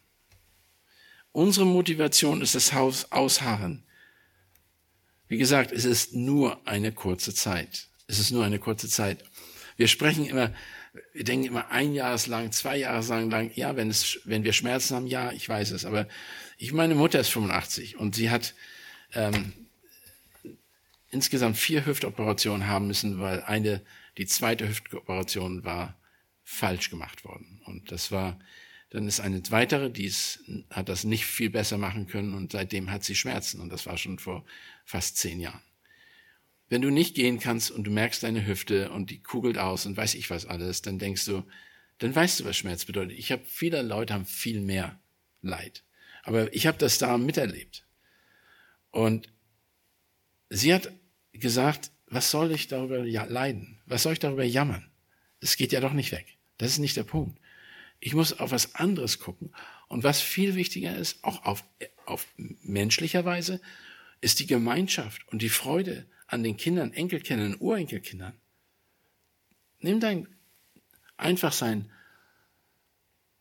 Unsere 1.31 1.65
Motivation 1.65 2.41
ist 2.41 2.53
das 2.53 2.73
Haus 2.73 3.11
ausharren. 3.11 3.83
Wie 5.27 5.37
gesagt, 5.37 5.71
es 5.71 5.83
ist 5.83 6.13
nur 6.13 6.67
eine 6.67 6.91
kurze 6.91 7.33
Zeit. 7.33 7.87
Es 8.05 8.19
ist 8.19 8.29
nur 8.29 8.45
eine 8.45 8.59
kurze 8.59 8.87
Zeit. 8.87 9.23
Wir 9.77 9.87
sprechen 9.87 10.27
immer, 10.27 10.53
wir 11.13 11.23
denken 11.23 11.47
immer 11.47 11.71
ein 11.71 11.95
Jahr 11.95 12.19
lang, 12.27 12.51
zwei 12.51 12.77
Jahre 12.77 13.25
lang, 13.25 13.51
ja, 13.55 13.75
wenn 13.75 13.89
es, 13.89 14.19
wenn 14.25 14.43
wir 14.43 14.53
Schmerzen 14.53 14.95
haben, 14.95 15.07
ja, 15.07 15.31
ich 15.31 15.49
weiß 15.49 15.71
es, 15.71 15.85
aber 15.85 16.07
ich, 16.63 16.71
meine 16.71 16.95
Mutter 16.95 17.19
ist 17.19 17.29
85 17.29 17.97
und 17.97 18.15
sie 18.15 18.29
hat 18.29 18.53
ähm, 19.13 19.51
insgesamt 21.11 21.57
vier 21.57 21.85
Hüftoperationen 21.85 22.67
haben 22.67 22.87
müssen, 22.87 23.19
weil 23.19 23.43
eine, 23.43 23.81
die 24.17 24.25
zweite 24.25 24.67
Hüftoperation 24.67 25.65
war 25.65 25.97
falsch 26.43 26.89
gemacht 26.89 27.25
worden. 27.25 27.61
Und 27.65 27.91
das 27.91 28.11
war, 28.11 28.39
dann 28.91 29.07
ist 29.07 29.19
eine 29.19 29.41
weitere, 29.51 29.89
die 29.89 30.05
ist, 30.05 30.39
hat 30.69 30.87
das 30.87 31.03
nicht 31.03 31.25
viel 31.25 31.49
besser 31.49 31.77
machen 31.77 32.07
können 32.07 32.33
und 32.33 32.53
seitdem 32.53 32.89
hat 32.89 33.03
sie 33.03 33.15
Schmerzen 33.15 33.59
und 33.59 33.69
das 33.69 33.85
war 33.85 33.97
schon 33.97 34.17
vor 34.17 34.45
fast 34.85 35.17
zehn 35.17 35.41
Jahren. 35.41 35.61
Wenn 36.69 36.81
du 36.81 36.89
nicht 36.89 37.13
gehen 37.13 37.39
kannst 37.39 37.71
und 37.71 37.83
du 37.83 37.91
merkst 37.91 38.23
deine 38.23 38.47
Hüfte 38.47 38.89
und 38.91 39.09
die 39.09 39.21
kugelt 39.21 39.57
aus 39.57 39.85
und 39.85 39.97
weiß 39.97 40.15
ich 40.15 40.29
was 40.29 40.45
alles, 40.45 40.81
dann 40.81 40.97
denkst 40.97 41.25
du, 41.25 41.43
dann 41.97 42.15
weißt 42.15 42.39
du, 42.39 42.45
was 42.45 42.55
Schmerz 42.55 42.85
bedeutet. 42.85 43.17
Ich 43.17 43.33
habe 43.33 43.43
viele 43.45 43.81
Leute 43.81 44.13
haben 44.13 44.25
viel 44.25 44.61
mehr 44.61 44.97
Leid, 45.41 45.83
aber 46.23 46.53
ich 46.53 46.65
habe 46.65 46.77
das 46.77 46.97
da 46.97 47.17
miterlebt. 47.17 47.85
Und 48.89 49.31
sie 50.49 50.73
hat 50.73 50.91
gesagt, 51.33 51.91
was 52.07 52.31
soll 52.31 52.51
ich 52.51 52.67
darüber 52.67 53.03
leiden? 53.03 53.79
Was 53.85 54.03
soll 54.03 54.13
ich 54.13 54.19
darüber 54.19 54.43
jammern? 54.43 54.89
Es 55.39 55.57
geht 55.57 55.71
ja 55.71 55.81
doch 55.81 55.93
nicht 55.93 56.11
weg. 56.11 56.37
Das 56.57 56.71
ist 56.71 56.79
nicht 56.79 56.95
der 56.95 57.03
Punkt. 57.03 57.39
Ich 57.99 58.13
muss 58.13 58.39
auf 58.39 58.51
was 58.51 58.75
anderes 58.75 59.19
gucken. 59.19 59.53
Und 59.87 60.03
was 60.03 60.21
viel 60.21 60.55
wichtiger 60.55 60.95
ist, 60.95 61.23
auch 61.23 61.43
auf, 61.43 61.63
auf 62.05 62.27
menschlicher 62.37 63.25
Weise, 63.25 63.61
ist 64.21 64.39
die 64.39 64.47
Gemeinschaft 64.47 65.27
und 65.29 65.41
die 65.41 65.49
Freude 65.49 66.05
an 66.27 66.43
den 66.43 66.57
Kindern, 66.57 66.93
Enkelkindern, 66.93 67.57
Urenkelkindern. 67.59 68.33
Nimm 69.79 69.99
dein, 69.99 70.27
einfach 71.17 71.51
sein, 71.51 71.91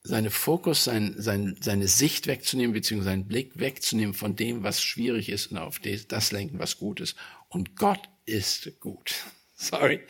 seine 0.04 0.30
Fokus, 0.30 0.84
sein, 0.84 1.14
sein, 1.16 1.56
seine 1.60 1.86
Sicht 1.86 2.26
wegzunehmen, 2.26 2.72
beziehungsweise 2.72 3.10
seinen 3.10 3.28
Blick 3.28 3.58
wegzunehmen 3.58 4.14
von 4.14 4.34
dem, 4.34 4.62
was 4.62 4.82
schwierig 4.82 5.28
ist 5.28 5.48
und 5.48 5.58
auf 5.58 5.80
das 6.08 6.32
lenken, 6.32 6.58
was 6.58 6.78
gut 6.78 7.00
ist. 7.00 7.16
Und 7.48 7.76
Gott 7.76 8.08
ist 8.24 8.80
gut. 8.80 9.14
Sorry. 9.54 10.00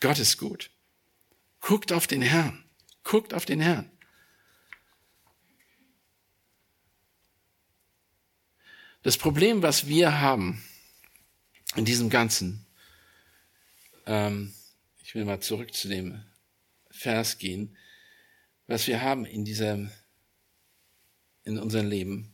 Gott 0.00 0.18
ist 0.18 0.38
gut. 0.38 0.70
Guckt 1.60 1.92
auf 1.92 2.06
den 2.06 2.22
Herrn. 2.22 2.64
Guckt 3.04 3.34
auf 3.34 3.44
den 3.44 3.60
Herrn. 3.60 3.90
Das 9.02 9.16
Problem, 9.16 9.62
was 9.62 9.86
wir 9.86 10.20
haben 10.20 10.62
in 11.74 11.84
diesem 11.84 12.10
Ganzen, 12.10 12.66
ähm, 14.06 14.52
ich 15.02 15.14
will 15.14 15.24
mal 15.24 15.40
zurück 15.40 15.72
zu 15.72 15.88
dem 15.88 16.22
Vers 16.90 17.38
gehen, 17.38 17.76
was 18.70 18.86
wir 18.86 19.02
haben 19.02 19.24
in 19.24 19.44
diesem, 19.44 19.90
in 21.42 21.58
unserem 21.58 21.88
Leben, 21.88 22.32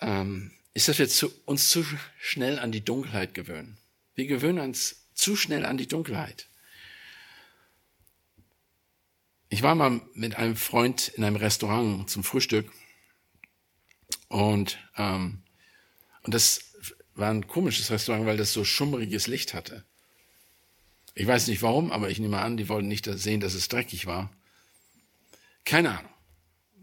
ähm, 0.00 0.52
ist, 0.72 0.88
dass 0.88 0.98
wir 0.98 1.08
zu, 1.08 1.30
uns 1.44 1.68
zu 1.68 1.84
schnell 2.18 2.58
an 2.58 2.72
die 2.72 2.82
Dunkelheit 2.82 3.34
gewöhnen. 3.34 3.76
Wir 4.14 4.26
gewöhnen 4.26 4.60
uns 4.60 5.10
zu 5.12 5.36
schnell 5.36 5.66
an 5.66 5.76
die 5.76 5.86
Dunkelheit. 5.86 6.48
Ich 9.50 9.62
war 9.62 9.74
mal 9.74 10.00
mit 10.14 10.36
einem 10.36 10.56
Freund 10.56 11.08
in 11.08 11.22
einem 11.22 11.36
Restaurant 11.36 12.08
zum 12.08 12.24
Frühstück 12.24 12.72
und, 14.28 14.78
ähm, 14.96 15.42
und 16.22 16.32
das 16.32 16.72
war 17.14 17.30
ein 17.30 17.46
komisches 17.46 17.90
Restaurant, 17.90 18.24
weil 18.24 18.38
das 18.38 18.54
so 18.54 18.64
schummriges 18.64 19.26
Licht 19.26 19.52
hatte. 19.52 19.84
Ich 21.18 21.26
weiß 21.26 21.48
nicht 21.48 21.62
warum, 21.62 21.90
aber 21.90 22.10
ich 22.10 22.20
nehme 22.20 22.38
an, 22.38 22.56
die 22.56 22.68
wollten 22.68 22.86
nicht 22.86 23.06
sehen, 23.06 23.40
dass 23.40 23.54
es 23.54 23.66
dreckig 23.66 24.06
war. 24.06 24.30
Keine 25.64 25.98
Ahnung. 25.98 26.12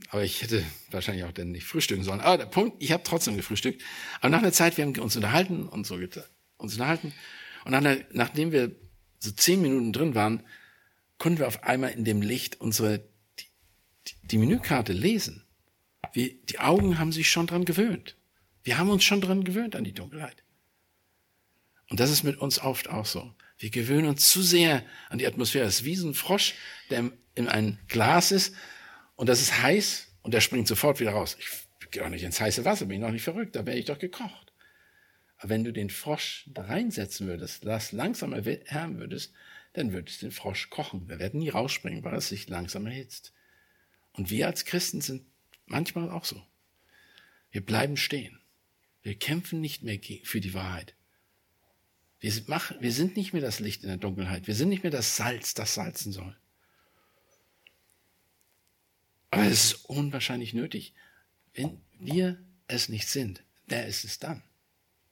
Aber 0.09 0.25
ich 0.25 0.41
hätte 0.41 0.61
wahrscheinlich 0.91 1.23
auch 1.23 1.31
dann 1.31 1.51
nicht 1.51 1.63
frühstücken 1.63 2.03
sollen. 2.03 2.19
Aber 2.19 2.37
der 2.37 2.45
Punkt, 2.45 2.83
ich 2.83 2.91
habe 2.91 3.03
trotzdem 3.03 3.37
gefrühstückt. 3.37 3.81
Aber 4.19 4.29
nach 4.31 4.39
einer 4.39 4.51
Zeit, 4.51 4.75
wir 4.75 4.83
haben 4.83 4.99
uns 4.99 5.15
unterhalten 5.15 5.69
und 5.69 5.87
so 5.87 5.95
uns 5.95 6.73
unterhalten. 6.73 7.13
Und 7.63 7.71
nach 7.71 7.77
einer, 7.77 7.97
nachdem 8.11 8.51
wir 8.51 8.75
so 9.19 9.31
zehn 9.31 9.61
Minuten 9.61 9.93
drin 9.93 10.15
waren, 10.15 10.43
konnten 11.17 11.39
wir 11.39 11.47
auf 11.47 11.63
einmal 11.63 11.91
in 11.91 12.03
dem 12.03 12.21
Licht 12.21 12.59
unsere 12.59 13.07
die, 13.39 13.45
die, 14.05 14.27
die 14.27 14.37
Menükarte 14.37 14.91
lesen. 14.91 15.45
Wir, 16.11 16.33
die 16.33 16.59
Augen 16.59 16.99
haben 16.99 17.13
sich 17.13 17.29
schon 17.29 17.47
dran 17.47 17.63
gewöhnt. 17.63 18.17
Wir 18.63 18.77
haben 18.77 18.89
uns 18.89 19.05
schon 19.05 19.21
dran 19.21 19.45
gewöhnt 19.45 19.77
an 19.77 19.85
die 19.85 19.93
Dunkelheit. 19.93 20.43
Und 21.89 22.01
das 22.01 22.11
ist 22.11 22.23
mit 22.23 22.37
uns 22.37 22.59
oft 22.59 22.89
auch 22.89 23.05
so. 23.05 23.33
Wir 23.57 23.69
gewöhnen 23.69 24.07
uns 24.07 24.29
zu 24.29 24.41
sehr 24.41 24.83
an 25.09 25.17
die 25.17 25.27
Atmosphäre. 25.27 25.65
Es 25.65 25.79
ist 25.79 25.85
wie 25.85 25.95
ein 25.95 26.13
Frosch, 26.13 26.55
der 26.89 27.11
in 27.35 27.47
einem 27.47 27.77
Glas 27.87 28.31
ist 28.31 28.55
und 29.15 29.29
das 29.29 29.41
ist 29.41 29.61
heiß 29.61 30.07
und 30.21 30.33
der 30.33 30.41
springt 30.41 30.67
sofort 30.67 30.99
wieder 30.99 31.11
raus. 31.11 31.37
Ich 31.39 31.91
gehe 31.91 32.03
auch 32.03 32.09
nicht 32.09 32.23
ins 32.23 32.41
heiße 32.41 32.65
Wasser, 32.65 32.85
bin 32.85 32.97
ich 32.97 33.01
noch 33.01 33.11
nicht 33.11 33.23
verrückt, 33.23 33.55
da 33.55 33.65
wäre 33.65 33.77
ich 33.77 33.85
doch 33.85 33.99
gekocht. 33.99 34.53
Aber 35.37 35.49
wenn 35.49 35.63
du 35.63 35.71
den 35.71 35.89
Frosch 35.89 36.45
da 36.47 36.63
reinsetzen 36.63 37.27
würdest, 37.27 37.65
das 37.65 37.91
langsam 37.91 38.33
erwärmen 38.33 38.99
würdest, 38.99 39.33
dann 39.73 39.91
würdest 39.91 40.21
du 40.21 40.27
den 40.27 40.31
Frosch 40.31 40.69
kochen. 40.69 41.07
Wir 41.09 41.19
werden 41.19 41.39
nie 41.39 41.49
rausspringen, 41.49 42.03
weil 42.03 42.15
es 42.15 42.29
sich 42.29 42.47
langsam 42.47 42.85
erhitzt. 42.85 43.33
Und 44.13 44.29
wir 44.29 44.47
als 44.47 44.65
Christen 44.65 45.01
sind 45.01 45.25
manchmal 45.65 46.09
auch 46.09 46.25
so. 46.25 46.41
Wir 47.51 47.65
bleiben 47.65 47.97
stehen. 47.97 48.39
Wir 49.03 49.15
kämpfen 49.15 49.61
nicht 49.61 49.83
mehr 49.83 49.99
für 50.23 50.39
die 50.39 50.53
Wahrheit. 50.53 50.95
Wir, 52.19 52.33
machen, 52.47 52.77
wir 52.79 52.91
sind 52.91 53.15
nicht 53.15 53.33
mehr 53.33 53.41
das 53.41 53.59
Licht 53.59 53.83
in 53.83 53.89
der 53.89 53.97
Dunkelheit. 53.97 54.47
Wir 54.47 54.55
sind 54.55 54.69
nicht 54.69 54.83
mehr 54.83 54.91
das 54.91 55.15
Salz, 55.15 55.53
das 55.53 55.73
salzen 55.73 56.11
soll. 56.11 56.35
Aber 59.31 59.43
es 59.43 59.65
ist 59.65 59.85
unwahrscheinlich 59.85 60.53
nötig. 60.53 60.93
Wenn 61.53 61.81
wir 61.99 62.41
es 62.67 62.89
nicht 62.89 63.07
sind, 63.07 63.43
wer 63.67 63.85
ist 63.85 64.05
es 64.05 64.19
dann? 64.19 64.43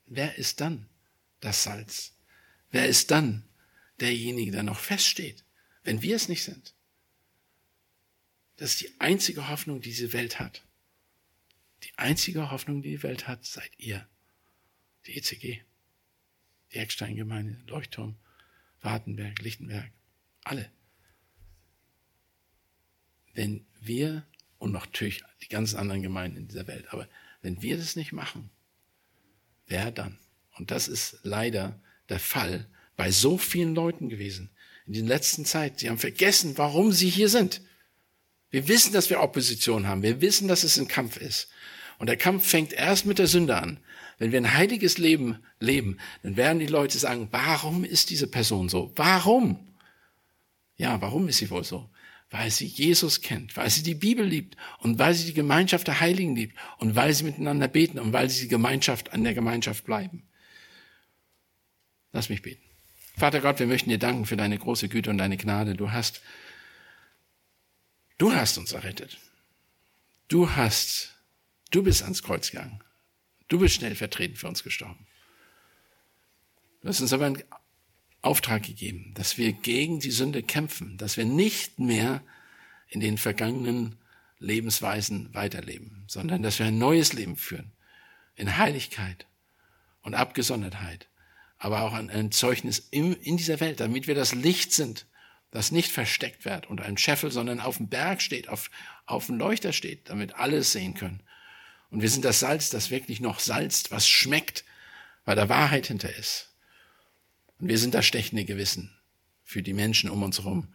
Wer 0.06 0.38
ist 0.38 0.62
dann 0.62 0.88
das 1.40 1.64
Salz? 1.64 2.14
Wer 2.72 2.88
ist 2.88 3.12
dann 3.12 3.44
derjenige, 4.00 4.52
der 4.52 4.64
noch 4.64 4.80
feststeht, 4.80 5.44
wenn 5.84 6.02
wir 6.02 6.16
es 6.16 6.30
nicht 6.30 6.44
sind? 6.44 6.74
Das 8.56 8.72
ist 8.72 8.82
die 8.82 9.00
einzige 9.00 9.50
Hoffnung, 9.50 9.82
die 9.82 9.90
diese 9.90 10.14
Welt 10.14 10.40
hat. 10.40 10.64
Die 11.84 11.92
einzige 11.98 12.50
Hoffnung, 12.50 12.82
die 12.82 12.92
die 12.92 13.04
Welt 13.04 13.28
hat, 13.28 13.46
seid 13.46 13.72
ihr. 13.78 14.08
Die 15.06 15.18
ECG, 15.18 15.64
die 16.74 17.72
Leuchtturm, 17.72 18.16
Wartenberg, 18.82 19.42
Lichtenberg, 19.42 19.92
alle. 20.44 20.70
Wenn 23.34 23.66
wir 23.80 24.26
und 24.58 24.72
natürlich 24.72 25.24
die 25.42 25.50
ganzen 25.50 25.78
anderen 25.78 26.02
Gemeinden 26.02 26.38
in 26.38 26.48
dieser 26.48 26.68
Welt, 26.68 26.86
aber 26.92 27.08
wenn 27.42 27.62
wir 27.62 27.78
das 27.78 27.96
nicht 27.96 28.12
machen, 28.12 28.50
wer 29.68 29.92
dann? 29.92 30.18
Und 30.58 30.72
das 30.72 30.88
ist 30.88 31.20
leider 31.24 31.80
der 32.10 32.20
Fall 32.20 32.68
bei 32.96 33.12
so 33.12 33.38
vielen 33.38 33.76
Leuten 33.76 34.10
gewesen 34.10 34.50
in 34.86 34.94
der 34.94 35.04
letzten 35.04 35.46
Zeit. 35.46 35.80
Sie 35.80 35.90
haben 35.90 35.98
vergessen, 35.98 36.58
warum 36.58 36.92
sie 36.92 37.10
hier 37.10 37.30
sind. 37.30 37.62
Wir 38.50 38.68
wissen, 38.68 38.94
dass 38.94 39.10
wir 39.10 39.20
Opposition 39.20 39.88
haben. 39.88 40.04
Wir 40.04 40.22
wissen, 40.22 40.48
dass 40.48 40.64
es 40.64 40.78
ein 40.78 40.88
Kampf 40.88 41.18
ist. 41.18 41.50
Und 42.00 42.08
der 42.08 42.18
Kampf 42.18 42.48
fängt 42.48 42.74
erst 42.74 43.06
mit 43.06 43.20
der 43.20 43.28
Sünde 43.28 43.58
an. 43.58 43.80
Wenn 44.18 44.32
wir 44.32 44.40
ein 44.40 44.54
heiliges 44.54 44.98
Leben 44.98 45.40
leben, 45.60 45.98
dann 46.22 46.38
werden 46.38 46.60
die 46.60 46.68
Leute 46.68 46.98
sagen, 46.98 47.28
warum 47.32 47.84
ist 47.84 48.10
diese 48.10 48.28
Person 48.28 48.70
so? 48.70 48.92
Warum? 48.96 49.68
Ja, 50.76 51.02
warum 51.02 51.28
ist 51.28 51.38
sie 51.38 51.50
wohl 51.50 51.64
so? 51.64 51.90
Weil 52.30 52.50
sie 52.50 52.66
Jesus 52.66 53.22
kennt, 53.22 53.56
weil 53.58 53.70
sie 53.70 53.84
die 53.84 53.96
Bibel 53.96 54.26
liebt 54.26 54.58
und 54.80 54.98
weil 54.98 55.14
sie 55.14 55.26
die 55.26 55.34
Gemeinschaft 55.34 55.88
der 55.88 56.00
Heiligen 56.00 56.36
liebt 56.36 56.58
und 56.80 56.96
weil 56.96 57.14
sie 57.14 57.24
miteinander 57.24 57.68
beten 57.68 58.00
und 58.00 58.12
weil 58.12 58.30
sie 58.30 58.44
die 58.44 58.48
Gemeinschaft 58.50 59.14
an 59.14 59.24
der 59.24 59.34
Gemeinschaft 59.34 59.86
bleiben. 59.86 60.24
Lass 62.12 62.30
mich 62.30 62.42
beten. 62.42 62.64
Vater 63.18 63.42
Gott, 63.42 63.60
wir 63.60 63.68
möchten 63.68 63.90
dir 63.90 64.00
danken 64.00 64.26
für 64.26 64.38
deine 64.38 64.58
große 64.58 64.90
Güte 64.90 65.10
und 65.10 65.18
deine 65.18 65.38
Gnade. 65.38 65.76
Du 65.76 65.92
hast, 65.92 66.22
du 68.18 68.34
hast 68.34 68.58
uns 68.58 68.72
errettet. 68.72 69.20
Du 70.28 70.50
hast, 70.50 71.13
du 71.74 71.84
bist 71.84 72.04
ans 72.04 72.24
Kreuz 72.24 72.52
gegangen. 72.52 72.80
Du 73.48 73.60
bist 73.60 73.76
stellvertretend 73.76 74.38
für 74.38 74.48
uns 74.48 74.64
gestorben. 74.64 75.06
Du 76.82 76.88
hast 76.88 77.02
uns 77.02 77.14
aber 77.14 77.26
einen 77.26 77.44
Auftrag 78.22 78.64
gegeben, 78.64 79.14
dass 79.16 79.38
wir 79.38 79.54
gegen 79.54 80.00
die 80.00 80.12
Sünde 80.12 80.44
kämpfen, 80.44 80.98
dass 80.98 81.18
wir 81.18 81.26
nicht 81.26 81.80
mehr 81.80 82.24
in 82.88 83.00
den 83.00 83.18
vergangenen 83.18 83.98
Lebensweisen 84.40 85.34
weiterleben, 85.34 86.04
sondern 86.08 86.44
dass 86.44 86.60
wir 86.60 86.66
ein 86.66 86.78
neues 86.78 87.14
Leben 87.14 87.36
führen, 87.36 87.72
in 88.36 88.58
Heiligkeit 88.58 89.28
und 90.02 90.16
Abgesondertheit 90.16 91.10
aber 91.64 91.84
auch 91.84 91.94
ein, 91.94 92.10
ein 92.10 92.32
Zeugnis 92.32 92.90
in, 92.92 93.14
in 93.14 93.38
dieser 93.38 93.62
Welt, 93.62 93.80
damit 93.80 94.06
wir 94.06 94.16
das 94.16 94.36
Licht 94.36 94.74
sind, 94.74 95.08
das 95.50 95.72
nicht 95.72 95.92
versteckt 95.92 96.44
wird 96.44 96.68
unter 96.68 96.84
einem 96.84 96.98
Scheffel, 96.98 97.32
sondern 97.32 97.62
auf 97.62 97.78
dem 97.78 97.88
Berg 97.88 98.22
steht, 98.22 98.50
auf, 98.50 98.70
auf 99.06 99.28
dem 99.28 99.38
Leuchter 99.38 99.72
steht, 99.72 100.10
damit 100.10 100.36
alle 100.36 100.58
es 100.58 100.74
sehen 100.74 100.94
können. 100.94 101.24
Und 101.94 102.02
wir 102.02 102.10
sind 102.10 102.26
das 102.26 102.40
Salz, 102.40 102.72
das 102.72 102.90
wirklich 102.90 103.22
noch 103.22 103.40
salzt, 103.40 103.92
was 103.92 104.08
schmeckt, 104.08 104.66
weil 105.26 105.36
da 105.36 105.48
Wahrheit 105.48 105.86
hinter 105.86 106.14
ist. 106.16 106.52
Und 107.60 107.68
wir 107.68 107.78
sind 107.78 107.94
das 107.94 108.08
stechende 108.08 108.46
Gewissen 108.46 108.90
für 109.44 109.62
die 109.62 109.74
Menschen 109.74 110.10
um 110.10 110.24
uns 110.24 110.40
herum, 110.40 110.74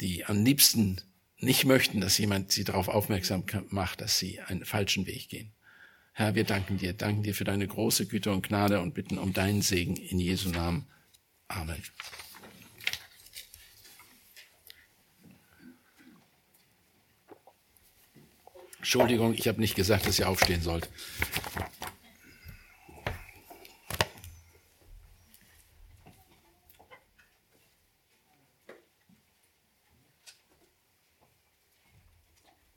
die 0.00 0.24
am 0.24 0.44
liebsten 0.44 1.00
nicht 1.38 1.64
möchten, 1.64 2.00
dass 2.00 2.18
jemand 2.18 2.52
sie 2.52 2.62
darauf 2.62 2.86
aufmerksam 2.86 3.42
macht, 3.70 4.00
dass 4.00 4.16
sie 4.16 4.40
einen 4.40 4.64
falschen 4.64 5.06
Weg 5.06 5.28
gehen. 5.28 5.50
Herr, 6.12 6.36
wir 6.36 6.44
danken 6.44 6.78
dir, 6.78 6.92
danken 6.92 7.24
dir 7.24 7.34
für 7.34 7.44
deine 7.44 7.66
große 7.66 8.06
Güte 8.06 8.30
und 8.30 8.46
Gnade 8.46 8.80
und 8.80 8.94
bitten 8.94 9.18
um 9.18 9.32
deinen 9.32 9.60
Segen 9.60 9.96
in 9.96 10.20
Jesu 10.20 10.50
Namen. 10.50 10.86
Amen. 11.48 11.82
Entschuldigung, 18.80 19.34
ich 19.34 19.46
habe 19.46 19.60
nicht 19.60 19.76
gesagt, 19.76 20.06
dass 20.06 20.18
ihr 20.18 20.28
aufstehen 20.28 20.62
sollt. 20.62 20.88